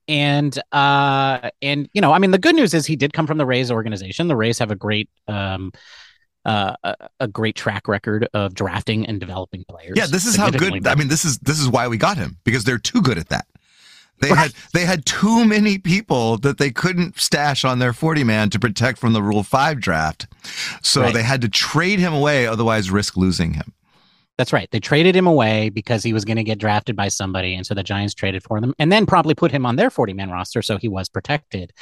and 0.09 0.61
uh 0.73 1.51
and 1.63 1.89
you 1.93 2.01
know 2.01 2.13
i 2.13 2.19
mean 2.19 2.31
the 2.31 2.39
good 2.39 2.55
news 2.55 2.75
is 2.75 2.87
he 2.87 2.97
did 2.97 3.13
come 3.13 3.27
from 3.27 3.39
the 3.39 3.47
rays 3.47 3.71
organization 3.71 4.29
the 4.29 4.37
rays 4.37 4.59
have 4.59 4.71
a 4.71 4.77
great 4.77 5.09
um 5.29 5.73
uh, 6.45 6.77
a, 6.85 6.95
a, 7.21 7.27
great 7.27 7.57
track 7.57 7.89
record 7.89 8.29
of 8.33 8.55
drafting 8.55 9.05
and 9.07 9.19
developing 9.19 9.65
players. 9.65 9.95
Yeah, 9.97 10.07
this 10.09 10.25
is 10.25 10.37
how 10.37 10.49
good. 10.49 10.87
I 10.87 10.95
mean, 10.95 11.09
this 11.09 11.25
is 11.25 11.39
this 11.39 11.59
is 11.59 11.69
why 11.69 11.89
we 11.89 11.99
got 11.99 12.17
him 12.17 12.39
because 12.45 12.63
they're 12.63 12.79
too 12.79 13.03
good 13.03 13.19
at 13.19 13.31
that. 13.31 13.47
They 14.21 14.31
right. 14.31 14.39
had 14.39 14.53
they 14.73 14.87
had 14.87 15.05
too 15.05 15.45
many 15.45 15.77
people 15.79 16.39
that 16.39 16.59
they 16.59 16.71
couldn't 16.71 17.19
stash 17.19 17.65
on 17.65 17.81
their 17.81 17.93
forty 17.93 18.25
man 18.25 18.49
to 18.51 18.61
protect 18.61 18.99
from 18.99 19.13
the 19.13 19.23
Rule 19.23 19.43
Five 19.43 19.81
draft, 19.81 20.29
so 20.83 21.03
right. 21.03 21.13
they 21.13 21.23
had 21.23 21.43
to 21.43 21.49
trade 21.49 21.99
him 21.99 22.15
away, 22.15 22.47
otherwise 22.47 22.91
risk 22.91 23.17
losing 23.17 23.55
him. 23.55 23.75
That's 24.39 24.53
right. 24.53 24.71
They 24.71 24.81
traded 24.81 25.17
him 25.17 25.27
away 25.27 25.71
because 25.71 26.03
he 26.03 26.13
was 26.13 26.27
going 26.27 26.37
to 26.37 26.45
get 26.45 26.59
drafted 26.59 26.95
by 26.95 27.09
somebody. 27.09 27.55
And 27.55 27.67
so 27.67 27.75
the 27.75 27.83
Giants 27.83 28.13
traded 28.13 28.43
for 28.43 28.61
them 28.61 28.75
and 28.79 28.93
then 28.93 29.07
probably 29.07 29.35
put 29.35 29.51
him 29.51 29.65
on 29.65 29.77
their 29.77 29.89
40 29.89 30.13
man 30.13 30.31
roster. 30.31 30.61
So 30.61 30.77
he 30.77 30.89
was 30.89 31.09
protected. 31.09 31.73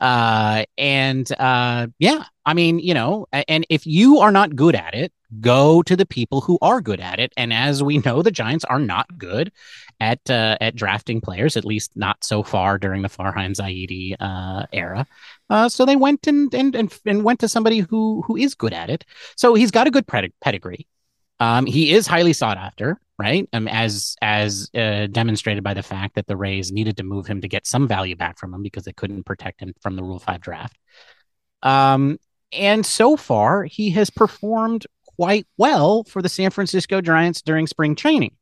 Uh, 0.00 0.64
and 0.76 1.30
uh, 1.38 1.86
yeah, 1.98 2.24
I 2.44 2.54
mean, 2.54 2.80
you 2.80 2.94
know, 2.94 3.26
and 3.32 3.64
if 3.68 3.86
you 3.86 4.18
are 4.18 4.32
not 4.32 4.56
good 4.56 4.74
at 4.74 4.94
it, 4.94 5.12
go 5.40 5.82
to 5.82 5.94
the 5.94 6.06
people 6.06 6.40
who 6.40 6.58
are 6.62 6.80
good 6.80 6.98
at 6.98 7.20
it. 7.20 7.32
And 7.36 7.52
as 7.52 7.82
we 7.82 7.98
know, 7.98 8.22
the 8.22 8.32
Giants 8.32 8.64
are 8.64 8.80
not 8.80 9.06
good 9.16 9.52
at 10.00 10.18
uh, 10.28 10.56
at 10.60 10.74
drafting 10.74 11.20
players, 11.20 11.56
at 11.56 11.64
least 11.64 11.92
not 11.96 12.24
so 12.24 12.42
far 12.42 12.78
during 12.78 13.02
the 13.02 13.08
Farhan 13.08 13.54
Zaidi 13.54 14.16
uh, 14.18 14.66
era. 14.72 15.06
Uh, 15.48 15.68
so 15.68 15.84
they 15.84 15.96
went 15.96 16.26
and, 16.26 16.52
and 16.54 16.74
and 16.74 16.98
and 17.06 17.22
went 17.22 17.40
to 17.40 17.48
somebody 17.48 17.80
who 17.80 18.22
who 18.26 18.36
is 18.36 18.54
good 18.54 18.72
at 18.72 18.90
it. 18.90 19.04
So 19.36 19.54
he's 19.54 19.70
got 19.70 19.86
a 19.86 19.90
good 19.90 20.06
pedigree. 20.06 20.88
Um, 21.40 21.66
he 21.66 21.92
is 21.92 22.06
highly 22.06 22.34
sought 22.34 22.58
after, 22.58 23.00
right? 23.18 23.48
Um, 23.52 23.66
as 23.66 24.14
as 24.20 24.70
uh, 24.74 25.06
demonstrated 25.06 25.64
by 25.64 25.74
the 25.74 25.82
fact 25.82 26.14
that 26.14 26.26
the 26.26 26.36
Rays 26.36 26.70
needed 26.70 26.98
to 26.98 27.02
move 27.02 27.26
him 27.26 27.40
to 27.40 27.48
get 27.48 27.66
some 27.66 27.88
value 27.88 28.14
back 28.14 28.38
from 28.38 28.52
him 28.54 28.62
because 28.62 28.84
they 28.84 28.92
couldn't 28.92 29.24
protect 29.24 29.60
him 29.60 29.72
from 29.80 29.96
the 29.96 30.02
Rule 30.02 30.18
Five 30.18 30.42
draft. 30.42 30.76
Um, 31.62 32.18
and 32.52 32.84
so 32.84 33.16
far, 33.16 33.64
he 33.64 33.90
has 33.90 34.10
performed 34.10 34.86
quite 35.16 35.46
well 35.56 36.04
for 36.04 36.22
the 36.22 36.28
San 36.28 36.50
Francisco 36.50 37.00
Giants 37.00 37.42
during 37.42 37.66
spring 37.66 37.94
training. 37.94 38.36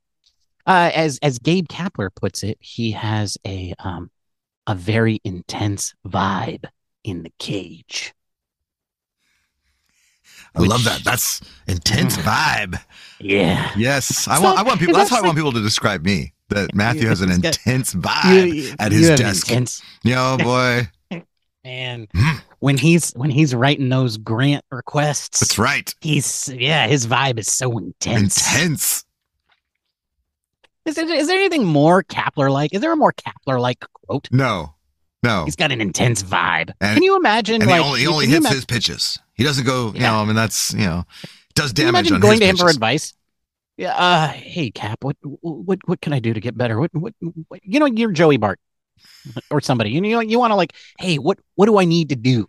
Uh, 0.66 0.90
as 0.94 1.18
as 1.22 1.38
Gabe 1.38 1.68
Kapler 1.68 2.10
puts 2.14 2.42
it, 2.42 2.58
he 2.60 2.90
has 2.92 3.38
a 3.46 3.74
um, 3.78 4.10
a 4.66 4.74
very 4.74 5.20
intense 5.24 5.94
vibe 6.06 6.64
in 7.04 7.22
the 7.22 7.32
cage. 7.38 8.12
I 10.54 10.60
Which, 10.60 10.70
love 10.70 10.84
that. 10.84 11.04
That's 11.04 11.40
intense 11.66 12.16
vibe. 12.16 12.80
Yeah. 13.20 13.70
Yes. 13.76 14.26
I 14.28 14.40
want. 14.40 14.58
I 14.58 14.62
want 14.62 14.80
people. 14.80 14.94
That's 14.94 15.10
how 15.10 15.18
I 15.18 15.22
want 15.22 15.36
people 15.36 15.52
to 15.52 15.62
describe 15.62 16.04
me. 16.04 16.32
That 16.48 16.74
Matthew 16.74 17.08
has 17.08 17.20
an 17.20 17.30
intense 17.30 17.94
vibe 17.94 18.54
you, 18.54 18.74
at 18.78 18.90
his 18.90 19.08
desk. 19.18 19.50
Intense. 19.50 19.82
Yo, 20.02 20.38
boy. 20.38 20.88
And 21.64 22.08
mm. 22.10 22.40
when 22.60 22.78
he's 22.78 23.12
when 23.12 23.28
he's 23.28 23.54
writing 23.54 23.90
those 23.90 24.16
grant 24.16 24.64
requests, 24.70 25.40
that's 25.40 25.58
right. 25.58 25.94
He's 26.00 26.48
yeah, 26.48 26.86
his 26.86 27.06
vibe 27.06 27.38
is 27.38 27.48
so 27.48 27.76
intense. 27.76 28.38
Intense. 28.38 29.04
Is 30.86 30.94
there, 30.94 31.12
is 31.12 31.26
there 31.26 31.36
anything 31.36 31.66
more 31.66 32.02
Kapler 32.02 32.50
like? 32.50 32.72
Is 32.72 32.80
there 32.80 32.92
a 32.92 32.96
more 32.96 33.12
Kapler 33.12 33.60
like 33.60 33.84
quote? 34.06 34.28
No, 34.32 34.74
no. 35.22 35.44
He's 35.44 35.56
got 35.56 35.72
an 35.72 35.80
intense 35.80 36.22
vibe. 36.22 36.72
And, 36.80 36.94
Can 36.94 37.02
you 37.02 37.16
imagine? 37.16 37.62
And 37.62 37.70
like, 37.70 37.80
he 37.80 37.86
only, 37.86 38.00
he 38.00 38.06
only 38.06 38.26
hits 38.26 38.48
his 38.48 38.64
pitches. 38.64 39.18
He 39.34 39.44
doesn't 39.44 39.64
go, 39.64 39.88
you 39.88 40.00
yeah. 40.00 40.12
know, 40.12 40.18
I 40.18 40.24
mean, 40.24 40.36
that's, 40.36 40.72
you 40.72 40.86
know, 40.86 41.04
does 41.54 41.72
damage 41.72 42.10
on 42.12 42.20
going 42.20 42.40
to 42.40 42.46
him 42.46 42.56
for 42.56 42.68
advice. 42.68 43.14
Yeah. 43.76 43.94
Uh, 43.96 44.28
hey, 44.28 44.70
Cap, 44.70 45.04
what, 45.04 45.16
what, 45.22 45.78
what 45.86 46.00
can 46.00 46.12
I 46.12 46.18
do 46.18 46.32
to 46.34 46.40
get 46.40 46.56
better? 46.56 46.78
What, 46.78 46.92
what, 46.94 47.14
what 47.48 47.60
you 47.62 47.78
know, 47.78 47.86
you're 47.86 48.12
Joey 48.12 48.36
Bart 48.36 48.58
or 49.50 49.60
somebody, 49.60 49.90
you 49.90 50.00
know, 50.00 50.20
you 50.20 50.38
want 50.38 50.50
to 50.50 50.56
like, 50.56 50.72
hey, 50.98 51.16
what, 51.16 51.38
what 51.54 51.66
do 51.66 51.78
I 51.78 51.84
need 51.84 52.08
to 52.08 52.16
do? 52.16 52.48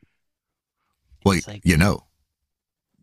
Well, 1.25 1.39
like, 1.47 1.62
you 1.63 1.77
know, 1.77 2.05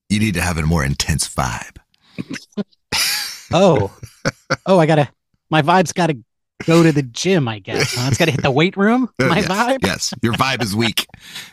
you 0.08 0.18
need 0.18 0.34
to 0.34 0.42
have 0.42 0.58
a 0.58 0.62
more 0.62 0.84
intense 0.84 1.28
vibe. 1.28 1.76
oh, 3.52 3.96
oh, 4.66 4.78
I 4.78 4.86
gotta, 4.86 5.08
my 5.50 5.62
vibe's 5.62 5.92
gotta 5.92 6.18
go 6.64 6.82
to 6.82 6.92
the 6.92 7.02
gym, 7.02 7.48
I 7.48 7.58
guess. 7.58 7.94
Huh? 7.94 8.08
It's 8.08 8.18
gotta 8.18 8.30
hit 8.30 8.42
the 8.42 8.50
weight 8.50 8.76
room. 8.76 9.08
My 9.18 9.38
yes, 9.38 9.46
vibe. 9.48 9.78
Yes, 9.82 10.14
your 10.22 10.32
vibe 10.34 10.62
is 10.62 10.74
weak. 10.74 11.06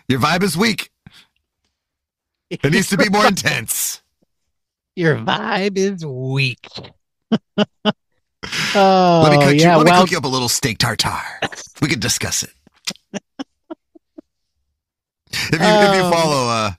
Your 0.07 0.19
vibe 0.19 0.43
is 0.43 0.57
weak. 0.57 0.89
It 2.49 2.71
needs 2.71 2.89
to 2.89 2.97
be 2.97 3.09
more 3.09 3.25
intense. 3.25 4.01
Your 4.95 5.15
vibe 5.15 5.75
is 5.75 6.05
weak. 6.05 6.67
oh, 7.31 9.21
let 9.23 9.31
me 9.31 9.43
cook 9.43 9.55
yeah, 9.55 9.71
you. 9.71 9.77
Let 9.77 9.85
well, 9.85 9.85
me 9.85 9.91
cook 10.01 10.11
you 10.11 10.17
up 10.19 10.23
a 10.23 10.27
little 10.27 10.49
steak 10.49 10.77
tartare. 10.77 11.39
We 11.81 11.87
can 11.87 11.99
discuss 11.99 12.43
it. 12.43 12.53
if 13.11 13.21
you 15.51 15.57
if 15.57 15.95
you 15.95 16.03
oh. 16.03 16.11
follow 16.11 16.47
uh, 16.47 16.71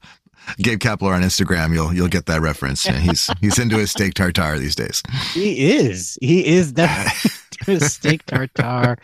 Gabe 0.59 0.79
Kapler 0.79 1.13
on 1.13 1.23
Instagram, 1.23 1.75
you'll 1.75 1.93
you'll 1.93 2.07
get 2.07 2.27
that 2.27 2.41
reference. 2.41 2.87
Yeah, 2.87 2.99
he's 2.99 3.29
he's 3.41 3.59
into 3.59 3.79
his 3.79 3.91
steak 3.91 4.15
tartare 4.15 4.61
these 4.61 4.77
days. 4.77 5.03
He 5.33 5.75
is. 5.75 6.17
He 6.21 6.47
is 6.47 6.71
definitely 6.71 7.31
steak 7.79 8.25
tartare 8.27 8.99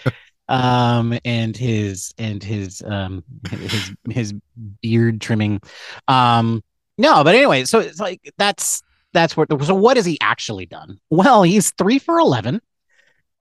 um, 0.51 1.17
and 1.25 1.57
his 1.57 2.13
and 2.19 2.43
his 2.43 2.83
um, 2.83 3.25
his 3.49 3.93
his 4.11 4.35
beard 4.83 5.21
trimming. 5.21 5.61
Um, 6.09 6.63
no, 6.99 7.25
but 7.25 7.35
anyway, 7.35 7.65
so 7.65 7.79
it's 7.79 8.01
like 8.01 8.21
that's 8.37 8.83
that's 9.13 9.37
what. 9.37 9.49
So 9.65 9.75
what 9.75 9.97
has 9.97 10.05
he 10.05 10.19
actually 10.21 10.67
done? 10.67 10.99
Well, 11.09 11.45
he's 11.45 11.71
three 11.79 11.99
for 11.99 12.19
eleven. 12.19 12.61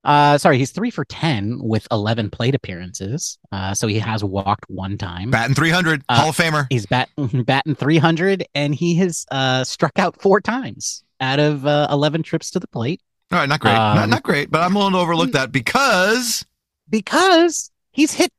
Uh, 0.03 0.37
sorry, 0.37 0.57
he's 0.59 0.71
three 0.71 0.91
for 0.91 1.03
ten 1.03 1.59
with 1.59 1.87
eleven 1.91 2.29
plate 2.29 2.55
appearances. 2.55 3.37
Uh, 3.51 3.73
so 3.73 3.87
he 3.87 3.99
has 3.99 4.23
walked 4.23 4.69
one 4.69 4.97
time. 4.97 5.31
Batting 5.31 5.55
three 5.55 5.71
hundred, 5.71 6.03
uh, 6.09 6.21
Hall 6.21 6.29
of 6.29 6.37
Famer. 6.37 6.67
He's 6.69 6.85
bat 6.85 7.09
batting 7.17 7.75
three 7.75 7.97
hundred, 7.97 8.45
and 8.53 8.73
he 8.73 8.95
has 8.97 9.25
uh 9.31 9.63
struck 9.63 9.97
out 9.97 10.21
four 10.21 10.39
times 10.41 11.03
out 11.19 11.39
of 11.39 11.65
uh, 11.65 11.87
eleven 11.89 12.21
trips 12.21 12.51
to 12.51 12.59
the 12.59 12.67
plate. 12.67 13.01
All 13.31 13.39
right, 13.39 13.49
not 13.49 13.59
great, 13.59 13.75
um, 13.75 13.95
not, 13.95 14.09
not 14.09 14.23
great, 14.23 14.49
but 14.49 14.61
I'm 14.61 14.73
willing 14.73 14.93
to 14.93 14.99
overlook 14.99 15.33
that 15.33 15.51
because 15.51 16.45
because 16.89 17.69
he's 17.91 18.13
hit 18.13 18.31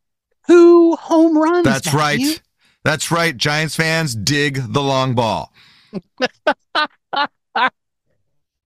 two 0.49 0.97
home 0.97 1.39
runs. 1.39 1.65
That's 1.65 1.95
right. 1.95 2.43
That's 2.83 3.11
right. 3.11 3.37
Giants 3.37 3.77
fans 3.77 4.15
dig 4.15 4.73
the 4.73 4.83
long 4.83 5.15
ball. 5.15 5.53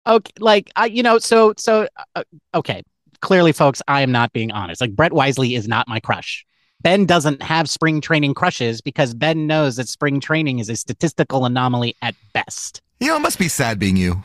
okay, 0.06 0.32
like 0.38 0.70
I, 0.76 0.86
you 0.86 1.02
know, 1.02 1.18
so 1.18 1.54
so 1.56 1.88
uh, 2.14 2.22
okay. 2.54 2.82
Clearly, 3.20 3.52
folks, 3.52 3.80
I 3.86 4.02
am 4.02 4.10
not 4.10 4.32
being 4.32 4.50
honest. 4.50 4.80
Like 4.80 4.96
Brett 4.96 5.12
Wisely 5.12 5.54
is 5.54 5.68
not 5.68 5.86
my 5.86 6.00
crush. 6.00 6.44
Ben 6.80 7.06
doesn't 7.06 7.40
have 7.40 7.70
spring 7.70 8.00
training 8.00 8.34
crushes 8.34 8.80
because 8.80 9.14
Ben 9.14 9.46
knows 9.46 9.76
that 9.76 9.88
spring 9.88 10.18
training 10.18 10.58
is 10.58 10.68
a 10.68 10.74
statistical 10.74 11.44
anomaly 11.44 11.94
at 12.02 12.16
best. 12.32 12.82
You 12.98 13.08
know, 13.08 13.16
it 13.16 13.20
must 13.20 13.38
be 13.38 13.46
sad 13.46 13.78
being 13.78 13.96
you. 13.96 14.24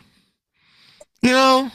You 1.22 1.32
know, 1.32 1.72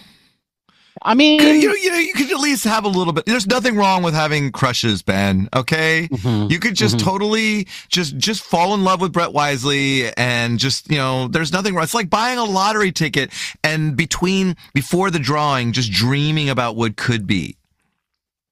I 1.00 1.14
mean, 1.14 1.40
you 1.40 1.68
know, 1.68 1.74
you 1.74 1.90
know, 1.90 1.96
you 1.98 2.12
could 2.12 2.30
at 2.30 2.38
least 2.38 2.64
have 2.64 2.84
a 2.84 2.88
little 2.88 3.14
bit. 3.14 3.24
There's 3.24 3.46
nothing 3.46 3.76
wrong 3.76 4.02
with 4.02 4.12
having 4.12 4.52
crushes, 4.52 5.00
Ben. 5.02 5.48
Okay, 5.56 6.06
mhm. 6.12 6.50
you 6.50 6.58
could 6.58 6.74
just 6.74 6.96
Mhm. 6.96 7.00
totally 7.04 7.66
just 7.88 8.18
just 8.18 8.42
fall 8.42 8.74
in 8.74 8.84
love 8.84 9.00
with 9.00 9.10
Brett 9.12 9.32
Wisely 9.32 10.12
and 10.16 10.58
just 10.58 10.90
you 10.90 10.98
know, 10.98 11.28
there's 11.28 11.50
nothing 11.52 11.74
wrong. 11.74 11.84
It's 11.84 11.94
like 11.94 12.10
buying 12.10 12.36
a 12.38 12.44
lottery 12.44 12.92
ticket 12.92 13.30
and 13.64 13.96
between 13.96 14.54
before 14.74 15.10
the 15.10 15.18
drawing, 15.18 15.72
just 15.72 15.90
dreaming 15.90 16.50
about 16.50 16.76
what 16.76 16.96
could 16.96 17.26
be. 17.26 17.56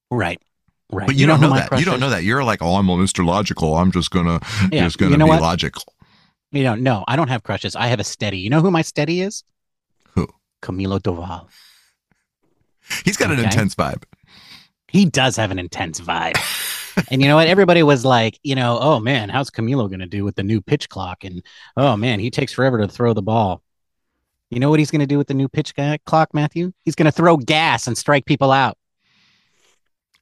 right, 0.09 0.41
right. 0.91 1.05
But 1.07 1.15
you, 1.15 1.27
don't 1.27 1.39
who 1.39 1.47
know 1.49 1.55
that. 1.55 1.79
You 1.79 1.85
don't 1.85 1.99
know 1.99 2.09
that. 2.09 2.23
You're 2.23 2.43
like, 2.43 2.61
oh, 2.61 2.75
I'm 2.75 2.89
a 2.89 2.97
Mr. 2.97 3.23
Logical. 3.25 3.75
I'm 3.75 3.91
just 3.91 4.09
gonna 4.11 4.39
Yeah, 4.71 4.83
just 4.85 4.97
gonna 4.97 5.11
you 5.11 5.17
know 5.17 5.25
be 5.25 5.29
what? 5.29 5.41
logical. 5.41 5.83
You 6.51 6.63
know, 6.63 6.75
no, 6.75 7.05
I 7.07 7.15
don't 7.15 7.29
have 7.29 7.43
crushes. 7.43 7.75
I 7.75 7.87
have 7.87 7.99
a 7.99 8.03
steady. 8.03 8.39
You 8.39 8.49
know 8.49 8.61
who 8.61 8.71
my 8.71 8.81
steady 8.81 9.21
is? 9.21 9.43
Who? 10.15 10.27
Camilo 10.61 10.99
Doval. 10.99 11.47
He's 13.05 13.17
got 13.17 13.31
an 13.31 13.39
intense 13.39 13.75
vibe. 13.75 14.03
He 14.87 15.05
does 15.05 15.37
have 15.37 15.51
an 15.51 15.59
intense 15.59 16.01
vibe. 16.01 16.35
and 17.11 17.21
you 17.21 17.27
know 17.27 17.35
what? 17.37 17.47
Everybody 17.47 17.83
was 17.83 18.03
like, 18.03 18.39
you 18.43 18.55
know, 18.55 18.77
oh 18.81 18.99
man, 18.99 19.29
how's 19.29 19.49
Camilo 19.49 19.87
going 19.87 19.99
to 19.99 20.07
do 20.07 20.23
with 20.23 20.35
the 20.35 20.43
new 20.43 20.61
pitch 20.61 20.89
clock? 20.89 21.23
And 21.23 21.43
oh 21.77 21.95
man, 21.95 22.19
he 22.19 22.29
takes 22.29 22.51
forever 22.51 22.77
to 22.79 22.87
throw 22.87 23.13
the 23.13 23.21
ball. 23.21 23.63
You 24.49 24.59
know 24.59 24.69
what 24.69 24.79
he's 24.79 24.91
going 24.91 24.99
to 24.99 25.07
do 25.07 25.17
with 25.17 25.27
the 25.27 25.33
new 25.33 25.47
pitch 25.47 25.73
clock, 26.05 26.33
Matthew? 26.33 26.73
He's 26.83 26.95
going 26.95 27.05
to 27.05 27.11
throw 27.11 27.37
gas 27.37 27.87
and 27.87 27.97
strike 27.97 28.25
people 28.25 28.51
out 28.51 28.77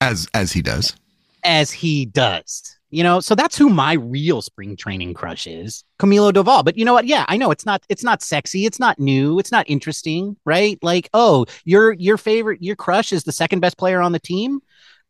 As 0.02 0.28
as 0.36 0.52
he 0.52 0.62
does. 0.62 0.96
as 1.44 1.72
he 1.72 2.06
does. 2.06 2.78
You 2.92 3.04
know, 3.04 3.20
so 3.20 3.36
that's 3.36 3.56
who 3.58 3.70
my 3.70 3.94
real 3.94 4.42
spring 4.42 4.76
training 4.76 5.14
crush 5.14 5.46
is, 5.46 5.84
Camilo 6.00 6.32
Doval. 6.34 6.66
But 6.66 6.76
you 6.78 6.86
know 6.86 6.94
what? 6.94 7.06
Yeah, 7.06 7.26
I 7.28 7.38
know 7.38 7.52
it's 7.52 7.66
not 7.66 7.84
it's 7.90 8.04
not 8.04 8.22
sexy, 8.24 8.66
it's 8.66 8.80
not 8.80 8.98
new, 9.00 9.38
it's 9.38 9.52
not 9.52 9.70
interesting, 9.70 10.36
right? 10.46 10.80
Like, 10.82 11.10
oh, 11.14 11.46
your 11.66 11.94
your 11.94 12.18
favorite 12.18 12.62
your 12.64 12.76
crush 12.76 13.14
is 13.14 13.26
the 13.26 13.32
second 13.32 13.60
best 13.60 13.78
player 13.78 14.02
on 14.02 14.12
the 14.12 14.20
team? 14.20 14.60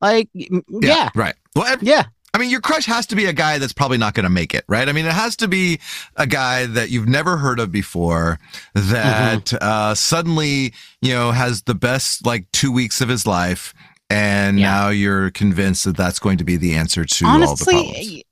Like, 0.01 0.29
mm, 0.35 0.61
yeah, 0.81 1.09
Right. 1.15 1.35
Well, 1.55 1.77
yeah. 1.81 2.03
I 2.31 2.37
mean, 2.37 2.51
your 2.51 2.61
crush 2.61 2.85
has 2.85 3.07
to 3.07 3.15
be 3.15 3.25
a 3.25 3.33
guy 3.33 3.57
that's 3.57 3.73
probably 3.73 3.97
not 3.97 4.13
going 4.13 4.23
to 4.23 4.29
make 4.29 4.53
it, 4.53 4.63
right? 4.67 4.87
I 4.87 4.91
mean, 4.91 5.05
it 5.07 5.11
has 5.13 5.35
to 5.37 5.47
be 5.47 5.79
a 6.15 6.27
guy 6.27 6.67
that 6.67 6.91
you've 6.91 7.07
never 7.07 7.37
heard 7.37 7.59
of 7.59 7.71
before 7.71 8.37
that 8.75 9.45
Mm-hmm. 9.45 9.57
uh, 9.61 9.95
suddenly, 9.95 10.73
you 11.01 11.11
know, 11.13 11.31
has 11.31 11.63
the 11.63 11.73
best 11.73 12.25
like 12.25 12.49
two 12.51 12.71
weeks 12.71 13.01
of 13.01 13.09
his 13.09 13.25
life. 13.25 13.73
And 14.09 14.59
Yeah. 14.59 14.71
now 14.71 14.89
you're 14.89 15.29
convinced 15.31 15.85
that 15.85 15.95
that's 15.97 16.19
going 16.19 16.37
to 16.39 16.43
be 16.43 16.55
the 16.57 16.75
answer 16.75 17.05
to 17.05 17.25
all 17.25 17.39
the 17.55 17.65
problems. 17.65 17.67
honestly, 17.95 18.25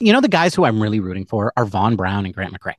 you 0.00 0.12
know, 0.12 0.20
the 0.20 0.28
guys 0.28 0.54
who 0.54 0.64
I'm 0.64 0.80
really 0.82 1.00
rooting 1.00 1.26
for 1.26 1.52
are 1.56 1.64
Vaughn 1.66 1.96
Brown 1.96 2.24
and 2.24 2.34
Grant 2.34 2.54
McCray. 2.58 2.74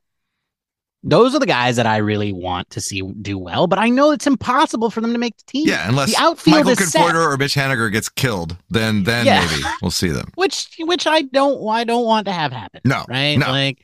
Those 1.02 1.34
are 1.34 1.38
the 1.38 1.46
guys 1.46 1.76
that 1.76 1.86
I 1.86 1.96
really 1.98 2.30
want 2.32 2.68
to 2.70 2.80
see 2.80 3.00
do 3.22 3.38
well, 3.38 3.66
but 3.66 3.78
I 3.78 3.88
know 3.88 4.10
it's 4.10 4.26
impossible 4.26 4.90
for 4.90 5.00
them 5.00 5.12
to 5.14 5.18
make 5.18 5.34
the 5.38 5.44
team. 5.44 5.66
Yeah, 5.66 5.88
unless 5.88 6.14
the 6.14 6.22
outfield 6.22 6.56
Michael 6.58 6.72
is 6.72 6.92
set, 6.92 7.00
Conforto 7.14 7.32
or 7.32 7.36
Mitch 7.38 7.54
Haniger 7.54 7.90
gets 7.90 8.10
killed, 8.10 8.56
then 8.68 9.04
then 9.04 9.24
Yeah. 9.24 9.46
maybe 9.46 9.62
we'll 9.80 9.90
see 9.92 10.08
them. 10.10 10.30
which 10.34 10.68
which 10.80 11.06
I 11.06 11.22
don't 11.22 11.66
I 11.68 11.84
don't 11.84 12.04
want 12.04 12.26
to 12.26 12.32
have 12.32 12.52
happen. 12.52 12.82
No, 12.84 13.04
right? 13.08 13.38
no. 13.38 13.48
Like, 13.48 13.78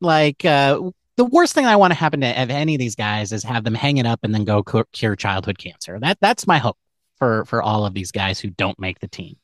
like 0.00 0.44
uh, 0.46 0.80
the 1.18 1.24
worst 1.26 1.52
thing 1.52 1.66
I 1.66 1.76
want 1.76 1.90
to 1.90 1.98
happen 1.98 2.20
to 2.22 2.26
any 2.26 2.74
of 2.74 2.78
these 2.78 2.94
guys 2.94 3.32
is 3.32 3.44
have 3.44 3.64
them 3.64 3.74
hang 3.74 3.98
it 3.98 4.06
up 4.06 4.20
and 4.22 4.34
then 4.34 4.44
go 4.44 4.62
cure 4.92 5.16
childhood 5.16 5.58
cancer. 5.58 5.98
That 6.00 6.16
that's 6.22 6.46
my 6.46 6.56
hope 6.56 6.78
for 7.22 7.44
for 7.44 7.62
all 7.62 7.86
of 7.86 7.94
these 7.94 8.10
guys 8.10 8.40
who 8.40 8.50
don't 8.50 8.76
make 8.80 8.98
the 8.98 9.06
team. 9.06 9.36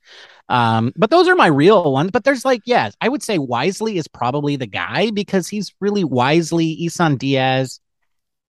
Um, 0.49 0.93
but 0.97 1.11
those 1.11 1.29
are 1.29 1.37
my 1.37 1.47
real 1.47 1.93
ones. 1.93 2.11
But 2.11 2.25
there's 2.25 2.45
like, 2.45 2.63
yes, 2.65 2.97
I 3.01 3.09
would 3.09 3.23
say 3.23 3.39
Wisely 3.39 3.99
is 3.99 4.09
probably 4.09 4.57
the 4.57 4.67
guy 4.67 5.11
because 5.13 5.47
he's 5.47 5.73
really 5.81 6.03
Wisely, 6.03 6.67
Isan 6.85 7.17
Diaz, 7.19 7.79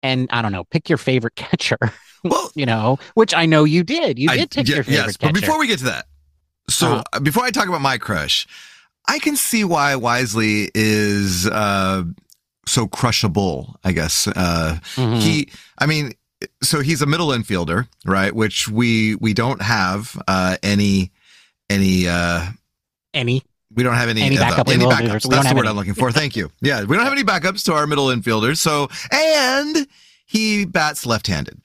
and 0.01 0.27
I 0.31 0.41
don't 0.41 0.51
know, 0.51 0.63
pick 0.63 0.89
your 0.89 0.97
favorite 0.97 1.35
catcher. 1.43 1.77
Well, 2.23 2.49
you 2.55 2.65
know, 2.65 2.97
which 3.13 3.35
I 3.35 3.45
know 3.45 3.65
you 3.65 3.83
did. 3.83 4.17
You 4.17 4.29
I- 4.31 4.37
did 4.37 4.49
pick 4.51 4.67
ye- 4.67 4.73
your 4.75 4.83
favorite 4.83 5.05
yes, 5.05 5.17
catcher. 5.17 5.33
but 5.33 5.39
before 5.41 5.59
we 5.59 5.67
get 5.67 5.77
to 5.79 5.85
that, 5.85 6.05
so 6.69 6.87
Uh-huh. 6.93 7.03
uh, 7.13 7.19
before 7.19 7.43
I 7.43 7.51
talk 7.51 7.67
about 7.67 7.81
my 7.81 7.99
crush, 7.99 8.47
I 9.07 9.19
can 9.19 9.35
see 9.35 9.63
why 9.63 9.95
Wisely 9.95 10.71
is 10.73 11.45
uh, 11.47 12.03
so 12.65 12.87
crushable. 12.87 13.77
I 13.83 13.91
guess 13.91 14.27
uh, 14.27 14.79
Mhm. 14.95 15.21
he. 15.21 15.49
I 15.77 15.85
mean, 15.85 16.13
so 16.63 16.81
he's 16.81 17.01
a 17.01 17.05
middle 17.05 17.29
infielder, 17.29 17.87
right? 18.05 18.33
Which 18.33 18.67
we 18.67 19.15
we 19.15 19.33
don't 19.33 19.61
have 19.61 20.21
uh, 20.27 20.57
any 20.63 21.11
any. 21.69 22.07
Uh, 22.07 22.47
any 23.13 23.43
we 23.75 23.83
don't 23.83 23.95
have 23.95 24.09
any, 24.09 24.23
Any 24.23 24.37
uh, 24.37 24.41
backup 24.41 24.67
any 24.67 24.83
backups. 24.83 25.29
That's 25.29 25.49
the 25.49 25.55
word 25.55 25.61
any. 25.61 25.69
I'm 25.69 25.75
looking 25.75 25.93
for. 25.93 26.11
Thank 26.11 26.35
you. 26.35 26.51
Yeah, 26.59 26.83
we 26.83 26.95
don't 26.95 27.03
have 27.03 27.13
any 27.13 27.23
backups 27.23 27.63
to 27.65 27.73
our 27.73 27.85
middle 27.85 28.07
infielders. 28.07 28.57
So 28.57 28.89
and 29.11 29.87
he 30.25 30.65
bats 30.65 31.05
left-handed. 31.05 31.61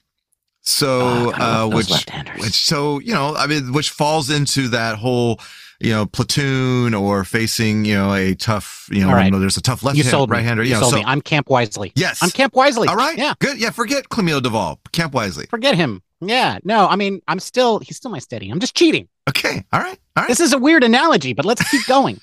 So 0.61 1.33
Oh, 1.37 1.65
uh, 1.65 1.75
which 1.75 1.91
which 2.37 2.53
so 2.53 2.99
you 2.99 3.13
know 3.13 3.35
I 3.35 3.47
mean 3.47 3.73
which 3.73 3.89
falls 3.89 4.29
into 4.29 4.67
that 4.69 4.97
whole 4.97 5.39
you 5.79 5.91
know 5.91 6.05
platoon 6.05 6.93
or 6.93 7.23
facing 7.23 7.83
you 7.85 7.93
know 7.95 8.13
a 8.13 8.33
tough 8.35 8.87
you 8.91 9.01
know 9.05 9.11
right. 9.11 9.31
there's 9.31 9.57
a 9.57 9.61
tough 9.61 9.83
left 9.83 9.97
you 9.97 10.03
hand 10.03 10.11
sold 10.11 10.29
right 10.29 10.43
hander 10.43 10.63
You 10.63 10.69
you 10.69 10.75
know 10.75 10.81
sold 10.81 10.93
so 10.93 10.97
me. 10.99 11.03
I'm 11.05 11.21
Camp 11.21 11.49
Wisely. 11.49 11.91
yes 11.95 12.23
I'm 12.23 12.29
Camp 12.29 12.55
Wisely. 12.55 12.87
all 12.87 12.95
right 12.95 13.17
Yeah. 13.17 13.33
good 13.39 13.59
yeah 13.59 13.71
forget 13.71 14.09
Camilo 14.09 14.39
Doval 14.39 14.77
Camp 14.91 15.13
Wisely 15.13 15.45
Forget 15.47 15.75
him. 15.75 16.01
Yeah. 16.21 16.59
No, 16.63 16.87
I 16.87 16.95
mean, 16.95 17.21
I'm 17.27 17.39
still, 17.39 17.79
he's 17.79 17.97
still 17.97 18.09
my 18.09 18.19
steady. 18.19 18.49
I'm 18.49 18.59
just 18.61 18.73
cheating. 18.75 19.09
okay 19.29 19.63
all 19.73 19.81
right 19.81 19.99
all 20.15 20.23
right 20.23 20.27
This 20.29 20.39
is 20.39 20.53
a 20.53 20.57
weird 20.57 20.83
analogy, 20.83 21.33
but 21.33 21.43
let's 21.45 21.69
keep 21.69 21.85
going. 21.87 22.19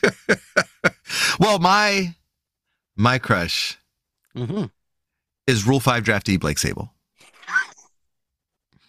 well 1.38 1.58
my 1.58 2.14
my 2.96 3.18
crush 3.18 3.78
hmm 4.34 4.64
is 5.46 5.66
Rule 5.66 5.80
Five 5.80 6.04
draftee 6.04 6.38
Blake 6.40 6.56
Sabol. 6.56 6.88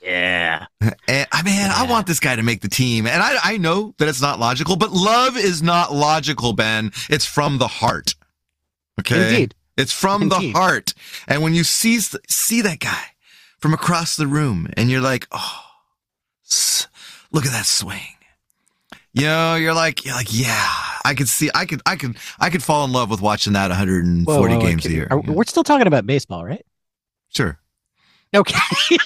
Yeah. 0.03 0.65
And 1.07 1.27
I 1.31 1.43
mean, 1.43 1.69
I 1.71 1.85
want 1.89 2.07
this 2.07 2.19
guy 2.19 2.35
to 2.35 2.43
make 2.43 2.61
the 2.61 2.67
team. 2.69 3.07
And 3.07 3.21
I, 3.21 3.35
I 3.43 3.57
know 3.57 3.93
that 3.97 4.07
it's 4.07 4.21
not 4.21 4.39
logical, 4.39 4.75
but 4.75 4.91
love 4.91 5.37
is 5.37 5.61
not 5.61 5.93
logical, 5.93 6.53
Ben. 6.53 6.91
It's 7.09 7.25
from 7.25 7.57
the 7.57 7.67
heart. 7.67 8.15
Okay. 8.99 9.21
Indeed. 9.29 9.55
It's 9.77 9.91
from 9.91 10.29
the 10.29 10.51
heart. 10.53 10.93
And 11.27 11.41
when 11.41 11.53
you 11.53 11.63
see, 11.63 11.99
see 11.99 12.61
that 12.61 12.79
guy 12.79 13.03
from 13.59 13.73
across 13.73 14.15
the 14.15 14.27
room 14.27 14.67
and 14.77 14.89
you're 14.89 15.01
like, 15.01 15.27
oh, 15.31 15.61
look 17.31 17.45
at 17.45 17.51
that 17.51 17.65
swing. 17.65 17.99
You 19.13 19.23
know, 19.23 19.55
you're 19.55 19.73
like, 19.73 20.05
you're 20.05 20.15
like, 20.15 20.29
yeah, 20.31 20.67
I 21.05 21.13
could 21.15 21.27
see, 21.27 21.49
I 21.53 21.65
could, 21.65 21.81
I 21.85 21.95
could, 21.95 22.17
I 22.39 22.49
could 22.49 22.63
fall 22.63 22.83
in 22.85 22.91
love 22.91 23.09
with 23.09 23.21
watching 23.21 23.53
that 23.53 23.69
140 23.69 24.25
Whoa, 24.25 24.47
whoa, 24.47 24.55
whoa, 24.59 24.61
games 24.67 24.85
a 24.85 24.91
year. 24.91 25.07
Are- 25.11 25.21
Yeah. 25.23 25.31
We're 25.31 25.43
still 25.43 25.63
talking 25.63 25.85
about 25.87 26.05
baseball, 26.07 26.43
right? 26.45 26.65
Sure. 27.29 27.59
Okay. 28.33 28.59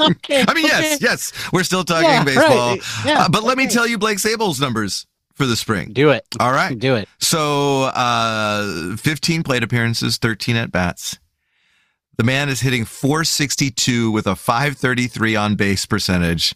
okay. 0.00 0.44
I 0.48 0.54
mean, 0.54 0.64
yes, 0.64 0.94
okay. 0.96 1.04
yes, 1.04 1.32
we're 1.52 1.64
still 1.64 1.84
talking 1.84 2.08
Yeah, 2.08 2.24
baseball. 2.24 2.70
right. 2.70 2.80
Yeah. 3.04 3.22
Uh, 3.24 3.28
but 3.28 3.42
let 3.42 3.58
me 3.58 3.66
tell 3.66 3.86
you 3.86 3.98
Blake 3.98 4.18
Sabol's 4.18 4.60
numbers 4.60 5.06
for 5.34 5.46
the 5.46 5.56
spring. 5.56 5.92
Do 5.92 6.10
it. 6.10 6.24
All 6.40 6.52
right. 6.52 6.78
Do 6.78 6.94
it. 6.94 7.08
So, 7.18 7.82
uh, 7.84 8.96
15 8.96 9.42
plate 9.42 9.62
appearances, 9.62 10.16
13 10.16 10.56
at 10.56 10.72
bats. 10.72 11.18
The 12.16 12.24
man 12.24 12.48
is 12.48 12.60
hitting 12.60 12.84
462 12.84 14.10
with 14.12 14.26
a 14.26 14.36
533 14.36 15.34
on 15.36 15.56
base 15.56 15.84
percentage 15.84 16.54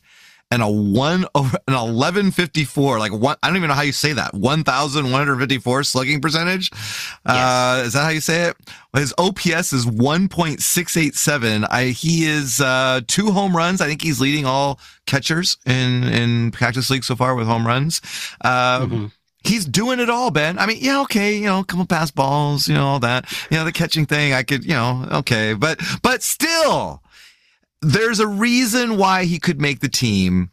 and 0.50 0.62
a 0.62 0.68
one 0.68 1.26
over 1.34 1.58
an 1.68 1.74
1154 1.74 2.98
like 2.98 3.12
one 3.12 3.36
I 3.42 3.48
don't 3.48 3.56
even 3.56 3.68
know 3.68 3.74
how 3.74 3.82
you 3.82 3.92
say 3.92 4.12
that 4.14 4.32
1154 4.34 5.84
slugging 5.84 6.20
percentage 6.20 6.70
uh 7.26 7.82
is 7.84 7.92
that 7.92 8.02
how 8.04 8.08
you 8.08 8.20
say 8.20 8.44
it 8.48 8.56
his 8.94 9.12
OPS 9.18 9.72
is 9.72 9.84
1.687 10.62 11.66
I 11.70 11.86
he 11.86 12.24
is 12.26 12.60
uh 12.60 13.00
two 13.06 13.30
home 13.30 13.56
runs 13.56 13.80
I 13.80 13.86
think 13.86 14.02
he's 14.02 14.20
leading 14.20 14.46
all 14.46 14.80
catchers 15.06 15.58
in 15.66 16.04
in 16.04 16.50
Cactus 16.50 16.90
League 16.90 17.04
so 17.04 17.16
far 17.16 17.34
with 17.34 17.46
home 17.46 17.66
runs 17.66 18.00
um 18.42 18.90
Mhm. 18.90 19.12
he's 19.44 19.64
doing 19.64 20.00
it 20.00 20.10
all, 20.10 20.30
Ben. 20.30 20.58
I 20.58 20.66
mean, 20.66 20.78
yeah, 20.80 21.00
okay, 21.02 21.36
you 21.36 21.44
know, 21.46 21.62
couple 21.62 21.86
pass 21.86 22.10
balls, 22.10 22.68
you 22.68 22.74
know, 22.74 22.86
all 22.86 22.98
that. 23.00 23.24
You 23.50 23.56
know, 23.56 23.64
the 23.64 23.72
catching 23.72 24.04
thing, 24.04 24.32
I 24.34 24.42
could, 24.42 24.64
you 24.64 24.74
know, 24.74 25.06
okay, 25.12 25.54
but 25.54 25.80
but 26.02 26.22
still, 26.22 27.02
there's 27.80 28.20
a 28.20 28.26
reason 28.26 28.96
why 28.96 29.24
he 29.24 29.38
could 29.38 29.60
make 29.60 29.80
the 29.80 29.88
team, 29.88 30.50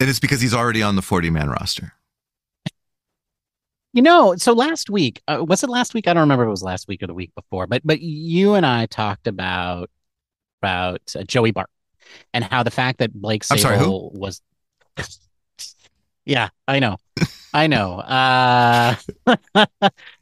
and 0.00 0.08
it's 0.08 0.20
because 0.20 0.40
he's 0.40 0.54
already 0.54 0.82
on 0.82 0.96
the 0.96 1.02
40 1.02 1.30
man 1.30 1.48
roster. 1.50 1.92
You 3.92 4.02
know, 4.02 4.36
so 4.36 4.52
last 4.52 4.90
week, 4.90 5.22
uh, 5.26 5.42
was 5.46 5.62
it 5.62 5.70
last 5.70 5.94
week? 5.94 6.06
I 6.06 6.12
don't 6.12 6.20
remember 6.20 6.44
if 6.44 6.48
it 6.48 6.50
was 6.50 6.62
last 6.62 6.86
week 6.86 7.02
or 7.02 7.06
the 7.06 7.14
week 7.14 7.34
before, 7.34 7.66
but 7.66 7.80
but 7.82 8.00
you 8.00 8.52
and 8.52 8.66
I 8.66 8.84
talked 8.86 9.26
about 9.26 9.90
about 10.60 11.00
uh, 11.18 11.22
Joey 11.22 11.50
Bart 11.50 11.70
and 12.34 12.44
how 12.44 12.62
the 12.62 12.70
fact 12.70 12.98
that 12.98 13.14
Blake 13.14 13.44
I'm 13.50 13.58
sorry? 13.58 13.78
Sabol 13.78 14.12
was 14.12 14.42
Yeah, 16.26 16.48
I 16.68 16.80
know. 16.80 16.98
I 17.54 17.68
know. 17.68 18.00
Uh 18.00 18.96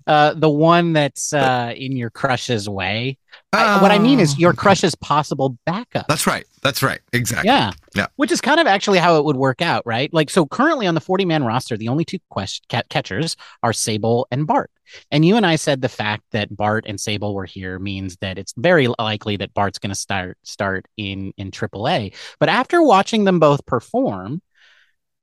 uh 0.06 0.34
the 0.34 0.50
one 0.50 0.92
that's 0.92 1.32
uh 1.32 1.74
in 1.76 1.96
your 1.96 2.10
crush's 2.10 2.68
way. 2.68 3.18
I, 3.58 3.82
what 3.82 3.90
I 3.90 3.98
mean 3.98 4.20
is 4.20 4.38
your 4.38 4.50
um. 4.50 4.54
okay. 4.54 4.62
crush's 4.62 4.94
possible 4.94 5.58
backup. 5.66 6.06
That's 6.08 6.26
right. 6.26 6.46
That's 6.62 6.82
right. 6.82 7.00
Exactly. 7.12 7.48
Yeah. 7.48 7.72
Yeah. 7.94 8.06
Which 8.16 8.32
is 8.32 8.40
kind 8.40 8.60
of 8.60 8.66
actually 8.66 8.98
how 8.98 9.18
it 9.18 9.24
would 9.24 9.36
work 9.36 9.62
out, 9.62 9.82
right? 9.84 10.12
Like, 10.12 10.30
so 10.30 10.46
currently 10.46 10.86
on 10.86 10.94
the 10.94 11.00
40 11.00 11.24
man 11.24 11.44
roster, 11.44 11.76
the 11.76 11.88
only 11.88 12.04
two 12.04 12.18
quest- 12.30 12.66
ca- 12.70 12.82
catchers 12.88 13.36
are 13.62 13.72
Sabol 13.72 14.24
and 14.30 14.46
Bart. 14.46 14.70
And 15.10 15.24
you 15.24 15.36
and 15.36 15.46
I 15.46 15.56
said 15.56 15.80
the 15.80 15.88
fact 15.88 16.24
that 16.32 16.54
Bart 16.54 16.84
and 16.86 16.98
Sabol 16.98 17.34
were 17.34 17.46
here 17.46 17.78
means 17.78 18.16
that 18.20 18.38
it's 18.38 18.54
very 18.56 18.88
likely 18.98 19.36
that 19.38 19.54
Bart's 19.54 19.78
going 19.78 19.90
to 19.90 19.94
start 19.94 20.38
start 20.42 20.86
in 20.96 21.32
in 21.36 21.50
AAA. 21.50 22.14
But 22.38 22.48
after 22.48 22.82
watching 22.82 23.24
them 23.24 23.40
both 23.40 23.64
perform, 23.66 24.42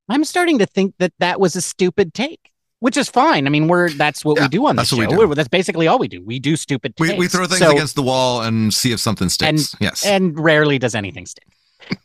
I'm 0.10 0.24
starting 0.24 0.60
to 0.60 0.66
think 0.66 0.96
that 1.00 1.14
that 1.20 1.40
was 1.40 1.56
a 1.56 1.62
stupid 1.62 2.14
take. 2.14 2.51
Which 2.82 2.98
is 2.98 3.08
fine. 3.10 3.48
I 3.48 3.50
mean, 3.50 3.68
we're 3.68 3.90
that's 3.92 4.26
what 4.26 4.38
Yeah, 4.38 4.44
we 4.46 4.50
do 4.50 4.66
on 4.68 4.76
the 4.76 4.82
that's 4.82 4.90
show. 4.90 4.98
what 4.98 5.10
we 5.10 5.16
do. 5.28 5.36
That's 5.36 5.48
basically 5.48 5.88
all 5.88 5.98
we 6.00 6.08
do. 6.08 6.22
We 6.24 6.40
do 6.40 6.56
stupid 6.56 6.94
We, 7.00 7.14
we 7.14 7.28
throw 7.28 7.46
things 7.46 7.60
So- 7.60 7.72
against 7.72 7.96
the 7.96 8.02
wall 8.04 8.42
and 8.42 8.74
see 8.74 8.92
if 8.92 9.00
something 9.00 9.30
sticks. 9.30 9.76
yes. 9.80 10.06
and 10.06 10.38
rarely 10.38 10.78
does 10.80 10.96
anything 10.96 11.26
stick. 11.28 11.46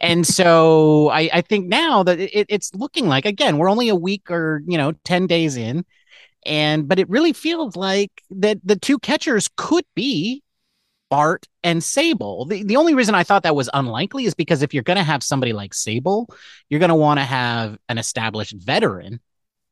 and 0.00 0.26
so 0.26 1.08
I, 1.10 1.28
I 1.32 1.40
think 1.40 1.66
now 1.66 2.02
that 2.02 2.18
it, 2.20 2.46
it's 2.48 2.74
looking 2.74 3.08
like 3.08 3.24
again 3.26 3.58
we're 3.58 3.70
only 3.70 3.88
a 3.88 3.94
week 3.96 4.30
or 4.30 4.62
you 4.66 4.78
know 4.78 4.92
10 5.04 5.26
days 5.26 5.56
in 5.56 5.84
and 6.46 6.86
but 6.88 6.98
it 6.98 7.08
really 7.10 7.32
feels 7.32 7.74
like 7.76 8.10
that 8.30 8.58
the 8.64 8.76
two 8.76 8.98
catchers 8.98 9.48
could 9.56 9.84
be 9.94 10.42
Bart 11.08 11.46
and 11.62 11.82
Sabol. 11.82 12.48
The, 12.48 12.64
the 12.64 12.76
only 12.76 12.94
reason 12.94 13.14
I 13.14 13.22
thought 13.22 13.44
that 13.44 13.54
was 13.54 13.70
unlikely 13.72 14.24
is 14.24 14.34
because 14.34 14.62
if 14.62 14.74
you're 14.74 14.82
going 14.82 14.96
to 14.96 15.04
have 15.04 15.22
somebody 15.22 15.52
like 15.52 15.72
Sabol, 15.72 16.26
you're 16.68 16.80
going 16.80 16.88
to 16.88 16.96
want 16.96 17.20
to 17.20 17.24
have 17.24 17.78
an 17.88 17.96
established 17.98 18.54
veteran. 18.56 19.20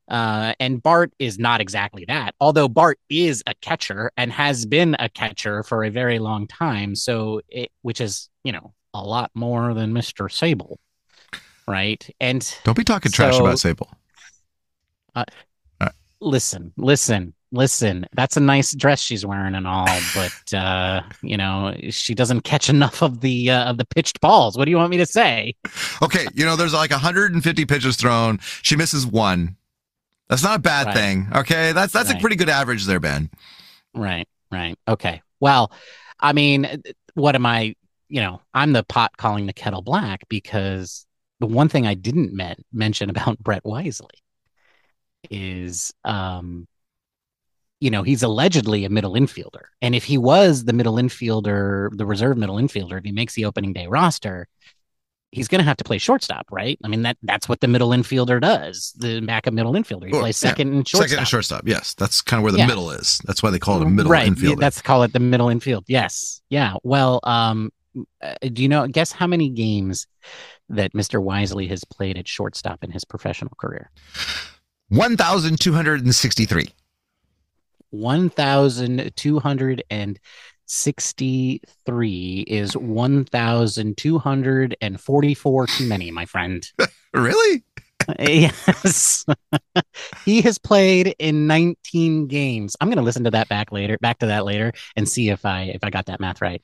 Uh, 0.08 0.54
and 0.60 0.82
Bart 0.82 1.12
is 1.18 1.38
not 1.38 1.60
exactly 1.60 2.04
that, 2.08 2.34
although 2.40 2.68
Bart 2.68 2.98
is 3.08 3.42
a 3.46 3.54
catcher 3.54 4.12
and 4.16 4.30
has 4.32 4.66
been 4.66 4.96
a 4.98 5.08
catcher 5.08 5.62
for 5.62 5.84
a 5.84 5.90
very 5.90 6.18
long 6.18 6.46
time. 6.46 6.94
So, 6.94 7.40
it, 7.48 7.70
which 7.82 8.00
is, 8.00 8.28
you 8.42 8.52
know, 8.52 8.74
a 8.92 9.02
lot 9.02 9.30
more 9.34 9.74
than 9.74 9.92
Mr. 9.92 10.28
Sabol. 10.28 10.76
Right. 11.66 12.06
And 12.20 12.46
Don't 12.64 12.76
be 12.76 12.84
talking 12.84 13.10
trash 13.10 13.38
about 13.38 13.56
Sabol. 13.56 13.88
listen, 16.20 16.72
listen, 16.76 17.34
listen. 17.52 18.06
That's 18.12 18.36
a 18.36 18.40
nice 18.40 18.74
dress 18.74 19.00
she's 19.00 19.24
wearing 19.24 19.54
and 19.54 19.66
all, 19.66 19.88
but 20.14 20.54
uh, 20.54 21.02
you 21.22 21.36
know, 21.36 21.74
she 21.90 22.14
doesn't 22.14 22.42
catch 22.42 22.68
enough 22.68 23.02
of 23.02 23.20
the 23.20 23.50
uh, 23.50 23.70
of 23.70 23.78
the 23.78 23.84
pitched 23.84 24.20
balls. 24.20 24.56
What 24.56 24.64
do 24.64 24.70
you 24.70 24.76
want 24.76 24.90
me 24.90 24.96
to 24.98 25.06
say? 25.06 25.54
Okay, 26.02 26.26
you 26.34 26.44
know, 26.44 26.56
there's 26.56 26.74
like 26.74 26.90
150 26.90 27.64
pitches 27.66 27.96
thrown. 27.96 28.40
She 28.62 28.76
misses 28.76 29.06
one. 29.06 29.56
That's 30.28 30.42
not 30.42 30.56
a 30.58 30.62
bad 30.62 30.86
Right. 30.86 30.94
thing. 30.94 31.28
Okay, 31.34 31.72
that's 31.72 31.92
that's 31.92 32.10
a 32.10 32.16
pretty 32.16 32.36
good 32.36 32.48
average 32.48 32.86
there, 32.86 33.00
Ben. 33.00 33.30
Right, 33.94 34.26
right. 34.50 34.76
Okay. 34.88 35.22
Well, 35.40 35.70
I 36.20 36.32
mean, 36.32 36.82
what 37.14 37.34
am 37.34 37.46
I, 37.46 37.74
you 38.08 38.20
know, 38.20 38.40
I'm 38.54 38.72
the 38.72 38.82
pot 38.82 39.16
calling 39.16 39.46
the 39.46 39.52
kettle 39.52 39.82
black 39.82 40.22
because 40.28 41.06
the 41.40 41.46
one 41.46 41.68
thing 41.68 41.86
I 41.86 41.94
didn't 41.94 42.32
men- 42.32 42.64
mention 42.72 43.10
about 43.10 43.38
Brett 43.42 43.64
Wisely 43.64 44.08
is 45.30 45.92
um 46.04 46.66
you 47.80 47.90
know, 47.90 48.02
he's 48.02 48.22
allegedly 48.22 48.84
a 48.84 48.88
middle 48.88 49.12
infielder. 49.14 49.64
And 49.82 49.94
if 49.94 50.04
he 50.04 50.16
was 50.16 50.64
the 50.64 50.72
middle 50.72 50.94
infielder, 50.94 51.90
the 51.96 52.06
reserve 52.06 52.38
middle 52.38 52.56
infielder, 52.56 52.96
if 52.98 53.04
he 53.04 53.12
makes 53.12 53.34
the 53.34 53.44
opening 53.44 53.74
day 53.74 53.86
roster, 53.86 54.48
he's 55.34 55.48
going 55.48 55.58
to 55.58 55.64
have 55.64 55.76
to 55.78 55.84
play 55.84 55.98
shortstop, 55.98 56.46
right? 56.50 56.78
I 56.84 56.88
mean 56.88 57.02
that 57.02 57.16
that's 57.22 57.48
what 57.48 57.60
the 57.60 57.68
middle 57.68 57.90
infielder 57.90 58.40
does. 58.40 58.94
The 58.98 59.20
backup 59.20 59.52
middle 59.54 59.72
infielder, 59.72 60.06
he 60.06 60.12
Well, 60.12 60.22
plays 60.22 60.42
yeah. 60.42 60.50
second 60.50 60.72
and 60.72 60.86
shortstop. 60.88 61.08
Second 61.08 61.18
and 61.20 61.28
shortstop. 61.28 61.62
Yes, 61.66 61.94
that's 61.94 62.22
kind 62.22 62.38
of 62.38 62.44
where 62.44 62.52
the 62.52 62.58
Yeah. 62.58 62.66
middle 62.66 62.90
is. 62.90 63.20
That's 63.24 63.42
why 63.42 63.50
they 63.50 63.58
call 63.58 63.80
it 63.80 63.86
a 63.86 63.90
middle 63.90 64.10
right. 64.12 64.30
infielder. 64.30 64.58
That's 64.60 64.80
call 64.80 65.02
it 65.02 65.12
the 65.12 65.20
middle 65.20 65.48
infield. 65.48 65.84
Yes. 65.88 66.40
Yeah. 66.48 66.74
Well, 66.82 67.20
um, 67.24 67.70
uh, 68.22 68.34
do 68.52 68.62
you 68.62 68.68
know? 68.68 68.86
Guess 68.88 69.12
how 69.12 69.26
many 69.26 69.48
games 69.50 70.06
that 70.68 70.92
Mr. 70.94 71.22
Wisely 71.22 71.66
has 71.68 71.84
played 71.84 72.16
at 72.18 72.26
shortstop 72.26 72.82
in 72.82 72.90
his 72.90 73.04
professional 73.04 73.52
career? 73.58 73.90
1,263. 74.88 74.94
One 75.00 75.16
thousand 75.18 75.58
two 75.58 75.72
hundred 75.74 76.04
and 76.04 76.14
sixty-three 76.14 76.68
one 77.90 78.28
thousand 78.30 79.12
two 79.16 79.38
hundred 79.38 79.82
and 79.90 80.18
forty-four 85.00 85.66
too 85.66 85.86
many, 85.86 86.10
my 86.10 86.26
friend. 86.26 86.70
Really? 87.14 87.62
yes. 88.18 89.24
he 90.24 90.42
has 90.42 90.58
played 90.58 91.14
in 91.18 91.46
19 91.46 92.26
games. 92.26 92.76
I'm 92.80 92.88
going 92.88 92.98
to 92.98 93.04
listen 93.04 93.24
to 93.24 93.30
that 93.30 93.48
back 93.48 93.72
later, 93.72 93.98
back 94.00 94.18
to 94.18 94.26
that 94.26 94.44
later 94.44 94.72
and 94.96 95.08
see 95.08 95.30
if 95.30 95.44
I 95.44 95.62
if 95.62 95.82
I 95.82 95.90
got 95.90 96.06
that 96.06 96.20
math 96.20 96.42
right. 96.42 96.62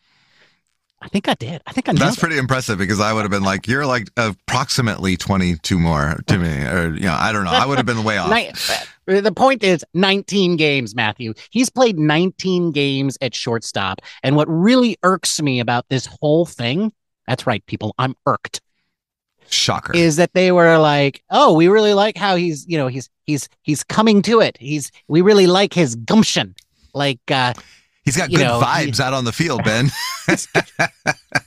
I 1.02 1.08
think 1.08 1.28
I 1.28 1.34
did. 1.34 1.62
I 1.66 1.72
think 1.72 1.88
I 1.88 1.92
That's 1.94 2.16
it. 2.16 2.20
pretty 2.20 2.36
impressive 2.36 2.76
because 2.78 3.00
I 3.00 3.12
would 3.12 3.22
have 3.22 3.30
been 3.30 3.42
like, 3.42 3.66
you're 3.66 3.86
like 3.86 4.08
approximately 4.16 5.16
22 5.16 5.78
more 5.78 6.20
to 6.26 6.38
me. 6.38 6.48
Or, 6.66 6.94
you 6.94 7.06
know, 7.06 7.16
I 7.18 7.32
don't 7.32 7.44
know. 7.44 7.50
I 7.52 7.64
would 7.64 7.78
have 7.78 7.86
been 7.86 8.04
way 8.04 8.18
off. 8.18 8.30
Uh, 9.08 9.20
the 9.20 9.32
point 9.32 9.64
is 9.64 9.84
19 9.94 10.56
games, 10.56 10.94
Matthew. 10.94 11.34
He's 11.50 11.68
played 11.68 11.98
19 11.98 12.70
games 12.70 13.18
at 13.20 13.34
shortstop. 13.34 14.00
And 14.22 14.36
what 14.36 14.46
really 14.48 14.98
irks 15.02 15.42
me 15.42 15.58
about 15.58 15.88
this 15.88 16.06
whole 16.20 16.46
thing, 16.46 16.92
that's 17.26 17.44
right, 17.44 17.64
people, 17.66 17.92
I'm 17.98 18.14
irked, 18.26 18.60
Shocker. 19.48 19.96
is 19.96 20.14
that 20.16 20.32
they 20.34 20.52
were 20.52 20.78
like, 20.78 21.24
oh, 21.30 21.54
we 21.54 21.66
really 21.66 21.92
like 21.92 22.16
how 22.16 22.36
he's, 22.36 22.64
you 22.68 22.78
know, 22.78 22.86
he's 22.86 23.08
he's 23.24 23.48
he's 23.62 23.82
coming 23.82 24.22
to 24.22 24.40
it. 24.40 24.56
He's 24.60 24.92
we 25.08 25.22
really 25.22 25.48
like 25.48 25.72
his 25.74 25.96
gumption. 25.96 26.54
Like 26.94 27.18
uh 27.30 27.54
He's 28.14 28.16
got 28.16 28.31
good 28.31 28.40
know, 28.40 28.61
vibes 28.61 29.01
out 29.01 29.12
on 29.14 29.25
the 29.25 29.33
field, 29.33 29.62
Ben. 29.64 29.87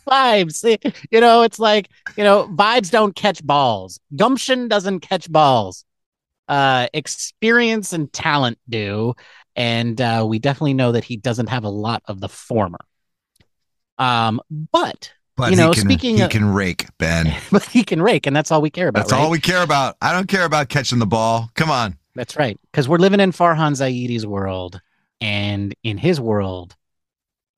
vibes. 0.08 0.64
You 1.12 1.22
know, 1.22 1.42
it's 1.44 1.60
like, 1.60 1.90
you 2.16 2.24
know, 2.24 2.48
vibes 2.54 2.92
don't 2.92 3.16
catch 3.16 3.44
balls. 3.44 4.00
Gumption 4.16 4.68
doesn't 4.68 5.02
catch 5.02 5.32
balls. 5.32 5.86
Uh 6.48 6.88
experience 6.94 7.94
and 7.94 8.12
talent 8.12 8.60
do. 8.68 9.14
And 9.56 10.00
uh 10.02 10.26
we 10.28 10.40
definitely 10.40 10.74
know 10.74 10.92
that 10.94 11.04
he 11.04 11.18
doesn't 11.18 11.48
have 11.50 11.64
a 11.64 11.70
lot 11.70 12.04
of 12.08 12.20
the 12.20 12.30
former. 12.30 12.80
Um, 13.98 14.42
but 14.50 15.14
But 15.38 15.52
You 15.52 15.58
know, 15.58 15.70
he 15.70 15.76
can, 15.76 15.84
speaking 15.90 16.18
he 16.18 16.22
of- 16.24 16.32
can 16.32 16.46
rake, 16.54 16.88
Ben. 16.98 17.34
but 17.52 17.64
he 17.64 17.84
can 17.84 18.02
rake, 18.02 18.26
and 18.28 18.36
that's 18.36 18.52
all 18.52 18.62
we 18.62 18.70
care 18.70 18.88
about. 18.88 19.02
That's 19.02 19.14
right? 19.14 19.22
all 19.22 19.30
we 19.30 19.40
care 19.40 19.64
about. 19.64 19.96
I 20.02 20.12
don't 20.12 20.28
care 20.28 20.46
about 20.46 20.68
catching 20.70 21.00
the 21.00 21.06
ball. 21.08 21.50
Come 21.56 21.70
on. 21.72 21.98
That's 22.16 22.36
right. 22.36 22.60
Because 22.72 22.88
we're 22.90 22.98
living 22.98 23.20
in 23.20 23.32
Farhan 23.32 23.72
Zaidi's 23.74 24.26
world, 24.26 24.82
and 25.24 25.74
in 25.84 25.98
his 25.98 26.20
world, 26.22 26.76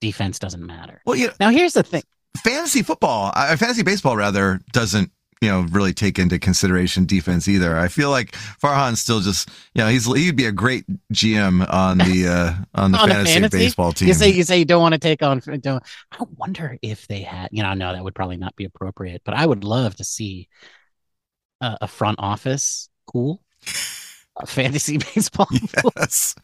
defense 0.02 0.40
doesn't 0.40 0.66
matter. 0.66 1.02
Well, 1.06 1.16
you 1.16 1.28
know, 1.28 1.34
Now, 1.40 1.50
here's 1.50 1.74
the 1.74 1.84
thing. 1.84 2.04
fantasy 2.44 2.84
football, 2.84 3.32
uh, 3.36 3.56
fantasy 3.58 3.84
baseball 3.84 4.16
rather, 4.16 4.60
doesn't 4.72 5.12
you 5.42 5.50
know 5.50 5.66
really 5.72 5.94
take 5.94 6.18
into 6.18 6.40
consideration 6.40 7.06
defense 7.06 7.48
either. 7.48 7.78
I 7.78 7.90
feel 7.90 8.10
like 8.10 8.32
Farhan's 8.64 9.02
still 9.02 9.20
just 9.20 9.50
you 9.74 9.84
know 9.84 9.90
he's 9.90 10.06
he'd 10.06 10.36
be 10.38 10.46
a 10.46 10.52
great 10.52 10.86
GM 11.14 11.66
on 11.72 11.98
the 11.98 12.28
uh 12.28 12.54
on 12.82 12.92
the 12.94 12.98
On 13.00 13.10
the 13.10 13.16
fantasy, 13.16 13.34
fantasy? 13.34 13.58
baseball 13.58 13.92
team. 13.92 14.08
You 14.08 14.14
say 14.14 14.30
you 14.30 14.44
say 14.44 14.58
you 14.60 14.66
don't 14.66 14.82
want 14.82 14.94
to 14.94 15.00
take 15.00 15.22
on. 15.22 15.40
Don't. 15.60 15.84
I 16.14 16.24
wonder 16.38 16.78
if 16.82 17.08
they 17.08 17.22
had. 17.22 17.50
You 17.52 17.64
know, 17.64 17.74
no, 17.74 17.92
that 17.94 18.04
would 18.04 18.16
probably 18.16 18.38
not 18.38 18.56
be 18.56 18.64
appropriate. 18.66 19.24
But 19.26 19.34
I 19.36 19.46
would 19.46 19.64
love 19.66 19.96
to 19.98 20.04
see 20.06 20.48
a, 21.62 21.78
a 21.82 21.88
front 21.88 22.18
office 22.20 22.90
cool, 23.06 23.42
a 24.40 24.46
fantasy 24.48 24.98
baseball. 25.16 25.48
yes. 25.98 26.36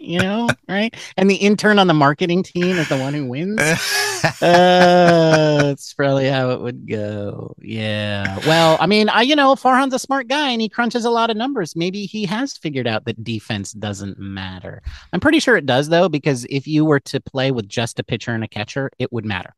You 0.00 0.20
know, 0.20 0.48
right? 0.68 0.94
And 1.16 1.30
the 1.30 1.36
intern 1.36 1.78
on 1.78 1.86
the 1.86 1.94
marketing 1.94 2.42
team 2.42 2.76
is 2.76 2.88
the 2.88 2.98
one 2.98 3.14
who 3.14 3.26
wins. 3.26 3.60
uh, 4.42 5.62
that's 5.62 5.94
probably 5.94 6.28
how 6.28 6.50
it 6.50 6.60
would 6.60 6.86
go. 6.88 7.54
Yeah. 7.60 8.38
Well, 8.46 8.76
I 8.80 8.86
mean, 8.86 9.08
I 9.08 9.22
you 9.22 9.36
know, 9.36 9.54
Farhan's 9.54 9.94
a 9.94 9.98
smart 9.98 10.28
guy 10.28 10.50
and 10.50 10.60
he 10.60 10.68
crunches 10.68 11.04
a 11.04 11.10
lot 11.10 11.30
of 11.30 11.36
numbers. 11.36 11.76
Maybe 11.76 12.06
he 12.06 12.24
has 12.26 12.56
figured 12.56 12.86
out 12.86 13.04
that 13.04 13.22
defense 13.22 13.72
doesn't 13.72 14.18
matter. 14.18 14.82
I'm 15.12 15.20
pretty 15.20 15.40
sure 15.40 15.56
it 15.56 15.66
does 15.66 15.88
though, 15.88 16.08
because 16.08 16.46
if 16.50 16.66
you 16.66 16.84
were 16.84 17.00
to 17.00 17.20
play 17.20 17.50
with 17.50 17.68
just 17.68 17.98
a 17.98 18.04
pitcher 18.04 18.32
and 18.32 18.44
a 18.44 18.48
catcher, 18.48 18.90
it 18.98 19.12
would 19.12 19.24
matter. 19.24 19.54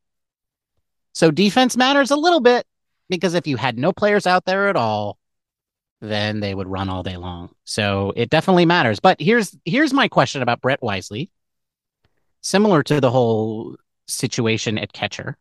So 1.13 1.31
defense 1.31 1.77
matters 1.77 2.11
a 2.11 2.15
little 2.15 2.39
bit 2.39 2.65
because 3.09 3.33
if 3.33 3.45
you 3.45 3.57
had 3.57 3.77
no 3.77 3.93
players 3.93 4.25
out 4.25 4.45
there 4.45 4.67
at 4.67 4.75
all, 4.75 5.17
then 6.03 6.41
they 6.41 6.53
would 6.53 6.67
run 6.67 6.89
all 6.89 7.01
day 7.01 7.15
long. 7.15 7.49
So 7.63 8.11
it 8.15 8.29
definitely 8.29 8.65
matters. 8.65 8.99
But 8.99 9.21
here's 9.21 9.57
here's 9.63 9.93
my 9.93 10.09
question 10.09 10.41
about 10.41 10.61
Brett 10.61 10.83
Wisely. 10.83 11.31
Similar 12.41 12.83
to 12.83 12.99
the 12.99 13.09
whole 13.09 13.77
situation 14.07 14.77
at 14.77 14.91
catcher. 14.91 15.37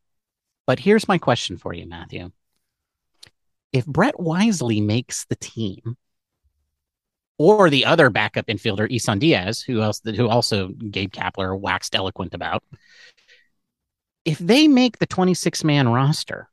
But 0.67 0.79
here's 0.79 1.09
my 1.09 1.19
question 1.19 1.59
for 1.59 1.75
you, 1.75 1.89
Matthew. 1.89 2.31
If 3.73 3.85
Brett 3.87 4.21
Wisely 4.21 4.81
makes 4.81 5.25
the 5.25 5.35
team, 5.35 5.97
or 7.39 7.69
the 7.69 7.87
other 7.87 8.09
backup 8.09 8.47
infielder, 8.47 8.89
Isan 8.89 9.19
Diaz, 9.19 9.63
who 9.63 9.83
else 9.83 10.01
who 10.05 10.29
also 10.29 10.69
Gabe 10.69 11.11
Kapler 11.13 11.59
waxed 11.59 11.97
eloquent 11.97 12.35
about, 12.35 12.63
if 14.25 14.39
they 14.39 14.69
make 14.69 14.99
the 14.99 15.07
26 15.07 15.65
man 15.65 15.89
roster, 15.89 16.49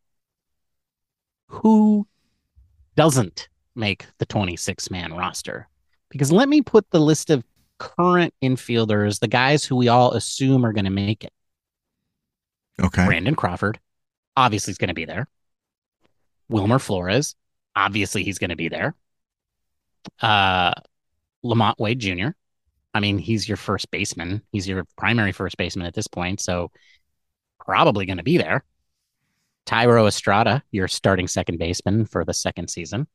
who 1.47 2.07
doesn't 2.95 3.49
make 3.79 4.05
the 4.19 4.25
26 4.25 4.91
man 4.91 5.13
roster? 5.13 5.67
Because 6.09 6.31
let 6.31 6.49
me 6.49 6.61
put 6.61 6.89
the 6.89 6.99
list 6.99 7.29
of 7.29 7.43
current 7.77 8.33
infielders, 8.43 9.19
the 9.19 9.27
guys 9.27 9.63
who 9.63 9.75
we 9.75 9.87
all 9.87 10.11
assume 10.13 10.65
are 10.65 10.73
going 10.73 10.85
to 10.85 10.91
make 10.91 11.23
it. 11.23 11.33
Okay. 12.81 13.05
Brandon 13.05 13.35
Crawford, 13.35 13.79
obviously, 14.37 14.71
is 14.71 14.77
going 14.77 14.89
to 14.89 14.93
be 14.93 15.05
there. 15.05 15.27
Wilmer 16.49 16.79
Flores, 16.79 17.35
obviously, 17.75 18.23
he's 18.23 18.39
going 18.39 18.49
to 18.49 18.55
be 18.55 18.69
there. 18.69 18.95
Uh, 20.21 20.73
LaMonte 21.43 21.79
Wade 21.79 21.99
Jr. 21.99 22.29
I 22.93 22.99
mean, 22.99 23.17
he's 23.17 23.47
your 23.47 23.57
first 23.57 23.91
baseman. 23.91 24.41
He's 24.51 24.67
your 24.67 24.85
primary 24.97 25.31
first 25.31 25.57
baseman 25.57 25.85
at 25.85 25.93
this 25.93 26.07
point, 26.07 26.41
so 26.41 26.71
probably 27.63 28.05
going 28.05 28.17
to 28.17 28.23
be 28.23 28.37
there. 28.37 28.63
Thairo 29.65 30.07
Estrada, 30.07 30.63
your 30.71 30.87
starting 30.87 31.27
second 31.27 31.59
baseman 31.59 32.05
for 32.05 32.25
the 32.25 32.33
second 32.33 32.69
season. 32.69 33.07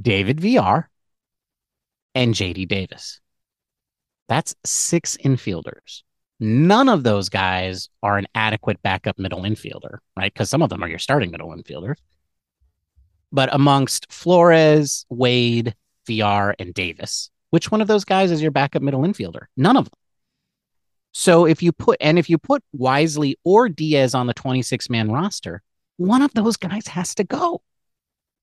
David 0.00 0.40
Villar 0.40 0.88
and 2.14 2.34
JD 2.34 2.68
Davis. 2.68 3.20
That's 4.28 4.54
six 4.64 5.16
infielders. 5.16 6.02
None 6.40 6.88
of 6.88 7.02
those 7.02 7.28
guys 7.28 7.88
are 8.02 8.18
an 8.18 8.26
adequate 8.34 8.80
backup 8.82 9.18
middle 9.18 9.42
infielder, 9.42 9.98
right? 10.16 10.32
Because 10.32 10.50
some 10.50 10.62
of 10.62 10.68
them 10.68 10.82
are 10.82 10.88
your 10.88 10.98
starting 10.98 11.30
middle 11.30 11.48
infielders. 11.48 11.96
But 13.32 13.52
amongst 13.52 14.12
Flores, 14.12 15.04
Wade, 15.08 15.74
Villar, 16.06 16.54
and 16.58 16.72
Davis, 16.72 17.30
which 17.50 17.70
one 17.70 17.80
of 17.80 17.88
those 17.88 18.04
guys 18.04 18.30
is 18.30 18.40
your 18.40 18.50
backup 18.50 18.82
middle 18.82 19.02
infielder? 19.02 19.46
None 19.56 19.76
of 19.76 19.86
them. 19.86 19.98
So 21.12 21.46
if 21.46 21.62
you 21.62 21.72
put 21.72 21.96
and 22.00 22.18
if 22.18 22.30
you 22.30 22.38
put 22.38 22.62
Wisely 22.72 23.36
or 23.42 23.68
Diaz 23.68 24.14
on 24.14 24.26
the 24.26 24.34
26 24.34 24.88
man 24.90 25.10
roster, 25.10 25.62
one 25.96 26.22
of 26.22 26.32
those 26.34 26.56
guys 26.56 26.86
has 26.88 27.14
to 27.16 27.24
go. 27.24 27.62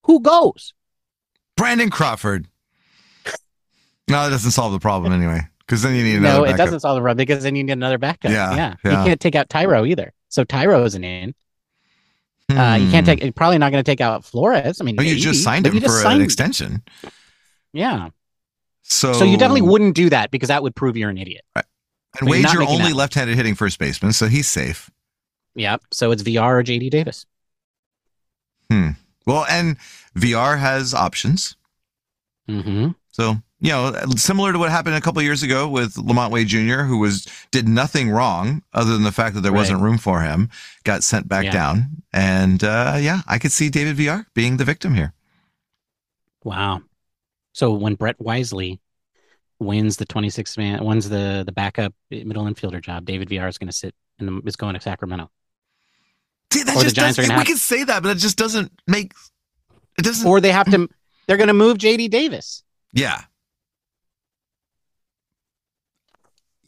Who 0.03 0.19
goes? 0.19 0.73
Brandon 1.57 1.89
Crawford. 1.89 2.47
No, 4.07 4.23
that 4.23 4.29
doesn't 4.29 4.51
solve 4.51 4.71
the 4.73 4.79
problem 4.79 5.13
anyway. 5.13 5.41
Because 5.59 5.81
then 5.81 5.95
you 5.95 6.03
need 6.03 6.17
another. 6.17 6.37
No, 6.39 6.43
it 6.43 6.51
backup. 6.51 6.65
doesn't 6.65 6.79
solve 6.81 6.95
the 6.95 7.01
problem 7.01 7.17
because 7.17 7.43
then 7.43 7.55
you 7.55 7.63
need 7.63 7.71
another 7.71 7.97
backup. 7.97 8.31
Yeah, 8.31 8.55
yeah. 8.55 8.75
yeah. 8.83 8.99
You 9.01 9.07
can't 9.07 9.19
take 9.19 9.33
out 9.35 9.49
Thairo 9.49 9.87
either. 9.87 10.13
So 10.29 10.45
Thairo 10.45 10.85
isn't 10.85 11.03
in. 11.03 11.33
Uh, 12.51 12.77
you 12.79 12.91
can't 12.91 13.03
Hmm. 13.03 13.05
take. 13.05 13.23
You're 13.23 13.31
probably 13.33 13.57
not 13.57 13.71
going 13.71 13.83
to 13.83 13.89
take 13.91 14.01
out 14.01 14.23
Flores. 14.23 14.79
I 14.79 14.83
mean, 14.83 14.95
But 14.95 15.05
you 15.05 15.13
maybe, 15.13 15.21
just 15.21 15.43
signed 15.43 15.65
him 15.65 15.79
for 15.79 15.85
an 15.87 16.03
signed- 16.03 16.21
extension. 16.21 16.83
Yeah. 17.73 18.09
So, 18.83 19.13
So 19.13 19.25
you 19.25 19.37
definitely 19.37 19.63
wouldn't 19.63 19.95
do 19.95 20.11
that 20.11 20.29
because 20.29 20.49
that 20.49 20.61
would 20.61 20.75
prove 20.75 20.95
you're 20.95 21.09
an 21.09 21.17
idiot. 21.17 21.43
And 21.55 21.63
you're 22.21 22.29
Wade's 22.29 22.53
your 22.53 22.61
only 22.61 22.89
that. 22.89 22.95
left-handed 22.95 23.35
hitting 23.35 23.55
first 23.55 23.79
baseman, 23.79 24.13
so 24.13 24.27
he's 24.27 24.47
safe. 24.47 24.91
Yeah. 25.55 25.77
So 25.91 26.11
it's 26.11 26.21
Villar 26.21 26.57
or 26.57 26.63
JD 26.63 26.91
Davis. 26.91 27.25
Well, 29.25 29.45
and 29.49 29.77
Villar 30.15 30.57
has 30.57 30.93
options. 30.93 31.55
Mm-hmm. 32.49 32.89
So, 33.11 33.35
you 33.59 33.71
know, 33.71 33.95
similar 34.15 34.53
to 34.53 34.59
what 34.59 34.69
happened 34.69 34.95
a 34.95 35.01
couple 35.01 35.21
years 35.21 35.41
ago 35.41 35.67
with 35.67 35.95
LaMonte 35.95 36.31
Wade 36.31 36.47
Jr., 36.47 36.83
who 36.83 36.99
was 36.99 37.25
did 37.51 37.67
nothing 37.67 38.09
wrong 38.11 38.61
other 38.73 38.91
than 38.93 39.03
the 39.03 39.11
fact 39.11 39.33
that 39.35 39.41
there 39.41 39.51
Right. 39.51 39.57
wasn't 39.59 39.81
room 39.81 39.97
for 39.97 40.21
him, 40.21 40.49
got 40.83 41.03
sent 41.03 41.27
back 41.27 41.45
Yeah. 41.45 41.51
down. 41.51 42.03
And 42.13 42.63
uh, 42.63 42.97
yeah, 42.99 43.21
I 43.27 43.39
could 43.39 43.51
see 43.51 43.69
David 43.69 43.95
Villar 43.95 44.27
being 44.35 44.57
the 44.57 44.65
victim 44.65 44.93
here. 44.93 45.13
Wow. 46.43 46.81
So 47.53 47.71
when 47.73 47.95
Brett 47.95 48.19
Wisely 48.19 48.79
wins 49.59 49.97
the 49.97 50.05
26 50.05 50.57
man, 50.57 50.83
wins 50.83 51.09
the 51.09 51.43
the 51.45 51.51
backup 51.53 51.93
middle 52.11 52.43
infielder 52.45 52.81
job, 52.81 53.05
David 53.05 53.29
Villar 53.29 53.47
is 53.47 53.57
going 53.57 53.69
to 53.69 53.73
sit 53.73 53.95
and 54.19 54.47
is 54.47 54.55
going 54.55 54.75
to 54.75 54.81
Sacramento. 54.81 55.31
See, 56.55 56.63
that 56.63 56.75
Or 56.75 56.79
the 56.79 56.83
just 56.85 56.95
Giants 56.95 57.19
are 57.19 57.23
gonna 57.23 57.33
we 57.35 57.37
have- 57.39 57.47
could 57.47 57.57
say 57.59 57.83
that, 57.83 58.01
but 58.03 58.09
it 58.15 58.19
just 58.19 58.37
doesn't 58.37 58.71
make 58.87 59.13
it 59.97 60.03
doesn't. 60.03 60.27
Or 60.27 60.39
they 60.41 60.51
have 60.51 60.69
to. 60.71 60.89
They're 61.27 61.37
going 61.37 61.47
to 61.47 61.53
move 61.53 61.77
JD 61.77 62.09
Davis. 62.09 62.63
yeah, 62.93 63.21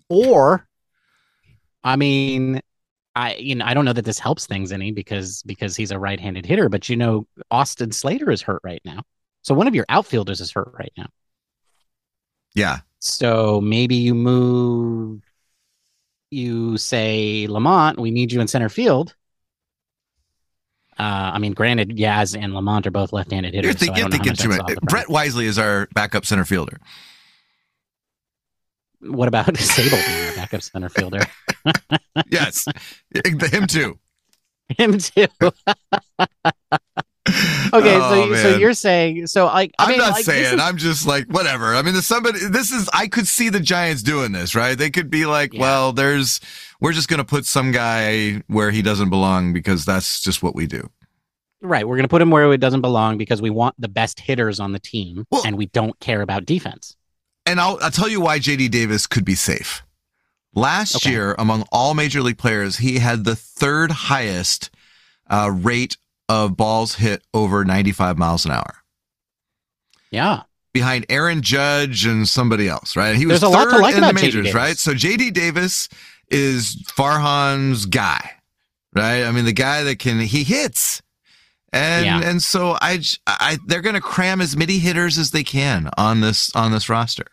or 0.10 0.68
i 1.84 1.96
mean 1.96 2.62
i 3.16 3.36
you 3.36 3.56
know 3.56 3.66
i 3.66 3.74
don't 3.74 3.86
know 3.86 3.94
that 3.94 4.06
this 4.06 4.20
helps 4.20 4.46
things 4.48 4.72
any 4.72 4.92
because 4.92 5.44
because 5.44 5.76
he's 5.76 5.92
a 5.92 6.00
right-handed 6.00 6.46
hitter 6.46 6.70
but 6.70 6.88
you 6.90 6.96
know 6.96 7.28
austin 7.52 7.92
slater 7.92 8.32
is 8.32 8.42
hurt 8.42 8.62
right 8.64 8.82
now 8.86 9.02
so 9.42 9.54
one 9.54 9.68
of 9.68 9.76
your 9.76 9.86
outfielders 9.90 10.42
is 10.42 10.52
hurt 10.52 10.72
right 10.80 10.92
now 10.98 11.08
yeah. 12.56 12.80
so 13.00 13.62
maybe 13.62 13.96
you 13.96 14.16
move 14.16 15.22
you 16.32 16.78
say 16.78 17.46
lamont 17.48 18.00
we 18.00 18.12
need 18.12 18.32
you 18.32 18.42
in 18.42 18.48
center 18.48 18.70
field 18.70 19.14
uh, 21.00 21.32
I 21.34 21.40
mean, 21.40 21.54
granted, 21.54 21.90
Yaz 21.90 22.36
and 22.40 22.54
LaMonte 22.54 22.88
are 22.88 22.92
both 22.92 23.14
left-handed 23.14 23.54
hitters. 23.54 23.82
You're, 23.82 23.88
so 23.90 23.94
you're 23.94 24.10
don't 24.10 24.12
know 24.12 24.18
how 24.18 24.24
thinking 24.24 24.34
too 24.34 24.50
much. 24.50 24.76
Brett 24.84 25.10
Wisely 25.10 25.46
is 25.46 25.60
our 25.60 25.88
backup 25.94 26.26
center 26.26 26.46
fielder. 26.46 26.80
What 29.02 29.28
about 29.28 29.46
Sabol 29.54 29.92
being 30.06 30.30
the 30.30 30.34
backup 30.36 30.62
center 30.62 30.90
fielder? 30.90 31.22
Yes, 32.30 32.66
him 33.26 33.68
too. 33.68 34.00
Him 34.76 34.98
too. 34.98 35.28
Okay, 37.74 37.96
Oh, 37.96 38.34
so 38.34 38.36
so 38.52 38.58
you're 38.58 38.74
saying 38.74 39.28
so 39.28 39.46
like 39.46 39.74
I 39.78 39.84
I'm 39.84 39.90
mean, 39.90 39.98
not 40.00 40.12
like, 40.14 40.24
saying. 40.26 40.56
is- 40.56 40.62
I'm 40.62 40.78
just 40.78 41.06
like 41.06 41.28
whatever. 41.28 41.76
I 41.76 41.82
mean, 41.82 41.96
somebody. 42.02 42.40
This 42.48 42.72
is. 42.72 42.90
I 42.94 43.08
could 43.08 43.28
see 43.28 43.50
the 43.50 43.60
Giants 43.60 44.02
doing 44.02 44.32
this, 44.32 44.56
right? 44.56 44.78
They 44.78 44.90
could 44.90 45.10
be 45.10 45.26
like, 45.26 45.54
Yeah. 45.54 45.62
well, 45.62 45.92
there's. 45.94 46.40
We're 46.80 46.94
just 46.94 47.10
gonna 47.10 47.26
put 47.26 47.46
some 47.46 47.72
guy 47.72 48.42
where 48.48 48.72
he 48.72 48.82
doesn't 48.82 49.10
belong 49.10 49.52
because 49.54 49.84
that's 49.86 50.22
just 50.22 50.42
what 50.44 50.56
we 50.56 50.66
do. 50.68 50.90
right. 51.62 51.88
We're 51.88 51.98
gonna 51.98 52.08
put 52.08 52.22
him 52.22 52.30
where 52.32 52.52
it 52.54 52.60
doesn't 52.60 52.82
belong 52.82 53.18
because 53.18 53.42
we 53.42 53.50
want 53.50 53.76
the 53.80 53.90
best 53.90 54.20
hitters 54.22 54.60
on 54.60 54.72
the 54.72 54.80
team, 54.80 55.26
Well- 55.32 55.44
and 55.46 55.58
we 55.58 55.66
don't 55.68 56.00
care 56.00 56.22
about 56.22 56.46
defense. 56.46 56.96
And 57.46 57.60
I'll 57.60 57.78
I'll 57.82 57.92
tell 57.92 58.08
you 58.10 58.22
why 58.22 58.40
JD 58.40 58.70
Davis 58.72 59.08
could 59.08 59.26
be 59.26 59.36
safe. 59.36 59.84
Last 60.54 60.96
Okay. 60.98 61.12
year, 61.12 61.36
among 61.38 61.64
all 61.72 61.94
major 61.94 62.22
league 62.22 62.38
players, 62.38 62.78
he 62.78 63.00
had 63.00 63.26
the 63.26 63.36
third 63.36 63.92
highest 63.92 64.70
uh, 65.30 65.52
rate 65.54 65.98
of 66.30 66.58
balls 66.58 66.96
hit 66.96 67.24
over 67.34 67.64
95 67.66 68.18
miles 68.18 68.46
an 68.46 68.52
hour. 68.52 68.76
Yeah, 70.12 70.44
behind 70.74 71.06
Aaron 71.10 71.42
Judge 71.42 72.06
and 72.06 72.28
somebody 72.28 72.68
else, 72.70 72.96
right? 72.96 73.16
He 73.16 73.26
was 73.26 73.42
There's 73.42 73.52
a 73.52 73.56
lot 73.56 73.66
to 73.66 73.72
third 73.72 73.82
like 73.82 73.96
in 73.96 74.02
the 74.02 74.14
majors, 74.14 74.54
right? 74.54 74.78
So 74.78 74.94
JD 74.94 75.34
Davis 75.34 75.90
is 76.30 76.76
Farhan's 76.88 77.86
guy, 77.86 78.32
right? 78.96 79.24
I 79.24 79.32
mean, 79.32 79.46
the 79.46 79.54
guy 79.54 79.84
that 79.84 80.00
can 80.00 80.20
he 80.20 80.44
hits. 80.44 81.02
And 81.74 82.06
Yeah. 82.06 82.22
and 82.24 82.42
so 82.42 82.78
I, 82.82 83.02
I 83.28 83.58
they're 83.68 83.82
going 83.82 83.96
to 83.96 84.02
cram 84.02 84.40
as 84.40 84.56
many 84.56 84.78
hitters 84.78 85.18
as 85.18 85.32
they 85.32 85.44
can 85.44 85.90
on 85.98 86.22
this 86.22 86.50
on 86.56 86.72
this 86.72 86.88
roster. 86.88 87.26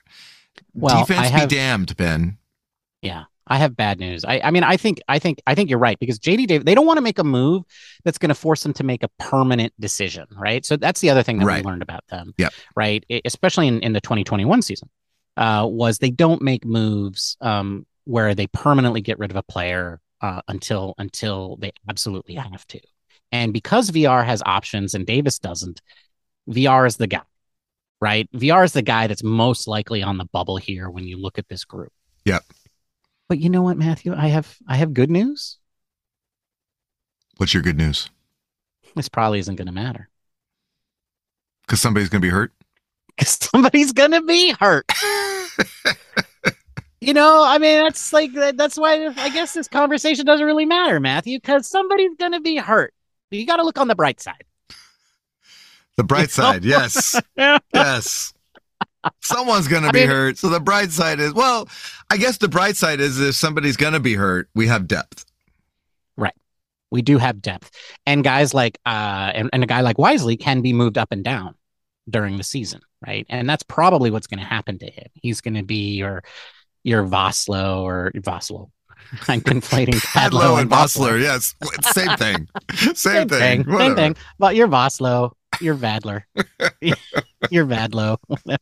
Well, 0.75 1.01
Defense 1.07 1.29
have- 1.29 1.49
be 1.49 1.55
damned, 1.55 1.97
Ben. 1.97 2.39
yeah. 3.01 3.25
I 3.47 3.59
have 3.59 3.77
bad 3.77 4.01
news. 4.01 4.25
I, 4.25 4.41
I 4.43 4.51
mean, 4.51 4.63
I 4.65 4.77
think, 4.77 5.01
I 5.09 5.19
think, 5.19 5.43
I 5.47 5.55
think 5.55 5.69
you're 5.69 5.79
right 5.79 5.99
because 5.99 6.19
JD 6.19 6.47
Davis, 6.47 6.65
they 6.65 6.75
don't 6.75 6.87
want 6.87 6.97
to 6.97 7.03
make 7.03 7.19
a 7.19 7.25
move 7.25 7.63
that's 8.05 8.17
going 8.19 8.31
to 8.31 8.35
force 8.35 8.63
them 8.63 8.73
to 8.75 8.85
make 8.85 9.03
a 9.03 9.09
permanent 9.19 9.73
decision, 9.79 10.25
right? 10.37 10.65
So 10.65 10.77
that's 10.77 11.01
the 11.01 11.11
other 11.11 11.23
thing 11.23 11.39
that 11.39 11.45
Right. 11.47 11.63
we 11.65 11.71
learned 11.71 11.83
about 11.83 12.07
them, 12.09 12.33
Yep. 12.39 12.53
right? 12.75 13.05
E- 13.09 13.21
Especially 13.25 13.69
in, 13.69 13.81
in 13.81 13.93
the 13.93 14.01
2021 14.01 14.63
season, 14.63 14.89
uh, 15.37 15.67
was 15.69 15.99
they 15.99 16.11
don't 16.11 16.41
make 16.41 16.65
moves 16.65 17.37
um, 17.43 17.85
where 18.05 18.35
they 18.35 18.47
permanently 18.47 19.01
get 19.03 19.19
rid 19.19 19.31
of 19.31 19.37
a 19.37 19.43
player 19.43 20.01
uh, 20.21 20.41
until 20.49 20.95
until 20.97 21.57
they 21.57 21.73
absolutely 21.89 22.35
have 22.37 22.67
to. 22.69 22.81
And 23.33 23.53
because 23.53 23.91
Villar 23.91 24.23
has 24.23 24.43
options 24.47 24.95
and 24.95 25.05
Davis 25.05 25.39
doesn't, 25.39 25.83
Villar 26.47 26.87
is 26.87 26.97
the 26.97 27.09
guy, 27.09 27.23
right? 28.01 28.29
Villar 28.33 28.63
is 28.65 28.73
the 28.73 28.81
guy 28.83 29.07
that's 29.07 29.23
most 29.25 29.67
likely 29.69 30.03
on 30.03 30.17
the 30.17 30.25
bubble 30.27 30.57
here 30.57 30.89
when 30.89 31.05
you 31.05 31.19
look 31.19 31.39
at 31.39 31.49
this 31.49 31.65
group. 31.65 31.93
Yep. 32.25 32.43
But 33.29 33.39
you 33.39 33.49
know 33.49 33.63
what, 33.63 33.77
Matthew? 33.77 34.15
I 34.15 34.29
have 34.29 34.57
I 34.69 34.77
have 34.77 34.95
good 34.95 35.11
news. 35.11 35.59
What's 37.37 37.55
your 37.55 37.63
good 37.63 37.79
news? 37.79 38.11
This 38.95 39.09
probably 39.09 39.41
isn't 39.41 39.57
going 39.57 39.67
to 39.67 39.73
matter 39.73 40.09
Because 41.63 41.81
somebody's 41.81 42.09
going 42.09 42.23
to 42.23 42.27
be 42.27 42.31
hurt. 42.31 42.53
because 43.17 43.39
somebody's 43.41 43.93
going 43.93 44.13
to 44.13 44.23
be 44.23 44.53
hurt. 44.53 44.87
you 47.01 47.13
know, 47.13 47.45
I 47.45 47.59
mean, 47.59 47.83
that's 47.85 48.13
like 48.13 48.33
that's 48.33 48.77
why 48.77 49.09
I 49.17 49.29
guess 49.31 49.55
this 49.55 49.69
conversation 49.69 50.27
doesn't 50.27 50.47
really 50.47 50.67
matter, 50.67 51.01
Matthew, 51.01 51.39
because 51.39 51.67
somebody's 51.67 52.15
going 52.19 52.33
to 52.33 52.41
be 52.41 52.57
hurt. 52.57 52.93
You 53.31 53.47
got 53.47 53.57
to 53.57 53.65
look 53.65 53.79
on 53.79 53.89
the 53.89 53.95
bright 53.95 54.21
side. 54.21 54.45
The 55.97 56.05
bright 56.05 56.31
side, 56.33 56.65
yes, 56.65 57.21
yes. 57.37 58.35
Someone's 59.21 59.69
going 59.69 59.83
to 59.83 59.89
I 59.89 59.93
be 59.93 60.01
mean- 60.01 60.09
hurt. 60.09 60.39
So 60.39 60.49
the 60.49 60.61
bright 60.61 60.91
side 60.91 61.21
is, 61.21 61.33
well, 61.35 61.69
I 62.11 62.17
guess 62.17 62.39
the 62.39 62.49
bright 62.49 62.77
side 62.77 63.01
is 63.01 63.21
if 63.21 63.35
somebody's 63.35 63.77
going 63.77 63.93
to 63.95 64.01
be 64.01 64.15
hurt, 64.15 64.49
we 64.55 64.67
have 64.67 64.87
depth. 64.87 65.25
Right. 66.17 66.35
We 66.91 67.03
do 67.03 67.19
have 67.19 67.43
depth, 67.43 67.71
and 68.07 68.23
guys 68.23 68.55
like 68.55 68.79
uh, 68.87 69.33
and, 69.35 69.51
and 69.53 69.65
a 69.65 69.67
guy 69.67 69.81
like 69.81 69.99
Wisely 69.99 70.37
can 70.37 70.61
be 70.61 70.73
moved 70.73 70.97
up 70.97 71.09
and 71.11 71.25
down 71.25 71.55
during 72.09 72.37
the 72.37 72.45
season, 72.45 72.83
right? 73.05 73.27
And 73.29 73.49
that's 73.49 73.63
probably 73.65 74.11
what's 74.11 74.27
going 74.27 74.39
to 74.41 74.47
happen 74.47 74.79
to 74.79 74.87
him. 74.87 75.09
He's 75.15 75.41
going 75.41 75.55
to 75.55 75.65
be 75.65 75.95
your 75.95 76.23
your 76.85 77.05
Voslo 77.05 77.81
or 77.83 78.13
Voslo. 78.15 78.71
I'm 79.29 79.41
conflating 79.41 79.95
Padlo 80.13 80.61
and 80.61 80.71
Bossler, 80.71 81.21
yes, 81.21 81.55
same 81.93 82.17
thing, 82.17 82.49
same, 82.95 83.29
thing, 83.29 83.65
Same 83.65 83.97
thing. 83.97 84.17
But 84.39 84.55
you're 84.55 84.69
Voslo. 84.69 85.33
You're 85.61 85.77
Vadler. 85.77 86.23
you're 87.51 87.67
Vadlo. 87.67 88.19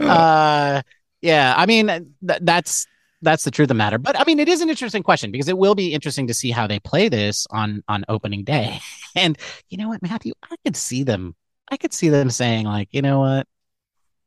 uh, 0.00 0.82
yeah. 1.20 1.54
I 1.56 1.66
mean, 1.66 1.86
th- 1.86 2.40
that's 2.42 2.86
that's 3.22 3.44
the 3.44 3.50
truth 3.50 3.66
of 3.66 3.68
the 3.68 3.74
matter. 3.74 3.98
But 3.98 4.18
I 4.18 4.24
mean, 4.24 4.38
it 4.38 4.48
is 4.48 4.60
an 4.60 4.70
interesting 4.70 5.02
question 5.02 5.30
because 5.30 5.48
it 5.48 5.58
will 5.58 5.74
be 5.74 5.92
interesting 5.92 6.26
to 6.28 6.34
see 6.34 6.50
how 6.50 6.66
they 6.66 6.78
play 6.78 7.08
this 7.08 7.46
on 7.50 7.82
on 7.88 8.04
opening 8.08 8.44
day. 8.44 8.80
And 9.18 9.38
you 9.70 9.78
know 9.78 9.88
what, 9.88 10.02
Matthew, 10.02 10.34
I 10.42 10.56
could 10.62 10.76
see 10.76 11.02
them. 11.02 11.34
I 11.70 11.78
could 11.78 11.94
see 11.94 12.10
them 12.10 12.28
saying 12.28 12.66
like, 12.66 12.90
you 12.92 13.00
know 13.00 13.20
what, 13.20 13.46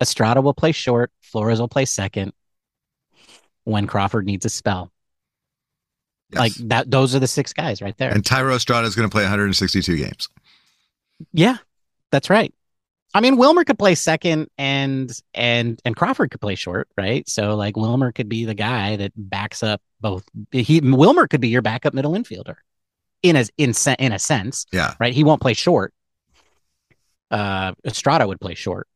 Estrada 0.01 0.41
will 0.41 0.55
play 0.55 0.71
short, 0.71 1.11
Flores 1.21 1.59
will 1.59 1.67
play 1.67 1.85
second. 1.85 2.33
When 3.65 3.85
Crawford 3.85 4.25
needs 4.25 4.47
a 4.47 4.49
spell, 4.49 4.91
Yes. 6.31 6.39
like 6.39 6.53
that, 6.69 6.91
those 6.91 7.15
are 7.15 7.19
the 7.19 7.27
six 7.27 7.53
guys 7.53 7.81
right 7.81 7.97
there. 7.97 8.11
and 8.11 8.23
Thairo 8.23 8.55
Estrada 8.55 8.87
is 8.87 8.95
going 8.95 9.09
to 9.09 9.11
play 9.13 9.23
162 9.23 9.97
games. 9.97 10.29
Yeah, 11.33 11.57
that's 12.11 12.29
right. 12.29 12.53
I 13.13 13.21
mean, 13.21 13.37
Wilmer 13.37 13.63
could 13.63 13.79
play 13.79 13.95
second, 13.95 14.47
and 14.59 15.11
and 15.33 15.81
and 15.83 15.95
Crawford 15.95 16.29
could 16.29 16.39
play 16.41 16.53
short, 16.53 16.87
right? 16.95 17.27
So 17.27 17.55
like 17.55 17.75
Wilmer 17.75 18.11
could 18.11 18.29
be 18.29 18.45
the 18.45 18.53
guy 18.53 18.97
that 18.97 19.11
backs 19.15 19.63
up 19.63 19.81
both. 19.99 20.23
He 20.51 20.79
Wilmer 20.81 21.27
could 21.27 21.41
be 21.41 21.47
your 21.49 21.63
backup 21.63 21.95
middle 21.95 22.11
infielder, 22.13 22.57
in 23.23 23.35
a 23.35 23.45
in 23.57 23.73
in 23.97 24.11
a 24.11 24.19
sense, 24.19 24.67
Yeah. 24.71 24.93
right? 24.99 25.11
He 25.13 25.23
won't 25.23 25.41
play 25.41 25.55
short. 25.55 25.91
Uh, 27.31 27.73
Estrada 27.85 28.27
would 28.27 28.39
play 28.39 28.53
short, 28.55 28.87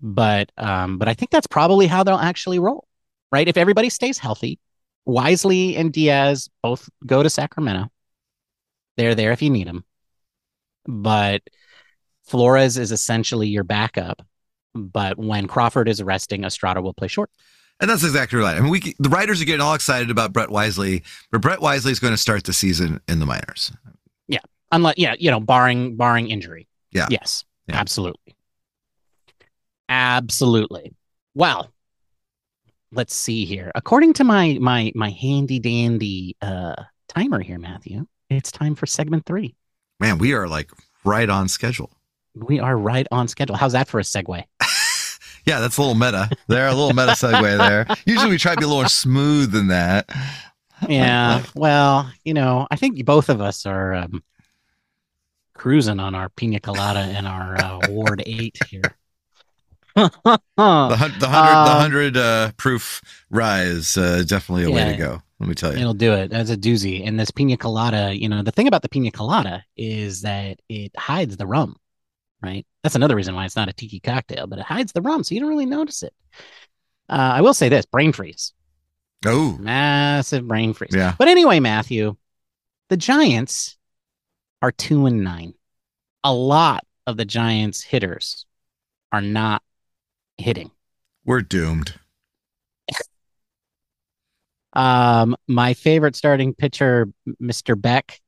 but 0.00 0.50
um, 0.56 0.96
but 0.98 1.08
I 1.08 1.14
think 1.14 1.30
that's 1.30 1.46
probably 1.46 1.86
how 1.86 2.04
they'll 2.04 2.16
actually 2.16 2.58
roll, 2.58 2.86
right? 3.30 3.46
If 3.46 3.56
everybody 3.58 3.88
stays 3.90 4.16
healthy, 4.18 4.58
Wisely 5.04 5.76
and 5.76 5.92
Diaz 5.92 6.48
both 6.62 6.88
go 7.04 7.22
to 7.22 7.30
Sacramento. 7.30 7.90
They're 8.96 9.14
there 9.14 9.32
if 9.32 9.42
you 9.42 9.50
need 9.50 9.66
them, 9.66 9.84
but 10.86 11.42
Flores 12.24 12.78
is 12.78 12.92
essentially 12.92 13.48
your 13.48 13.64
backup. 13.64 14.22
But 14.74 15.18
when 15.18 15.48
Crawford 15.48 15.88
is 15.88 16.02
resting, 16.02 16.44
Estrada 16.44 16.80
will 16.80 16.94
play 16.94 17.08
short. 17.08 17.30
And 17.80 17.90
that's 17.90 18.04
exactly 18.04 18.38
right. 18.38 18.56
I 18.56 18.60
mean, 18.60 18.70
we 18.70 18.94
the 18.98 19.08
writers 19.08 19.42
are 19.42 19.44
getting 19.44 19.60
all 19.60 19.74
excited 19.74 20.10
about 20.10 20.32
Brett 20.32 20.50
Wisely, 20.50 21.02
but 21.30 21.40
Brett 21.40 21.60
Wisely 21.60 21.90
is 21.90 21.98
going 21.98 22.12
to 22.12 22.18
start 22.18 22.44
the 22.44 22.52
season 22.52 23.00
in 23.08 23.18
the 23.18 23.26
minors. 23.26 23.72
Yeah, 24.28 24.38
unless, 24.70 24.94
yeah, 24.98 25.14
you 25.18 25.30
know, 25.30 25.40
barring 25.40 25.96
barring 25.96 26.30
injury. 26.30 26.68
Yeah. 26.92 27.08
Yes. 27.10 27.44
Yeah. 27.66 27.76
Absolutely. 27.76 28.36
Absolutely. 29.88 30.94
Well, 31.34 31.72
let's 32.92 33.14
see 33.14 33.44
here. 33.44 33.72
According 33.74 34.12
to 34.14 34.24
my 34.24 34.58
my 34.60 34.92
my 34.94 35.10
handy 35.10 35.58
dandy 35.58 36.36
uh 36.40 36.76
timer 37.08 37.40
here, 37.40 37.58
Matthew, 37.58 38.06
it's 38.30 38.52
time 38.52 38.74
for 38.74 38.86
segment 38.86 39.26
three. 39.26 39.54
Man, 40.00 40.18
we 40.18 40.32
are 40.32 40.48
like 40.48 40.70
right 41.04 41.28
on 41.28 41.48
schedule. 41.48 41.90
We 42.34 42.60
are 42.60 42.76
right 42.76 43.06
on 43.10 43.28
schedule. 43.28 43.56
How's 43.56 43.72
that 43.72 43.88
for 43.88 44.00
a 44.00 44.02
segue? 44.02 44.44
Yeah, 45.44 45.58
that's 45.58 45.76
a 45.76 45.80
little 45.80 45.96
meta. 45.96 46.30
There, 46.46 46.68
a 46.68 46.70
little 46.70 46.92
meta 46.92 47.12
segue 47.12 47.58
there. 47.58 47.84
Usually 48.06 48.30
we 48.30 48.38
try 48.38 48.54
to 48.54 48.60
be 48.60 48.64
a 48.64 48.68
little 48.68 48.82
more 48.82 48.88
smooth 48.88 49.50
than 49.50 49.68
that. 49.68 50.08
Yeah. 50.88 51.42
Well, 51.56 52.10
you 52.24 52.34
know, 52.34 52.66
I 52.70 52.76
think 52.76 53.04
both 53.04 53.28
of 53.28 53.40
us 53.40 53.66
are 53.66 53.92
um, 53.94 54.22
cruising 55.54 55.98
on 56.00 56.14
our 56.14 56.28
pina 56.28 56.60
colada 56.60 57.00
and 57.00 57.26
our 57.26 57.56
uh, 57.56 57.80
Ward 57.88 58.22
Eight 58.24 58.56
here. 58.68 58.82
The, 59.94 60.10
the 60.56 60.62
hundred, 60.62 61.20
the 61.20 61.26
Um, 61.28 61.80
hundred 61.80 62.16
uh, 62.16 62.52
proof 62.56 63.00
rye 63.30 63.62
is 63.62 63.96
uh, 63.96 64.22
definitely 64.26 64.64
a 64.64 64.70
way 64.70 64.84
to 64.92 64.96
go. 64.96 65.22
Let 65.38 65.48
me 65.48 65.54
tell 65.54 65.72
you. 65.72 65.80
It'll 65.80 65.92
do 65.94 66.12
it. 66.12 66.30
That's 66.30 66.50
a 66.50 66.56
doozy. 66.56 67.06
And 67.06 67.18
this 67.18 67.30
pina 67.30 67.56
colada, 67.56 68.16
you 68.16 68.28
know, 68.28 68.42
the 68.42 68.52
thing 68.52 68.68
about 68.68 68.82
the 68.82 68.88
pina 68.88 69.10
colada 69.10 69.64
is 69.76 70.22
that 70.22 70.60
it 70.68 70.92
hides 70.96 71.36
the 71.36 71.46
rum, 71.46 71.76
right? 72.40 72.64
That's 72.82 72.94
another 72.94 73.16
reason 73.16 73.34
why 73.34 73.44
it's 73.44 73.56
not 73.56 73.68
a 73.68 73.72
tiki 73.72 73.98
cocktail, 74.00 74.46
but 74.46 74.60
it 74.60 74.64
hides 74.64 74.92
the 74.92 75.02
rum, 75.02 75.24
so 75.24 75.34
you 75.34 75.40
don't 75.40 75.50
really 75.50 75.66
notice 75.66 76.02
it. 76.04 76.14
Uh, 77.08 77.32
I 77.34 77.40
will 77.40 77.54
say 77.54 77.68
this: 77.68 77.86
brain 77.86 78.12
freeze, 78.12 78.52
Oh, 79.26 79.56
massive 79.58 80.46
brain 80.46 80.72
freeze. 80.74 80.94
yeah. 80.94 81.14
But 81.18 81.28
anyway, 81.28 81.58
Matthew, 81.60 82.16
the 82.88 82.96
Giants 82.96 83.76
are 84.62 84.70
two 84.72 85.06
and 85.06 85.24
nine. 85.24 85.54
A 86.24 86.32
lot 86.32 86.84
of 87.06 87.16
the 87.16 87.24
Giants 87.24 87.82
hitters 87.82 88.46
are 89.10 89.20
not 89.20 89.60
hitting. 90.42 90.70
We're 91.24 91.40
doomed. 91.40 91.94
Um, 94.74 95.36
my 95.46 95.74
favorite 95.74 96.16
starting 96.16 96.54
pitcher, 96.54 97.08
Mr. 97.40 97.80
Beck, 97.80 98.20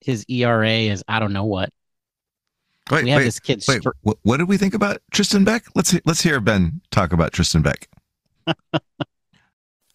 his 0.00 0.24
ERA 0.28 0.68
is 0.68 1.02
I 1.08 1.20
don't 1.20 1.32
know 1.32 1.44
what. 1.44 1.70
Wait, 2.90 3.04
we 3.04 3.10
have 3.10 3.20
wait, 3.20 3.24
this 3.24 3.40
kid. 3.40 3.64
wait. 3.66 3.80
str- 3.80 3.90
What, 4.02 4.18
what 4.22 4.36
did 4.36 4.48
we 4.48 4.58
think 4.58 4.74
about 4.74 4.98
Tristan 5.10 5.44
Beck? 5.44 5.64
Let's 5.74 5.94
let's 6.04 6.22
hear 6.22 6.38
Ben 6.40 6.80
talk 6.90 7.12
about 7.12 7.32
Tristan 7.32 7.62
Beck. 7.62 7.88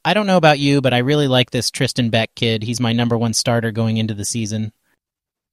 I 0.04 0.14
don't 0.16 0.26
know 0.26 0.38
about 0.38 0.58
you, 0.60 0.82
but 0.82 0.94
I 0.94 0.98
really 0.98 1.28
like 1.28 1.52
this 1.52 1.70
Tristan 1.70 2.10
Beck 2.10 2.34
kid. 2.36 2.64
He's 2.64 2.80
my 2.80 2.92
number 2.92 3.18
one 3.18 3.34
starter 3.34 3.72
going 3.72 3.98
into 3.98 4.14
the 4.16 4.26
season. 4.26 4.74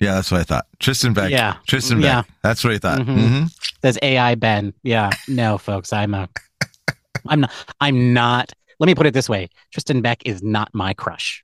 Yeah, 0.01 0.15
that's 0.15 0.31
what 0.31 0.41
I 0.41 0.45
thought. 0.45 0.67
Tristan 0.79 1.13
Beck. 1.13 1.31
Yeah, 1.31 1.57
Tristan 1.67 2.01
yeah. 2.01 2.23
Beck. 2.23 2.31
That's 2.43 2.63
what 2.65 2.73
I 2.73 2.79
thought. 2.79 3.01
Mhm. 3.01 3.29
hmm 3.41 3.45
Says 3.83 3.99
AI 4.03 4.35
Ben. 4.37 4.73
Yeah, 4.83 5.11
no, 5.29 5.59
folks, 5.59 5.93
I'm 5.93 6.15
a, 6.15 6.29
I'm 7.27 7.41
not, 7.41 7.51
I'm 7.81 8.13
not. 8.13 8.53
Let 8.81 8.87
me 8.87 8.95
put 8.95 9.07
it 9.07 9.15
this 9.15 9.29
way: 9.29 9.49
Tristan 9.73 10.01
Beck 10.03 10.23
is 10.25 10.43
not 10.43 10.69
my 10.73 10.95
crush. 10.95 11.43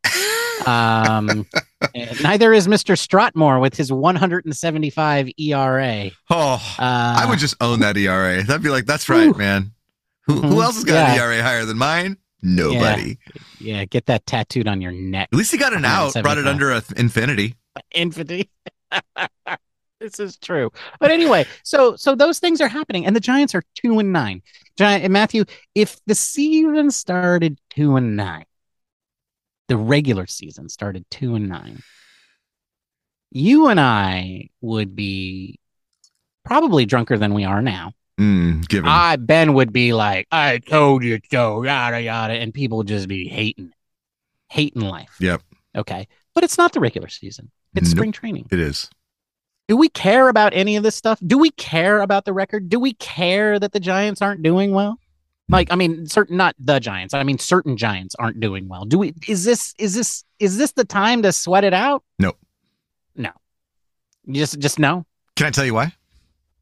Um, 0.67 1.47
neither 2.23 2.53
is 2.53 2.69
Mr. 2.69 2.95
Strotmore 2.97 3.61
with 3.61 3.75
his 3.77 3.93
175 3.93 5.29
ERA. 5.37 6.11
Oh, 6.31 6.77
Uh, 6.79 7.17
I 7.19 7.27
would 7.29 7.39
just 7.41 7.57
own 7.61 7.81
that 7.81 7.97
ERA. 7.97 8.43
That'd 8.45 8.63
be 8.63 8.69
like, 8.71 8.87
that's 8.87 9.09
right, 9.09 9.27
Whew. 9.27 9.35
man. 9.35 9.73
Who, 10.27 10.35
who 10.41 10.55
Mhm. 10.55 10.63
else 10.63 10.77
has 10.77 10.85
got 10.85 11.11
an 11.11 11.17
Yeah. 11.17 11.25
ERA 11.25 11.43
higher 11.43 11.65
than 11.65 11.77
mine? 11.77 12.17
Nobody. 12.41 13.19
yeah, 13.59 13.85
get 13.85 14.07
that 14.07 14.27
tattooed 14.27 14.69
on 14.69 14.81
your 14.81 14.93
neck. 14.93 15.29
At 15.33 15.37
least 15.37 15.51
he 15.51 15.59
got 15.59 15.73
an 15.73 15.85
out, 15.85 16.13
brought 16.23 16.39
it 16.39 16.47
under 16.47 16.71
a 16.71 16.81
th- 16.83 16.99
infinity. 16.99 17.57
infinity. 17.93 18.51
this 20.01 20.21
is 20.21 20.37
true. 20.37 20.71
But 21.01 21.11
anyway, 21.11 21.47
so 21.63 21.97
so 21.97 22.15
those 22.15 22.39
things 22.39 22.61
are 22.61 22.69
happening, 22.69 23.07
and 23.07 23.15
the 23.15 23.21
Giants 23.21 23.55
are 23.55 23.63
two 23.75 23.99
and 23.99 24.13
nine. 24.13 24.43
Giant 24.77 25.05
and 25.05 25.13
Matthew, 25.13 25.45
if 25.75 25.99
the 26.07 26.15
season 26.15 26.91
started 26.91 27.59
two 27.71 27.97
and 27.97 28.17
nine, 28.17 28.45
the 29.69 29.77
regular 29.77 30.27
season 30.27 30.69
started 30.69 31.05
two 31.11 31.35
and 31.35 31.49
nine, 31.49 31.83
you 33.31 33.69
and 33.69 33.81
I 33.81 34.51
would 34.61 34.95
be 34.95 35.59
probably 36.45 36.87
drunker 36.87 37.19
than 37.19 37.35
we 37.35 37.45
are 37.45 37.63
now. 37.63 37.93
Mm, 38.19 38.67
given. 38.69 38.89
I 38.89 39.17
Ben 39.17 39.55
would 39.55 39.73
be 39.73 39.93
like, 39.93 40.29
I 40.31 40.59
told 40.59 41.03
you 41.03 41.19
so, 41.31 41.65
yada 41.65 42.01
yada, 42.01 42.35
and 42.35 42.55
people 42.55 42.79
would 42.79 42.87
just 42.87 43.09
be 43.09 43.29
hating, 43.29 43.73
hating 44.49 44.83
life. 44.83 45.17
Yep. 45.19 45.43
Okay. 45.77 46.07
But 46.35 46.45
it's 46.45 46.59
not 46.59 46.73
the 46.73 46.81
regular 46.81 47.09
season. 47.09 47.51
It's 47.75 47.89
Nope. 47.91 47.97
spring 47.97 48.13
training. 48.13 48.47
it 48.51 48.61
is. 48.61 48.91
Do 49.69 49.77
we 49.77 49.89
care 49.89 50.29
about 50.29 50.53
any 50.55 50.77
of 50.77 50.83
this 50.83 50.95
stuff? 50.95 51.19
Do 51.27 51.39
we 51.39 51.51
care 51.53 52.01
about 52.03 52.25
the 52.27 52.33
record? 52.35 52.69
Do 52.69 52.79
we 52.79 52.93
care 52.95 53.59
that 53.59 53.73
the 53.73 53.81
Giants 53.81 54.21
aren't 54.21 54.43
doing 54.43 54.73
well? 54.73 54.99
Like, 55.49 55.71
I 55.73 55.77
mean, 55.77 56.07
certain 56.07 56.37
not 56.37 56.55
the 56.59 56.79
Giants. 56.81 57.15
I 57.15 57.23
mean, 57.23 57.39
certain 57.39 57.77
Giants 57.77 58.15
aren't 58.19 58.41
doing 58.41 58.69
well. 58.69 58.85
Do 58.85 58.99
we? 58.99 59.15
Is 59.29 59.45
this 59.45 59.75
is 59.79 59.95
this 59.95 60.25
is 60.39 60.57
this 60.59 60.73
the 60.73 60.85
time 60.85 61.23
to 61.23 61.33
sweat 61.33 61.65
it 61.65 61.75
out? 61.75 62.03
No. 62.19 62.33
No. 63.17 63.31
You 64.25 64.35
just 64.35 64.59
just 64.59 64.79
no. 64.79 65.05
Can 65.37 65.47
I 65.47 65.51
tell 65.51 65.65
you 65.67 65.75
why? 65.75 65.93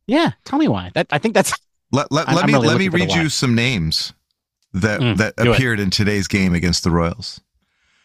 Yeah. 0.06 0.32
Tell 0.44 0.58
me 0.58 0.66
why. 0.68 0.90
That 0.94 1.06
I 1.10 1.18
think 1.18 1.34
that's 1.34 1.52
Let, 1.92 2.10
let, 2.10 2.26
I'm- 2.28 2.36
let 2.36 2.46
me 2.46 2.52
really 2.54 2.66
let 2.68 2.78
me 2.78 2.84
looking 2.88 2.90
for 2.90 2.98
the 3.06 3.14
read 3.14 3.22
you 3.24 3.28
some 3.28 3.54
names 3.54 4.12
that 4.72 5.00
Mm, 5.00 5.16
that 5.18 5.36
do 5.36 5.50
it. 5.52 5.54
appeared 5.56 5.78
in 5.80 5.90
today's 5.90 6.26
game 6.28 6.54
against 6.54 6.82
the 6.84 6.90
Royals. 6.90 7.40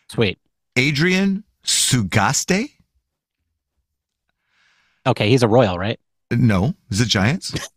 sweet. 0.10 0.38
Adrian 0.76 1.44
Sugastey? 1.64 2.74
Okay, 5.08 5.30
he's 5.30 5.42
a 5.44 5.48
Royal, 5.48 5.78
right? 5.78 6.00
No, 6.32 6.74
is 6.92 7.02
it 7.02 7.08
Giants? 7.08 7.54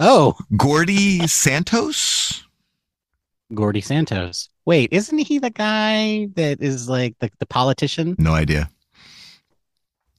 Oh, 0.00 0.34
Gordy 0.56 1.24
Santos? 1.28 2.42
Gordy 3.54 3.80
Santos. 3.80 4.48
Wait, 4.64 4.92
isn't 4.92 5.18
he 5.18 5.38
the 5.38 5.50
guy 5.50 6.26
that 6.34 6.60
is 6.60 6.88
like 6.88 7.16
the, 7.20 7.30
the 7.38 7.46
politician? 7.46 8.16
No 8.18 8.32
idea. 8.34 8.68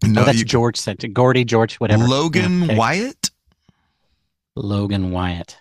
No, 0.01 0.21
No, 0.21 0.23
that's 0.23 0.39
you, 0.39 0.45
George 0.45 0.77
Santos. 0.77 1.11
Gordy 1.11 1.43
George, 1.43 1.75
whatever. 1.75 2.05
Logan 2.05 2.59
Yeah, 2.59 2.65
okay. 2.67 2.77
Wyatt? 2.77 3.31
Logan 4.55 5.11
Wyatt. 5.11 5.57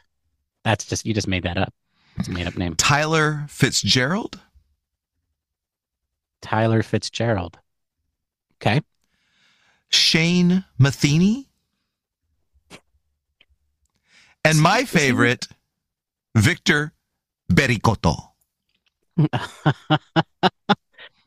That's 0.62 0.84
just 0.86 1.04
you 1.04 1.12
just 1.12 1.26
made 1.26 1.42
that 1.42 1.58
up. 1.58 1.74
It's 2.16 2.28
a 2.28 2.30
made 2.30 2.46
up 2.46 2.56
name. 2.56 2.76
Tyler 2.76 3.46
Fitzgerald? 3.48 4.40
Tyler 6.40 6.84
Fitzgerald. 6.84 7.58
Okay. 8.62 8.80
Shane 9.94 10.64
Matheny? 10.78 11.48
And 14.44 14.60
my 14.60 14.84
favorite, 14.84 15.48
Victor 16.34 16.92
Bericoto. 17.50 18.30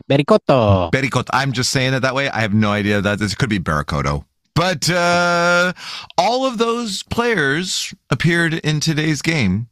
Bericoto. 0.10 0.92
Bericoto. 0.92 1.30
I'm 1.34 1.52
just 1.52 1.72
saying 1.72 1.94
it 1.94 2.02
that 2.02 2.14
way. 2.14 2.30
I 2.30 2.42
have 2.42 2.54
no 2.54 2.72
idea 2.72 3.02
that 3.02 3.20
this 3.20 3.34
could 3.34 3.50
be 3.50 3.60
Barracoto. 3.60 4.26
But 4.54 4.90
uh, 4.90 5.74
all 6.18 6.46
of 6.46 6.58
those 6.58 7.04
players 7.04 7.94
appeared 8.10 8.54
in 8.56 8.80
today's 8.80 9.22
game. 9.22 9.70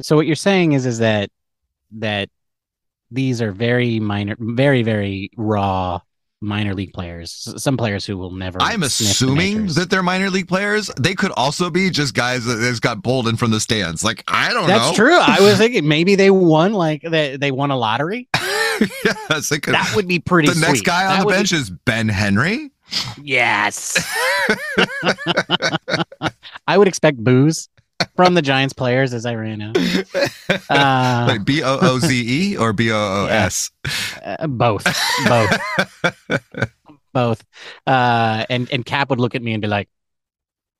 So 0.00 0.16
what 0.16 0.26
you're 0.26 0.36
saying 0.36 0.72
is 0.72 0.86
is 0.86 0.98
that 0.98 1.30
that 1.92 2.28
these 3.10 3.42
are 3.42 3.52
very 3.52 4.00
minor, 4.00 4.36
very 4.38 4.82
very 4.82 5.30
raw 5.36 6.00
minor 6.42 6.74
league 6.74 6.92
players. 6.92 7.52
Some 7.56 7.76
players 7.76 8.04
who 8.04 8.18
will 8.18 8.30
never. 8.32 8.60
I'm 8.60 8.80
sniff 8.80 8.88
the 8.90 9.04
assuming 9.26 9.66
that 9.68 9.88
they're 9.90 10.02
minor 10.02 10.28
league 10.28 10.48
players. 10.48 10.90
They 10.98 11.14
could 11.14 11.30
also 11.36 11.70
be 11.70 11.88
just 11.90 12.14
guys 12.14 12.44
that 12.44 12.58
just 12.60 12.82
got 12.82 13.02
bowled 13.02 13.28
in 13.28 13.36
from 13.36 13.50
the 13.50 13.60
stands. 13.60 14.04
Like 14.04 14.24
I 14.28 14.52
don't 14.52 14.66
That's 14.66 14.80
know. 14.80 14.84
That's 14.86 14.96
true. 14.96 15.18
I 15.18 15.40
was 15.40 15.58
thinking 15.58 15.86
maybe 15.88 16.14
they 16.16 16.30
won 16.30 16.72
like 16.72 17.02
they, 17.02 17.36
they 17.36 17.50
won 17.50 17.70
a 17.70 17.76
lottery. 17.76 18.28
yes. 19.04 19.48
That 19.48 19.92
would 19.94 20.08
be 20.08 20.18
pretty. 20.18 20.48
the 20.48 20.58
next 20.60 20.82
guy 20.82 21.04
on 21.06 21.10
That 21.12 21.20
the 21.20 21.26
would 21.26 21.32
be- 21.32 21.36
bench 21.38 21.52
is 21.52 21.70
Ben 21.70 22.08
Henry. 22.08 22.70
Yes. 23.22 23.96
I 26.66 26.78
would 26.78 26.88
expect 26.88 27.22
booze 27.22 27.68
from 28.16 28.34
the 28.34 28.42
Giants 28.42 28.72
players 28.74 29.14
as 29.14 29.24
I 29.26 29.34
ran 29.34 29.60
out. 29.62 29.76
Uh, 30.68 31.38
B 31.44 31.62
O 31.62 31.78
O 31.80 31.98
Z 31.98 32.24
E 32.52 32.56
or 32.58 32.72
B 32.74 32.90
O 32.92 32.94
O 32.96 33.26
S. 33.26 33.70
uh, 34.22 34.46
both, 34.46 34.84
both, 35.26 35.58
both. 37.14 37.44
Uh, 37.86 38.44
and 38.50 38.70
and 38.70 38.84
Cap 38.84 39.08
would 39.10 39.20
look 39.20 39.34
at 39.34 39.42
me 39.42 39.52
and 39.54 39.62
be 39.62 39.68
like, 39.68 39.88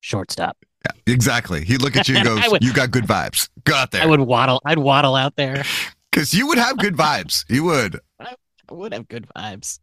"Shortstop." 0.00 0.56
Yeah, 0.84 1.12
Exactly. 1.14 1.64
He'd 1.64 1.80
look 1.80 1.96
at 1.96 2.08
you 2.08 2.16
and 2.16 2.28
would- 2.50 2.62
"You 2.62 2.72
got 2.74 2.90
good 2.90 3.04
vibes. 3.04 3.48
Go 3.64 3.74
out 3.74 3.92
there." 3.92 4.02
I 4.02 4.06
would 4.06 4.20
waddle. 4.20 4.60
I'd 4.64 4.78
waddle 4.78 5.14
out 5.16 5.36
there. 5.36 5.64
Because 6.10 6.34
you 6.34 6.46
would 6.48 6.58
have 6.58 6.76
good 6.78 6.96
vibes. 6.96 7.44
You 7.48 7.64
would. 7.64 7.98
I 8.20 8.34
would 8.70 8.92
have 8.92 9.08
good 9.08 9.26
vibes. 9.34 9.78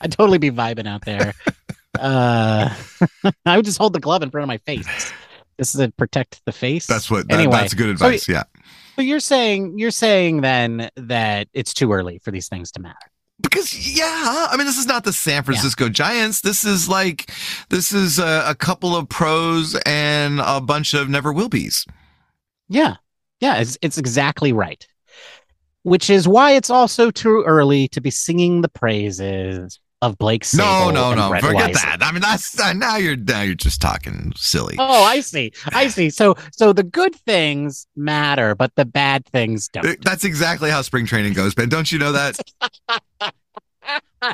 I'd 0.00 0.12
totally 0.12 0.38
be 0.38 0.50
vibing 0.50 0.86
out 0.86 1.04
there. 1.04 1.34
Uh, 1.98 2.72
I 3.44 3.56
would 3.56 3.64
just 3.64 3.78
hold 3.78 3.92
the 3.92 4.00
glove 4.00 4.22
in 4.22 4.30
front 4.30 4.42
of 4.44 4.48
my 4.48 4.58
face. 4.58 5.12
This 5.62 5.76
is 5.76 5.80
to 5.80 5.92
protect 5.92 6.44
the 6.44 6.50
face. 6.50 6.88
That's 6.88 7.08
what. 7.08 7.28
That, 7.28 7.34
Anyway, 7.38 7.52
that's 7.52 7.72
good 7.72 7.96
so 7.96 8.06
advice. 8.06 8.28
yeah. 8.28 8.42
So 8.96 9.02
you're 9.02 9.20
saying 9.20 9.78
you're 9.78 9.92
saying 9.92 10.40
then 10.40 10.90
that 10.96 11.46
it's 11.54 11.72
too 11.72 11.92
early 11.92 12.18
for 12.18 12.32
these 12.32 12.48
things 12.48 12.72
to 12.72 12.80
matter. 12.80 12.98
Because 13.40 13.96
yeah, 13.96 14.48
I 14.50 14.56
mean, 14.56 14.66
this 14.66 14.76
is 14.76 14.86
not 14.86 15.04
the 15.04 15.12
San 15.12 15.44
Francisco 15.44 15.88
Giants. 15.88 16.40
This 16.40 16.64
is 16.64 16.88
like, 16.88 17.30
this 17.70 17.92
is 17.92 18.18
a, 18.18 18.44
a 18.48 18.56
couple 18.56 18.96
of 18.96 19.08
pros 19.08 19.76
and 19.86 20.40
a 20.40 20.60
bunch 20.60 20.94
of 20.94 21.08
never 21.08 21.32
will 21.32 21.48
be's. 21.48 21.86
Yeah. 22.68 22.96
Yeah, 23.40 23.58
it's 23.58 23.78
it's 23.82 23.98
exactly 23.98 24.52
right. 24.52 24.84
Which 25.84 26.10
is 26.10 26.26
why 26.26 26.52
it's 26.52 26.70
also 26.70 27.12
too 27.12 27.44
early 27.46 27.86
to 27.88 28.00
be 28.00 28.10
singing 28.10 28.62
the 28.62 28.68
praises 28.68 29.78
of 30.02 30.18
Blake 30.18 30.44
No, 30.52 30.62
Sabol 30.64 30.92
no, 30.94 31.10
and 31.12 31.20
no. 31.20 31.28
Brett 31.30 31.42
Forget 31.42 31.54
Wisely. 31.68 31.72
that. 31.74 31.98
I 32.02 32.12
mean, 32.12 32.20
that's 32.20 32.60
uh, 32.60 32.72
now 32.74 32.96
you're 32.98 33.16
now 33.16 33.40
you're 33.40 33.54
just 33.54 33.80
talking 33.80 34.32
silly. 34.36 34.76
Oh, 34.78 35.04
I 35.04 35.20
see. 35.20 35.52
I 35.72 35.88
see. 35.88 36.10
So 36.10 36.34
so 36.52 36.72
the 36.74 36.82
good 36.82 37.14
things 37.14 37.86
matter, 37.96 38.54
but 38.54 38.74
the 38.74 38.84
bad 38.84 39.24
things 39.26 39.70
Uh, 39.74 39.80
don't. 39.82 40.04
That's 40.04 40.24
exactly 40.24 40.68
how 40.70 40.82
spring 40.82 41.06
training 41.06 41.32
goes, 41.32 41.54
Ben. 41.54 41.70
Don't 41.70 41.90
you 41.90 41.98
know 41.98 42.12
that? 42.12 42.38
Uh, 44.22 44.32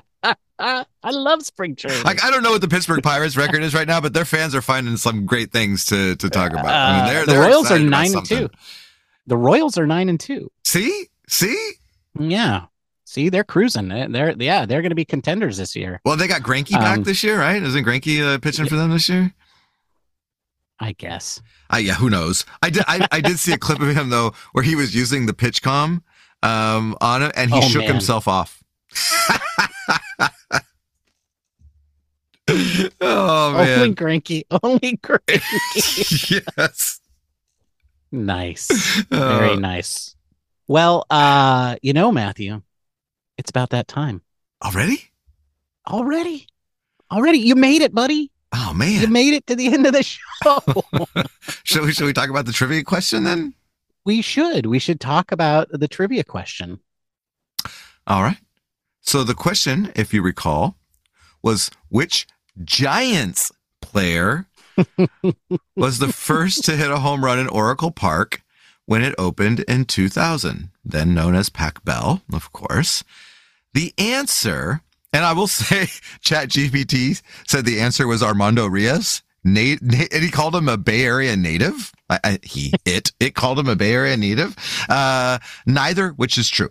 I 0.59 1.11
love 1.11 1.43
spring 1.45 1.77
training. 1.77 2.03
Like, 2.03 2.25
I 2.25 2.31
don't 2.31 2.43
know 2.43 2.51
what 2.51 2.61
the 2.61 2.69
Pittsburgh 2.69 3.03
Pirates 3.03 3.37
record 3.37 3.63
is 3.63 3.75
right 3.75 3.87
now, 3.87 4.01
but 4.01 4.13
their 4.13 4.25
fans 4.25 4.55
are 4.55 4.61
finding 4.63 4.97
some 4.97 5.25
great 5.27 5.53
things 5.53 5.85
to 5.87 6.17
to 6.17 6.29
talk 6.31 6.53
about. 6.53 6.67
I 6.67 6.93
mean, 6.93 7.01
Uh, 7.03 7.07
they're, 7.13 7.27
the 7.27 7.33
they're 7.33 7.41
Royals 7.43 7.71
are 7.71 7.77
excited 7.77 7.91
nine 7.91 8.15
and 8.17 8.27
two. 8.27 8.49
The 9.27 9.37
Royals 9.37 9.79
are 9.79 9.87
nine 9.87 10.09
and 10.09 10.19
two. 10.19 10.51
See, 10.65 11.07
see. 11.29 11.73
Yeah. 12.19 12.65
See, 13.09 13.31
they're 13.31 13.43
cruising. 13.43 13.89
They're, 13.89 14.35
yeah, 14.39 14.67
they're 14.67 14.83
going 14.83 14.91
to 14.91 14.95
be 14.95 15.07
contenders 15.07 15.57
this 15.57 15.75
year. 15.75 15.99
Well, 16.05 16.15
they 16.19 16.29
got 16.29 16.43
Greinke 16.43 16.73
back 16.73 16.99
Um, 16.99 17.05
this 17.05 17.25
year, 17.25 17.39
right? 17.41 17.63
Isn't 17.63 17.83
Greinke 17.83 18.35
uh, 18.35 18.39
pitching 18.39 18.67
for 18.67 18.77
them 18.77 18.91
this 18.91 19.09
year? 19.09 19.33
I 20.79 20.93
guess. 20.93 21.41
Uh, 21.73 21.79
yeah, 21.79 21.95
who 21.95 22.11
knows? 22.11 22.45
I 22.63 22.69
did. 22.69 22.85
I, 22.87 23.09
I 23.11 23.23
did 23.23 23.39
see 23.39 23.55
a 23.55 23.57
clip 23.57 23.81
of 23.81 23.97
him 23.97 24.11
though, 24.11 24.35
where 24.53 24.63
he 24.63 24.75
was 24.77 24.95
using 24.95 25.25
the 25.25 25.33
PitchCom 25.33 26.03
um, 26.43 26.97
on 27.01 27.23
it, 27.23 27.33
and 27.35 27.51
he 27.51 27.57
Oh, 27.57 27.63
shook 27.63 27.81
man. 27.85 27.93
himself 27.93 28.29
off. 28.29 28.63
oh 33.01 33.53
man! 33.53 33.79
Only! 33.81 33.95
Greinke. 33.95 34.43
Only 34.63 34.97
Greinke. 34.99 36.43
yes. 36.59 37.01
nice. 38.13 39.01
Very 39.11 39.53
Uh, 39.53 39.57
nice. 39.59 40.15
Well, 40.67 41.07
uh, 41.11 41.77
you 41.83 41.93
know, 41.95 42.13
Matthew, 42.13 42.61
it's 43.39 43.51
about 43.51 43.71
that 43.71 43.89
time 43.89 44.23
already? 44.65 45.11
already. 45.89 46.47
Already, 47.11 47.39
you 47.39 47.55
made 47.55 47.81
it, 47.81 47.95
buddy. 47.95 48.31
Oh 48.53 48.75
man. 48.75 49.01
You 49.01 49.09
made 49.09 49.33
it 49.33 49.47
to 49.47 49.57
the 49.57 49.69
end 49.69 49.87
of 49.87 49.95
the 49.95 50.03
show. 50.03 50.61
Should 51.65 51.85
we 51.85 51.93
should 51.93 52.07
we 52.07 52.13
talk 52.13 52.29
about 52.29 52.45
the 52.45 52.53
trivia 52.53 52.85
question 52.85 53.25
then? 53.25 53.55
we 54.05 54.23
should. 54.23 54.65
We 54.65 54.79
should 54.79 55.01
talk 55.01 55.33
about 55.33 55.69
the 55.71 55.87
trivia 55.87 56.25
question. 56.25 56.81
All 58.07 58.23
right. 58.23 58.39
So 59.03 59.23
the 59.23 59.35
question, 59.35 59.93
if 59.95 60.15
you 60.15 60.23
recall, 60.23 60.77
was 61.43 61.71
which 61.91 62.27
Giants 62.65 63.53
player 63.83 64.47
was 65.77 65.99
the 65.99 66.11
first 66.11 66.65
to 66.65 66.77
hit 66.77 66.91
a 66.91 67.01
home 67.01 67.23
run 67.23 67.39
in 67.39 67.49
Oracle 67.49 67.91
Park 67.91 68.43
when 68.87 69.03
it 69.03 69.15
opened 69.19 69.61
in 69.61 69.85
2000, 69.85 70.71
then 70.83 71.13
known 71.13 71.35
as 71.35 71.51
Pac 71.51 71.85
Bell, 71.85 72.23
of 72.33 72.51
course. 72.53 73.05
The 73.75 73.93
answer, 73.99 74.83
and 75.13 75.25
I 75.25 75.33
will 75.33 75.47
say, 75.49 75.87
ChatGPT 76.23 77.23
said 77.47 77.65
the 77.65 77.81
answer 77.81 78.07
was 78.07 78.23
Armando 78.23 78.67
Rios. 78.67 79.23
Nate, 79.45 79.81
Nate, 79.81 80.13
and 80.13 80.23
he 80.23 80.31
called 80.31 80.55
him 80.55 80.69
a 80.69 80.77
Bay 80.77 81.05
Area 81.05 81.37
native. 81.37 81.93
I, 82.11 82.19
I, 82.25 82.39
he, 82.43 82.73
it, 82.85 83.13
it 83.21 83.35
called 83.35 83.59
him 83.59 83.69
a 83.69 83.77
Bay 83.77 83.93
Area 83.93 84.17
native. 84.17 84.57
Uh, 84.89 85.39
neither, 85.67 86.11
which 86.11 86.39
is 86.39 86.49
true. 86.49 86.71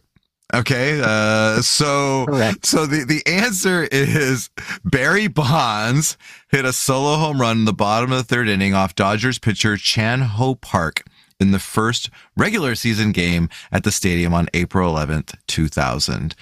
Okay. 0.54 1.02
Uh, 1.04 1.62
so, 1.62 2.26
Correct. 2.26 2.66
so 2.66 2.86
the, 2.86 3.04
the 3.04 3.22
answer 3.30 3.88
is 3.92 4.50
Barry 4.84 5.28
Bonds 5.28 6.18
hit 6.50 6.64
a 6.64 6.72
solo 6.72 7.18
home 7.18 7.42
run 7.42 7.60
in 7.60 7.66
the 7.66 7.74
bottom 7.74 8.12
of 8.12 8.18
the 8.20 8.24
third 8.24 8.48
inning 8.48 8.74
off 8.74 8.96
Dodgers 8.96 9.40
pitcher 9.40 9.76
Chan 9.76 10.22
Ho 10.22 10.56
Park 10.56 11.04
in 11.40 11.52
the 11.52 11.60
first 11.60 12.10
regular 12.36 12.76
season 12.76 13.12
game 13.12 13.50
at 13.72 13.84
the 13.84 13.92
stadium 13.92 14.34
on 14.34 14.48
April 14.54 14.94
11th, 14.94 15.36
2000. 15.48 16.34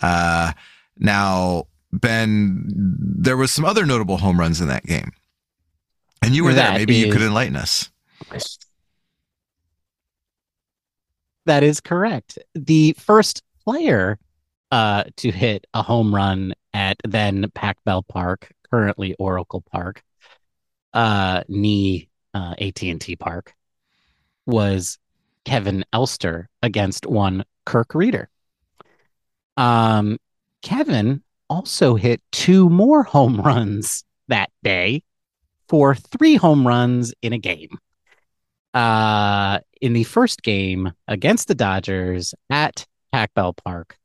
Uh, 0.00 0.52
now, 0.98 1.66
Ben, 1.92 2.64
there 2.66 3.36
was 3.36 3.52
some 3.52 3.64
other 3.64 3.86
notable 3.86 4.18
home 4.18 4.38
runs 4.38 4.60
in 4.60 4.68
that 4.68 4.84
game. 4.84 5.12
And 6.22 6.34
you 6.34 6.44
were 6.44 6.54
there. 6.54 6.70
That 6.70 6.78
Maybe 6.78 6.94
you 6.96 7.12
could 7.12 7.22
enlighten 7.22 7.56
us. 7.56 7.90
That 11.46 11.62
is 11.62 11.80
correct. 11.80 12.38
The 12.54 12.94
first 12.98 13.42
player 13.64 14.18
uh, 14.70 15.04
to 15.16 15.30
hit 15.30 15.66
a 15.74 15.82
home 15.82 16.14
run 16.14 16.54
at 16.72 16.96
then 17.04 17.50
Pac 17.54 17.82
Bell 17.84 18.02
Park, 18.02 18.52
currently 18.70 19.14
Oracle 19.18 19.62
Park, 19.70 20.02
uh, 20.94 21.44
knee 21.48 22.08
uh, 22.32 22.54
AT&T 22.58 23.16
Park, 23.16 23.54
was 24.46 24.98
Kevin 25.44 25.84
Elster 25.92 26.48
against 26.62 27.06
one 27.06 27.44
Kirk 27.66 27.94
Rueter. 27.94 28.30
Um, 29.56 30.18
Kevin 30.62 31.22
also 31.48 31.94
hit 31.94 32.20
two 32.32 32.68
more 32.68 33.02
home 33.02 33.40
runs 33.40 34.04
that 34.28 34.50
day 34.62 35.02
for 35.68 35.94
three 35.94 36.36
home 36.36 36.66
runs 36.66 37.14
in 37.22 37.32
a 37.32 37.38
game 37.38 37.78
uh, 38.74 39.60
in 39.80 39.92
the 39.92 40.04
first 40.04 40.42
game 40.42 40.92
against 41.08 41.48
the 41.48 41.54
Dodgers 41.54 42.34
at 42.50 42.86
Pac 43.12 43.32
Bell 43.34 43.54
Park. 43.54 43.96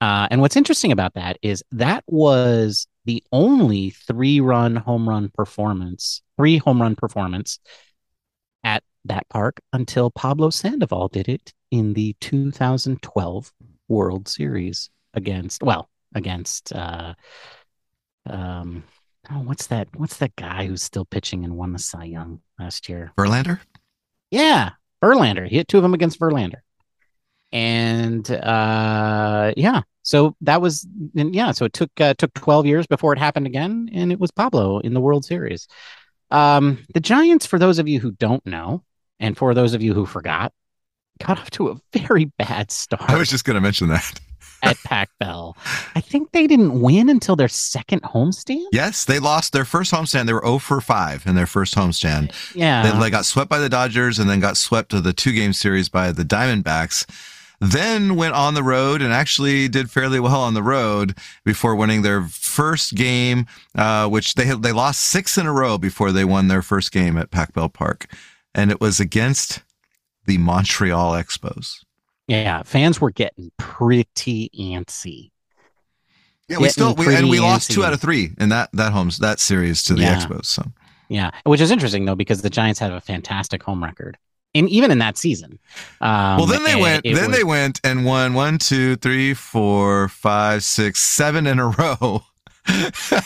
Uh, 0.00 0.28
and 0.30 0.40
what's 0.40 0.56
interesting 0.56 0.92
about 0.92 1.14
that 1.14 1.38
is 1.42 1.62
that 1.72 2.04
was 2.06 2.86
the 3.04 3.22
only 3.32 3.90
three 3.90 4.40
run 4.40 4.76
home 4.76 5.08
run 5.08 5.30
performance, 5.30 6.22
three 6.36 6.58
home 6.58 6.82
run 6.82 6.96
performance 6.96 7.58
at 8.64 8.82
that 9.04 9.28
park 9.28 9.60
until 9.72 10.10
Pablo 10.10 10.50
Sandoval 10.50 11.08
did 11.08 11.28
it 11.28 11.52
in 11.70 11.94
the 11.94 12.14
2012 12.20 13.52
World 13.88 14.28
Series 14.28 14.90
against, 15.14 15.62
well, 15.62 15.88
against, 16.14 16.72
uh, 16.72 17.14
um, 18.28 18.84
oh, 19.30 19.40
what's 19.40 19.68
that? 19.68 19.88
What's 19.96 20.18
that 20.18 20.36
guy 20.36 20.66
who's 20.66 20.82
still 20.82 21.04
pitching 21.04 21.44
and 21.44 21.56
won 21.56 21.72
the 21.72 21.78
Cy 21.78 22.04
Young 22.04 22.40
last 22.58 22.88
year? 22.88 23.12
Verlander? 23.16 23.60
Yeah, 24.30 24.70
Verlander. 25.02 25.48
He 25.48 25.56
hit 25.56 25.68
two 25.68 25.78
of 25.78 25.82
them 25.82 25.94
against 25.94 26.18
Verlander. 26.18 26.60
And 27.52 28.28
uh 28.30 29.52
yeah, 29.56 29.82
so 30.02 30.36
that 30.40 30.60
was 30.60 30.86
and 31.16 31.34
yeah, 31.34 31.52
so 31.52 31.64
it 31.64 31.72
took 31.72 31.90
uh, 32.00 32.14
took 32.14 32.34
12 32.34 32.66
years 32.66 32.86
before 32.86 33.12
it 33.12 33.18
happened 33.18 33.46
again 33.46 33.88
and 33.92 34.12
it 34.12 34.18
was 34.18 34.30
Pablo 34.30 34.80
in 34.80 34.94
the 34.94 35.00
World 35.00 35.24
Series. 35.24 35.68
Um 36.30 36.84
the 36.92 37.00
Giants 37.00 37.46
for 37.46 37.58
those 37.58 37.78
of 37.78 37.88
you 37.88 38.00
who 38.00 38.10
don't 38.10 38.44
know 38.44 38.82
and 39.20 39.36
for 39.36 39.54
those 39.54 39.74
of 39.74 39.82
you 39.82 39.94
who 39.94 40.06
forgot 40.06 40.52
got 41.24 41.38
off 41.38 41.50
to 41.50 41.68
a 41.68 41.76
very 41.92 42.26
bad 42.38 42.70
start 42.70 43.08
I 43.08 43.16
was 43.16 43.28
just 43.28 43.44
going 43.44 43.54
to 43.54 43.60
mention 43.60 43.88
that. 43.88 44.20
at 44.62 44.76
Pac 44.84 45.10
Bell. 45.18 45.56
I 45.94 46.00
think 46.00 46.32
they 46.32 46.46
didn't 46.46 46.80
win 46.80 47.08
until 47.08 47.36
their 47.36 47.48
second 47.48 48.02
homestand. 48.02 48.66
Yes, 48.72 49.04
they 49.04 49.18
lost 49.18 49.52
their 49.52 49.64
first 49.64 49.92
homestand. 49.92 50.26
They 50.26 50.32
were 50.32 50.44
0 50.44 50.58
for 50.58 50.80
5 50.80 51.26
in 51.26 51.34
their 51.34 51.46
first 51.46 51.74
homestand. 51.74 52.32
Yeah. 52.54 52.90
They, 52.90 52.98
they 52.98 53.10
got 53.10 53.26
swept 53.26 53.50
by 53.50 53.58
the 53.58 53.68
Dodgers 53.68 54.18
and 54.18 54.28
then 54.28 54.40
got 54.40 54.56
swept 54.56 54.90
to 54.90 55.00
the 55.00 55.12
two 55.12 55.32
game 55.32 55.52
series 55.52 55.88
by 55.88 56.12
the 56.12 56.24
Diamondbacks. 56.24 57.06
then 57.60 58.16
went 58.16 58.34
on 58.34 58.54
the 58.54 58.62
road 58.62 59.00
and 59.02 59.12
actually 59.12 59.68
did 59.68 59.90
fairly 59.90 60.20
well 60.20 60.40
on 60.40 60.54
the 60.54 60.62
road 60.62 61.16
before 61.44 61.74
winning 61.74 62.02
their 62.02 62.22
first 62.22 62.94
game, 62.94 63.46
uh, 63.76 64.08
which 64.08 64.34
they 64.34 64.44
had, 64.46 64.62
they 64.62 64.72
lost 64.72 65.00
six 65.00 65.38
in 65.38 65.46
a 65.46 65.52
row 65.52 65.78
before 65.78 66.12
they 66.12 66.24
won 66.24 66.48
their 66.48 66.62
first 66.62 66.92
game 66.92 67.16
at 67.16 67.30
Pac 67.30 67.52
Bell 67.52 67.68
Park, 67.68 68.06
and 68.54 68.70
it 68.70 68.80
was 68.80 69.00
against 69.00 69.62
the 70.26 70.38
Montreal 70.38 71.12
Expos. 71.12 71.84
Yeah, 72.28 72.62
fans 72.64 73.00
were 73.00 73.10
getting 73.10 73.50
pretty 73.56 74.50
antsy. 74.58 75.30
Yeah, 76.48 76.58
we 76.58 76.68
still 76.68 76.94
we, 76.94 77.14
and 77.14 77.28
we 77.28 77.40
lost 77.40 77.70
antsy. 77.70 77.74
two 77.74 77.84
out 77.84 77.92
of 77.92 78.00
three 78.00 78.30
in 78.38 78.50
that 78.50 78.70
that 78.72 78.92
homes 78.92 79.18
that 79.18 79.40
series 79.40 79.82
to 79.84 79.94
the 79.94 80.02
Yeah. 80.02 80.16
Expos. 80.18 80.46
So 80.46 80.64
Yeah, 81.08 81.30
which 81.44 81.60
is 81.60 81.70
interesting 81.70 82.04
though 82.04 82.14
because 82.14 82.42
the 82.42 82.50
Giants 82.50 82.78
have 82.80 82.92
a 82.92 83.00
fantastic 83.00 83.62
home 83.62 83.82
record, 83.82 84.16
and 84.54 84.68
even 84.68 84.90
in 84.90 84.98
that 84.98 85.16
season. 85.18 85.58
Um, 86.00 86.36
well, 86.38 86.46
then 86.46 86.62
they 86.64 86.72
it- 86.78 86.80
went. 86.82 87.06
it 87.06 87.14
then 87.14 87.28
was- 87.30 87.36
they 87.38 87.44
went 87.44 87.80
and 87.84 88.04
won 88.04 88.34
one, 88.34 88.58
two, 88.58 88.96
three, 88.96 89.34
four, 89.34 90.08
five, 90.08 90.62
six, 90.64 91.00
seven 91.04 91.46
in 91.46 91.58
a 91.58 91.66
row. 91.78 92.22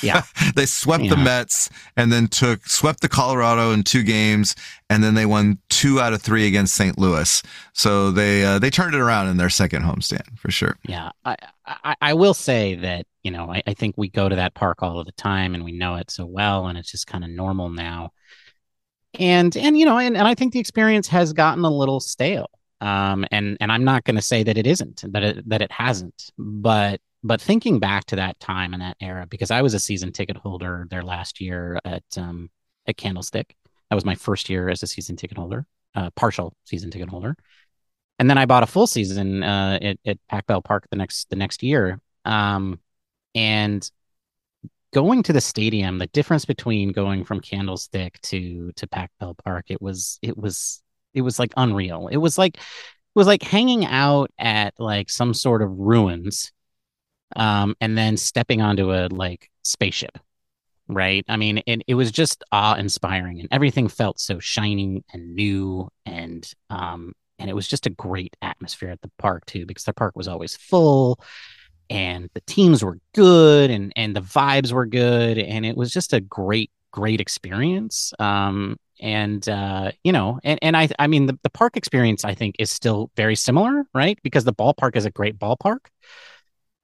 Yeah. 0.02 0.22
they 0.54 0.66
swept 0.66 1.08
the 1.08 1.16
Mets 1.16 1.70
and 1.96 2.12
then 2.12 2.28
took 2.28 2.66
swept 2.66 3.00
the 3.00 3.08
Colorado 3.08 3.72
in 3.72 3.82
two 3.82 4.02
games, 4.02 4.54
and 4.88 5.02
then 5.02 5.14
they 5.14 5.26
won 5.26 5.58
two 5.68 6.00
out 6.00 6.12
of 6.12 6.22
three 6.22 6.46
against 6.46 6.74
St. 6.74 6.98
Louis. 6.98 7.42
So 7.72 8.10
they 8.10 8.44
uh, 8.44 8.58
they 8.58 8.70
turned 8.70 8.94
it 8.94 9.00
around 9.00 9.28
in 9.28 9.36
their 9.36 9.50
second 9.50 9.82
homestand 9.82 10.38
for 10.38 10.50
sure. 10.50 10.76
Yeah, 10.86 11.10
I, 11.24 11.36
I 11.66 11.96
I 12.00 12.14
will 12.14 12.34
say 12.34 12.74
that 12.76 13.06
you 13.22 13.30
know 13.30 13.50
I, 13.52 13.62
I 13.66 13.74
think 13.74 13.96
we 13.96 14.08
go 14.08 14.28
to 14.28 14.36
that 14.36 14.54
park 14.54 14.82
all 14.82 14.98
of 14.98 15.06
the 15.06 15.12
time 15.12 15.54
and 15.54 15.64
we 15.64 15.72
know 15.72 15.96
it 15.96 16.10
so 16.10 16.26
well 16.26 16.66
and 16.66 16.78
it's 16.78 16.90
just 16.90 17.06
kind 17.06 17.24
of 17.24 17.30
normal 17.30 17.70
now. 17.70 18.12
And 19.18 19.56
and 19.56 19.78
you 19.78 19.86
know 19.86 19.98
and, 19.98 20.16
and 20.16 20.26
I 20.26 20.34
think 20.34 20.52
the 20.52 20.60
experience 20.60 21.08
has 21.08 21.32
gotten 21.32 21.64
a 21.64 21.70
little 21.70 22.00
stale. 22.00 22.50
Um 22.80 23.26
and 23.30 23.56
and 23.60 23.70
I'm 23.70 23.84
not 23.84 24.04
going 24.04 24.16
to 24.16 24.22
say 24.22 24.42
that 24.42 24.56
it 24.56 24.66
isn't 24.66 25.04
that 25.12 25.22
it 25.22 25.48
that 25.48 25.62
it 25.62 25.70
hasn't, 25.70 26.30
but 26.38 27.00
but 27.22 27.40
thinking 27.40 27.78
back 27.78 28.04
to 28.06 28.16
that 28.16 28.38
time 28.40 28.72
and 28.72 28.82
that 28.82 28.96
era 29.00 29.26
because 29.28 29.50
I 29.50 29.62
was 29.62 29.74
a 29.74 29.80
season 29.80 30.12
ticket 30.12 30.36
holder 30.36 30.86
there 30.90 31.02
last 31.02 31.40
year 31.40 31.78
at 31.84 32.04
um 32.16 32.50
at 32.86 32.96
Candlestick. 32.96 33.56
That 33.88 33.96
was 33.96 34.04
my 34.04 34.14
first 34.14 34.48
year 34.48 34.68
as 34.68 34.82
a 34.82 34.86
season 34.86 35.16
ticket 35.16 35.36
holder, 35.36 35.66
uh, 35.94 36.10
partial 36.10 36.54
season 36.64 36.90
ticket 36.90 37.08
holder 37.08 37.36
and 38.20 38.28
then 38.28 38.36
I 38.36 38.44
bought 38.44 38.62
a 38.62 38.66
full 38.66 38.86
season 38.86 39.42
uh, 39.42 39.78
at, 39.80 39.98
at 40.04 40.18
Pac 40.28 40.46
Bell 40.46 40.60
Park 40.60 40.86
the 40.90 40.96
next 40.96 41.30
the 41.30 41.36
next 41.36 41.62
year. 41.62 41.98
Um, 42.26 42.78
and 43.34 43.90
going 44.92 45.22
to 45.22 45.32
the 45.32 45.40
stadium, 45.40 45.96
the 45.96 46.06
difference 46.08 46.44
between 46.44 46.92
going 46.92 47.24
from 47.24 47.40
Candlestick 47.40 48.20
to 48.24 48.72
to 48.76 48.86
Pac 48.86 49.10
Bell 49.18 49.34
Park, 49.42 49.66
it 49.70 49.80
was 49.80 50.18
it 50.20 50.36
was 50.36 50.82
it 51.14 51.22
was 51.22 51.38
like 51.38 51.54
unreal. 51.56 52.08
It 52.08 52.18
was 52.18 52.36
like 52.36 52.58
it 52.58 52.62
was 53.14 53.26
like 53.26 53.42
hanging 53.42 53.86
out 53.86 54.30
at 54.38 54.74
like 54.78 55.08
some 55.08 55.32
sort 55.32 55.62
of 55.62 55.70
ruins, 55.70 56.52
um, 57.36 57.74
and 57.80 57.96
then 57.96 58.16
stepping 58.16 58.62
onto 58.62 58.92
a 58.92 59.08
like 59.08 59.50
spaceship. 59.62 60.18
Right. 60.88 61.24
I 61.28 61.36
mean, 61.36 61.62
it, 61.66 61.82
it 61.86 61.94
was 61.94 62.10
just 62.10 62.42
awe 62.50 62.74
inspiring 62.74 63.38
and 63.38 63.48
everything 63.52 63.86
felt 63.86 64.18
so 64.18 64.40
shiny 64.40 65.04
and 65.12 65.36
new 65.36 65.88
and 66.04 66.52
um 66.68 67.12
and 67.40 67.48
it 67.48 67.54
was 67.54 67.66
just 67.66 67.86
a 67.86 67.90
great 67.90 68.36
atmosphere 68.42 68.90
at 68.90 69.00
the 69.00 69.10
park 69.18 69.46
too 69.46 69.66
because 69.66 69.84
the 69.84 69.92
park 69.92 70.14
was 70.14 70.28
always 70.28 70.56
full 70.56 71.20
and 71.88 72.30
the 72.34 72.40
teams 72.42 72.84
were 72.84 72.98
good 73.14 73.70
and 73.70 73.92
and 73.96 74.14
the 74.14 74.20
vibes 74.20 74.72
were 74.72 74.86
good 74.86 75.38
and 75.38 75.66
it 75.66 75.76
was 75.76 75.92
just 75.92 76.12
a 76.12 76.20
great 76.20 76.70
great 76.92 77.20
experience 77.20 78.12
um 78.18 78.76
and 79.00 79.48
uh 79.48 79.90
you 80.04 80.12
know 80.12 80.38
and 80.44 80.58
and 80.62 80.76
i 80.76 80.88
i 80.98 81.06
mean 81.06 81.26
the, 81.26 81.38
the 81.42 81.50
park 81.50 81.76
experience 81.76 82.24
i 82.24 82.34
think 82.34 82.54
is 82.58 82.70
still 82.70 83.10
very 83.16 83.34
similar 83.34 83.84
right 83.94 84.18
because 84.22 84.44
the 84.44 84.54
ballpark 84.54 84.96
is 84.96 85.04
a 85.04 85.10
great 85.10 85.38
ballpark 85.38 85.86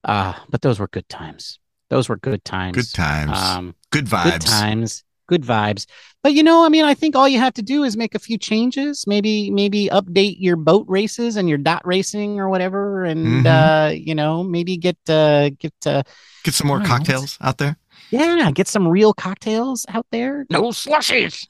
uh 0.07 0.33
but 0.49 0.63
those 0.63 0.79
were 0.81 0.89
good 0.89 1.09
times. 1.09 1.59
Those 1.91 2.09
were 2.09 2.17
good 2.17 2.45
times. 2.45 2.77
Good 2.77 2.93
times, 2.95 3.33
um 3.39 3.75
good 3.91 4.07
vibes. 4.07 4.25
good 4.33 4.41
times. 4.43 5.05
Good 5.29 5.43
vibes. 5.43 5.87
But 6.23 6.33
you 6.35 6.43
know 6.43 6.65
i 6.65 6.69
mean 6.69 6.85
i 6.85 6.95
think 6.95 7.15
all 7.17 7.29
you 7.29 7.39
have 7.41 7.55
to 7.55 7.63
do 7.63 7.83
is 7.85 7.97
make 7.97 8.15
a 8.15 8.19
few 8.19 8.39
changes. 8.39 9.05
Maybe 9.07 9.51
maybe 9.51 9.89
update 9.93 10.37
your 10.39 10.57
boat 10.57 10.87
races 10.89 11.37
and 11.37 11.49
your 11.49 11.59
dot 11.59 11.83
racing 11.85 12.39
or 12.41 12.49
whatever 12.49 13.05
and 13.05 13.45
Mhm. 13.45 13.47
uh 13.47 13.91
you 13.93 14.15
know 14.15 14.43
maybe 14.43 14.77
get 14.77 14.97
uh 15.09 15.51
get 15.51 15.75
uh 15.85 16.03
Get 16.45 16.55
some 16.55 16.69
more 16.69 16.77
I 16.79 16.81
don't 16.81 16.89
know. 16.91 16.97
cocktails 16.97 17.39
out 17.41 17.59
there. 17.59 17.77
yeah 18.11 18.51
get 18.53 18.69
some 18.69 18.87
real 18.87 19.13
cocktails 19.13 19.85
out 19.89 20.07
there. 20.13 20.47
No 20.51 20.63
slushies. 20.71 21.47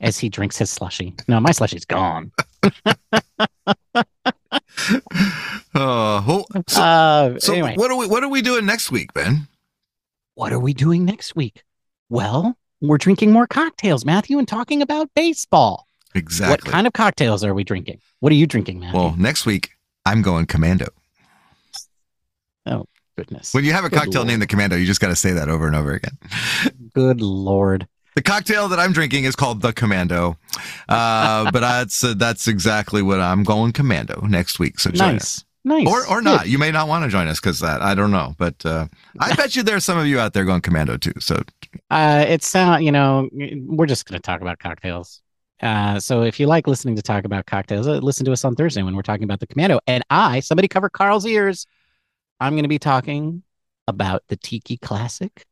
As 0.00 0.18
he 0.18 0.28
drinks 0.28 0.56
his 0.58 0.70
slushy 0.70 1.14
no 1.28 1.38
my 1.40 1.50
slushy's 1.52 1.84
gone 1.84 2.32
Oh, 5.74 6.24
well, 6.26 6.64
so, 6.66 6.82
uh 6.82 7.38
so 7.38 7.52
anyway 7.52 7.74
what 7.76 7.90
are 7.90 7.96
we 7.96 8.06
what 8.06 8.22
are 8.24 8.28
we 8.28 8.42
doing 8.42 8.64
next 8.66 8.90
week, 8.90 9.12
Ben? 9.12 9.46
what 10.34 10.52
are 10.52 10.58
we 10.60 10.72
doing 10.72 11.04
next 11.04 11.34
week 11.36 11.62
well 12.08 12.56
we're 12.80 12.96
drinking 12.98 13.32
more 13.32 13.46
cocktails 13.46 14.04
matthew 14.04 14.38
and 14.38 14.46
talking 14.48 14.80
about 14.82 15.08
baseball 15.14 15.86
Exactly. 16.14 16.52
what 16.52 16.64
kind 16.64 16.86
of 16.86 16.92
cocktails 16.92 17.42
are 17.44 17.54
we 17.54 17.64
drinking 17.64 18.00
what 18.20 18.32
are 18.32 18.36
you 18.36 18.46
drinking 18.46 18.80
matthew 18.80 18.98
well, 19.00 19.14
next 19.18 19.44
week 19.46 19.70
I'm 20.06 20.22
going 20.22 20.46
commando. 20.46 20.86
Oh 22.66 22.86
goodness 23.16 23.52
When 23.52 23.64
you 23.64 23.72
have 23.72 23.84
a 23.84 23.90
Good 23.90 23.98
cocktail 23.98 24.20
Lord. 24.20 24.28
named 24.28 24.42
the 24.42 24.46
commando, 24.46 24.76
you 24.76 24.86
just 24.86 25.00
got 25.00 25.08
to 25.08 25.16
say 25.16 25.32
that 25.32 25.48
over 25.48 25.66
and 25.66 25.74
over 25.76 25.92
again. 25.92 26.16
Good 26.94 27.20
lord. 27.20 27.86
The 28.18 28.22
cocktail 28.22 28.66
that 28.70 28.80
I'm 28.80 28.92
drinking 28.92 29.22
is 29.22 29.36
called 29.36 29.62
the 29.62 29.72
Commando, 29.72 30.36
uh, 30.88 31.52
but 31.52 31.60
that's 31.60 32.02
uh, 32.02 32.14
that's 32.16 32.48
exactly 32.48 33.00
what 33.00 33.20
I'm 33.20 33.44
going 33.44 33.70
Commando 33.70 34.22
next 34.22 34.58
week. 34.58 34.80
So 34.80 34.90
join 34.90 35.14
us, 35.14 35.44
Nice. 35.62 35.84
Nice. 35.84 35.86
or 35.86 36.00
or 36.10 36.16
Good. 36.16 36.24
not. 36.24 36.48
You 36.48 36.58
may 36.58 36.72
not 36.72 36.88
want 36.88 37.04
to 37.04 37.10
join 37.10 37.28
us 37.28 37.38
because 37.38 37.60
that 37.60 37.80
I 37.80 37.94
don't 37.94 38.10
know, 38.10 38.34
but 38.36 38.66
uh, 38.66 38.88
I 39.20 39.36
bet 39.36 39.54
you 39.54 39.62
there's 39.62 39.84
some 39.84 39.98
of 39.98 40.08
you 40.08 40.18
out 40.18 40.32
there 40.32 40.44
going 40.44 40.62
Commando 40.62 40.96
too. 40.96 41.12
So 41.20 41.40
Uh, 41.90 42.24
it's 42.26 42.56
uh, 42.56 42.78
you 42.80 42.90
know, 42.90 43.28
we're 43.32 43.86
just 43.86 44.04
going 44.04 44.20
to 44.20 44.26
talk 44.26 44.40
about 44.40 44.58
cocktails. 44.58 45.22
Uh, 45.62 46.00
so 46.00 46.22
if 46.24 46.40
you 46.40 46.48
like 46.48 46.66
listening 46.66 46.96
to 46.96 47.02
talk 47.02 47.24
about 47.24 47.46
cocktails, 47.46 47.86
uh, 47.86 47.98
listen 47.98 48.24
to 48.26 48.32
us 48.32 48.44
on 48.44 48.56
Thursday 48.56 48.82
when 48.82 48.96
we're 48.96 49.02
talking 49.02 49.22
about 49.22 49.38
the 49.38 49.46
Commando. 49.46 49.78
And 49.86 50.02
I, 50.10 50.40
somebody 50.40 50.66
cover 50.66 50.88
Carl's 50.88 51.24
ears. 51.24 51.68
I'm 52.40 52.54
going 52.54 52.64
to 52.64 52.68
be 52.68 52.80
talking 52.80 53.44
about 53.86 54.24
the 54.26 54.36
Tiki 54.36 54.76
Classic, 54.76 55.46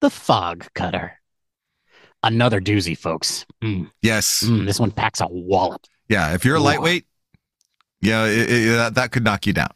the 0.00 0.10
Fog 0.10 0.66
Cutter. 0.74 1.17
Another 2.28 2.60
doozy, 2.60 2.96
folks. 2.96 3.44
Mm, 3.62 3.90
yes, 4.02 4.44
mm, 4.44 4.66
this 4.66 4.78
one 4.78 4.90
packs 4.90 5.20
a 5.20 5.26
wallop. 5.28 5.82
yeah. 6.08 6.34
If 6.34 6.44
you're 6.44 6.56
a 6.56 6.60
lightweight, 6.60 7.06
yeah, 8.00 8.26
it, 8.26 8.50
it, 8.50 8.70
that, 8.76 8.94
that 8.94 9.12
could 9.12 9.24
knock 9.24 9.46
you 9.46 9.52
down. 9.52 9.70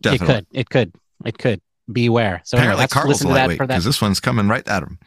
Definitely. 0.00 0.34
It 0.34 0.38
could. 0.38 0.46
It 0.58 0.68
could. 0.70 0.92
It 1.26 1.38
could. 1.38 1.60
Beware. 1.92 2.40
So 2.44 2.56
anyway, 2.56 2.74
Apparently, 2.74 2.82
let's 2.82 2.92
Carl's 2.94 3.08
listen 3.08 3.26
a 3.26 3.30
to 3.30 3.34
that 3.34 3.40
lightweight 3.40 3.56
for 3.58 3.66
that. 3.66 3.74
because 3.74 3.84
this 3.84 4.00
one's 4.00 4.20
coming 4.20 4.46
right 4.48 4.66
at 4.68 4.82
him. 4.82 4.98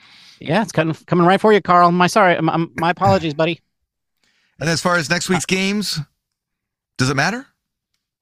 Yeah, 0.41 0.61
it's 0.61 0.71
coming 0.73 0.93
coming 1.07 1.25
right 1.25 1.39
for 1.39 1.53
you, 1.53 1.61
Carl. 1.61 1.91
My 1.91 2.07
sorry, 2.07 2.35
um, 2.35 2.71
my 2.75 2.89
apologies, 2.89 3.33
buddy. 3.33 3.61
And 4.59 4.69
as 4.69 4.81
far 4.81 4.97
as 4.97 5.09
next 5.09 5.29
week's 5.29 5.45
games, 5.45 5.99
does 6.97 7.09
it 7.09 7.15
matter? 7.15 7.47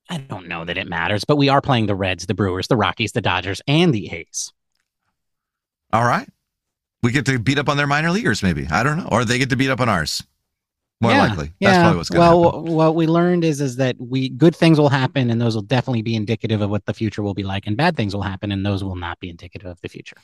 I 0.09 0.17
don't 0.17 0.47
know 0.47 0.63
that 0.65 0.77
it 0.77 0.87
matters, 0.87 1.23
but 1.25 1.37
we 1.37 1.49
are 1.49 1.61
playing 1.61 1.87
the 1.87 1.95
Reds, 1.95 2.25
the 2.27 2.33
Brewers, 2.33 2.67
the 2.67 2.75
Rockies, 2.77 3.13
the 3.13 3.21
Dodgers, 3.21 3.61
and 3.67 3.93
the 3.93 4.11
A's. 4.11 4.51
All 5.93 6.05
right. 6.05 6.29
We 7.03 7.11
get 7.11 7.25
to 7.25 7.39
beat 7.39 7.57
up 7.57 7.67
on 7.69 7.77
their 7.77 7.87
minor 7.87 8.11
leaguers, 8.11 8.43
maybe. 8.43 8.67
I 8.69 8.83
don't 8.83 8.97
know. 8.97 9.09
Or 9.11 9.25
they 9.25 9.37
get 9.39 9.49
to 9.49 9.55
beat 9.55 9.69
up 9.69 9.79
on 9.79 9.89
ours. 9.89 10.23
More 11.01 11.11
Yeah, 11.11 11.27
likely. 11.27 11.51
That's 11.59 11.77
probably 11.79 11.97
what's 11.97 12.09
going 12.11 12.21
to 12.21 12.27
well, 12.37 12.43
happen. 12.43 12.59
w- 12.59 12.75
what 12.77 12.95
we 12.95 13.07
learned 13.07 13.43
is 13.43 13.59
is 13.59 13.77
that 13.77 13.95
we 13.99 14.29
good 14.29 14.55
things 14.55 14.79
will 14.79 14.89
happen, 14.89 15.31
and 15.31 15.41
those 15.41 15.55
will 15.55 15.63
definitely 15.63 16.03
be 16.03 16.15
indicative 16.15 16.61
of 16.61 16.69
what 16.69 16.85
the 16.85 16.93
future 16.93 17.23
will 17.23 17.33
be 17.33 17.41
like, 17.43 17.65
and 17.65 17.75
bad 17.75 17.97
things 17.97 18.13
will 18.13 18.21
happen, 18.21 18.51
and 18.51 18.63
those 18.63 18.83
will 18.83 18.95
not 18.95 19.19
be 19.19 19.27
indicative 19.29 19.67
of 19.67 19.81
the 19.81 19.89
future. 19.89 20.17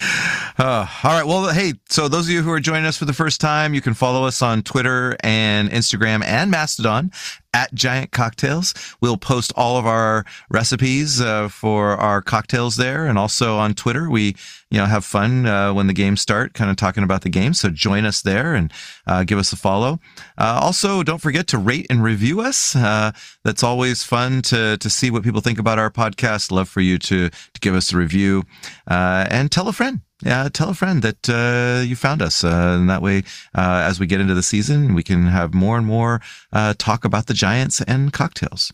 Uh, 0.56 0.86
all 1.02 1.10
right. 1.10 1.26
Well, 1.26 1.52
hey, 1.52 1.72
so 1.88 2.06
those 2.06 2.26
of 2.26 2.30
you 2.30 2.40
who 2.40 2.50
are 2.52 2.60
joining 2.60 2.84
us 2.84 2.96
for 2.96 3.06
the 3.06 3.12
first 3.12 3.40
time, 3.40 3.74
you 3.74 3.80
can 3.80 3.92
follow 3.92 4.24
us 4.24 4.40
on 4.40 4.62
Twitter 4.62 5.16
and 5.20 5.68
Instagram 5.68 6.22
and 6.24 6.48
Mastodon 6.48 7.10
at 7.52 7.74
Giant 7.74 8.12
Cocktails. 8.12 8.72
We'll 9.00 9.16
post 9.16 9.52
all 9.56 9.78
of 9.78 9.86
our 9.86 10.24
recipes 10.50 11.20
uh, 11.20 11.48
for 11.48 11.96
our 11.96 12.22
cocktails 12.22 12.76
there, 12.76 13.06
and 13.06 13.18
also 13.18 13.56
on 13.56 13.74
Twitter, 13.74 14.08
we 14.08 14.36
you 14.74 14.80
know 14.80 14.86
have 14.86 15.04
fun 15.04 15.46
uh, 15.46 15.72
when 15.72 15.86
the 15.86 15.92
games 15.92 16.20
start, 16.20 16.52
kind 16.52 16.68
of 16.68 16.76
talking 16.76 17.04
about 17.04 17.22
the 17.22 17.28
game. 17.28 17.54
So 17.54 17.68
join 17.68 18.04
us 18.04 18.22
there 18.22 18.56
and 18.56 18.72
uh, 19.06 19.22
give 19.22 19.38
us 19.38 19.52
a 19.52 19.56
follow. 19.56 20.00
Uh, 20.36 20.58
also, 20.60 21.04
don't 21.04 21.20
forget 21.20 21.46
to 21.48 21.58
rate 21.58 21.86
and 21.88 22.02
review 22.02 22.40
us. 22.40 22.74
Uh, 22.74 23.12
that's 23.44 23.62
always 23.62 24.02
fun 24.02 24.42
to 24.42 24.76
to 24.78 24.90
see 24.90 25.12
what 25.12 25.22
people 25.22 25.40
think 25.40 25.60
about 25.60 25.78
our 25.78 25.92
podcast. 25.92 26.50
Love 26.50 26.68
for 26.68 26.80
you 26.80 26.98
to 26.98 27.30
to 27.30 27.60
give 27.60 27.76
us 27.76 27.92
a 27.92 27.96
review 27.96 28.42
uh, 28.90 29.28
and 29.30 29.52
tell 29.52 29.68
a 29.68 29.72
friend. 29.72 30.00
Yeah, 30.24 30.48
tell 30.48 30.70
a 30.70 30.74
friend 30.74 31.02
that 31.02 31.28
uh, 31.28 31.82
you 31.84 31.94
found 31.94 32.20
us, 32.20 32.42
uh, 32.42 32.78
and 32.78 32.90
that 32.90 33.02
way, 33.02 33.18
uh, 33.54 33.84
as 33.86 34.00
we 34.00 34.06
get 34.06 34.20
into 34.20 34.34
the 34.34 34.42
season, 34.42 34.94
we 34.94 35.02
can 35.04 35.26
have 35.26 35.54
more 35.54 35.76
and 35.76 35.86
more 35.86 36.20
uh, 36.52 36.74
talk 36.78 37.04
about 37.04 37.26
the 37.26 37.34
Giants 37.34 37.80
and 37.82 38.12
cocktails. 38.12 38.72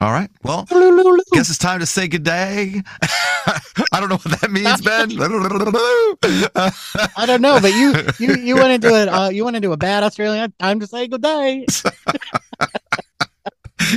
All 0.00 0.12
right. 0.12 0.30
Well, 0.42 0.64
guess 1.32 1.48
it's 1.48 1.58
time 1.58 1.80
to 1.80 1.86
say 1.86 2.06
good 2.08 2.22
day. 2.22 2.82
I 3.92 4.00
don't 4.00 4.08
know 4.10 4.18
what 4.18 4.40
that 4.40 4.50
means, 4.50 4.80
Ben. 4.82 5.10
I 7.16 7.26
don't 7.26 7.40
know, 7.40 7.58
but 7.60 7.72
you 7.72 7.94
you 8.18 8.36
you 8.42 8.54
went 8.56 8.84
into 8.84 8.94
it. 8.94 9.08
Uh, 9.08 9.30
you 9.30 9.44
went 9.44 9.56
into 9.56 9.72
a 9.72 9.76
bad 9.76 10.02
Australian 10.02 10.52
time 10.58 10.80
to 10.80 10.86
say 10.86 11.06
good 11.08 11.22
day. 11.22 11.64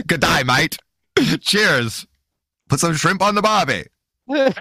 Good 0.08 0.22
day, 0.22 0.44
mate. 0.46 0.78
Cheers. 1.42 2.06
Put 2.70 2.80
some 2.80 2.94
shrimp 2.96 3.22
on 3.22 3.36
the 3.36 3.42
barbie. 3.42 3.86
I 4.30 4.54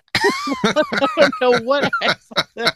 don't 1.16 1.32
know 1.40 1.58
what. 1.60 1.90
I- 2.02 2.72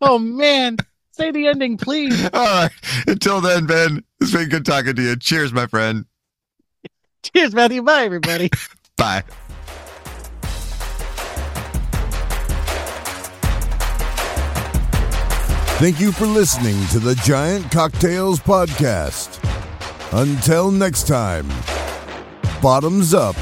oh 0.00 0.18
man, 0.18 0.78
say 1.12 1.30
the 1.30 1.46
ending, 1.48 1.76
please. 1.76 2.24
All 2.32 2.44
right. 2.44 2.70
Until 3.06 3.40
then, 3.40 3.66
Ben, 3.66 4.02
it's 4.20 4.32
been 4.32 4.48
good 4.48 4.64
talking 4.64 4.94
to 4.96 5.02
you. 5.02 5.16
Cheers, 5.16 5.52
my 5.52 5.66
friend. 5.66 6.06
Cheers, 7.22 7.54
Matthew. 7.54 7.82
Bye, 7.82 8.04
everybody. 8.04 8.50
Bye. 8.96 9.22
Thank 15.80 15.98
you 15.98 16.12
for 16.12 16.26
listening 16.26 16.86
to 16.88 16.98
the 16.98 17.14
Giant 17.24 17.70
Cocktails 17.70 18.38
Podcast. 18.38 19.38
Until 20.12 20.70
next 20.70 21.06
time, 21.06 21.48
bottoms 22.60 23.14
up. 23.14 23.36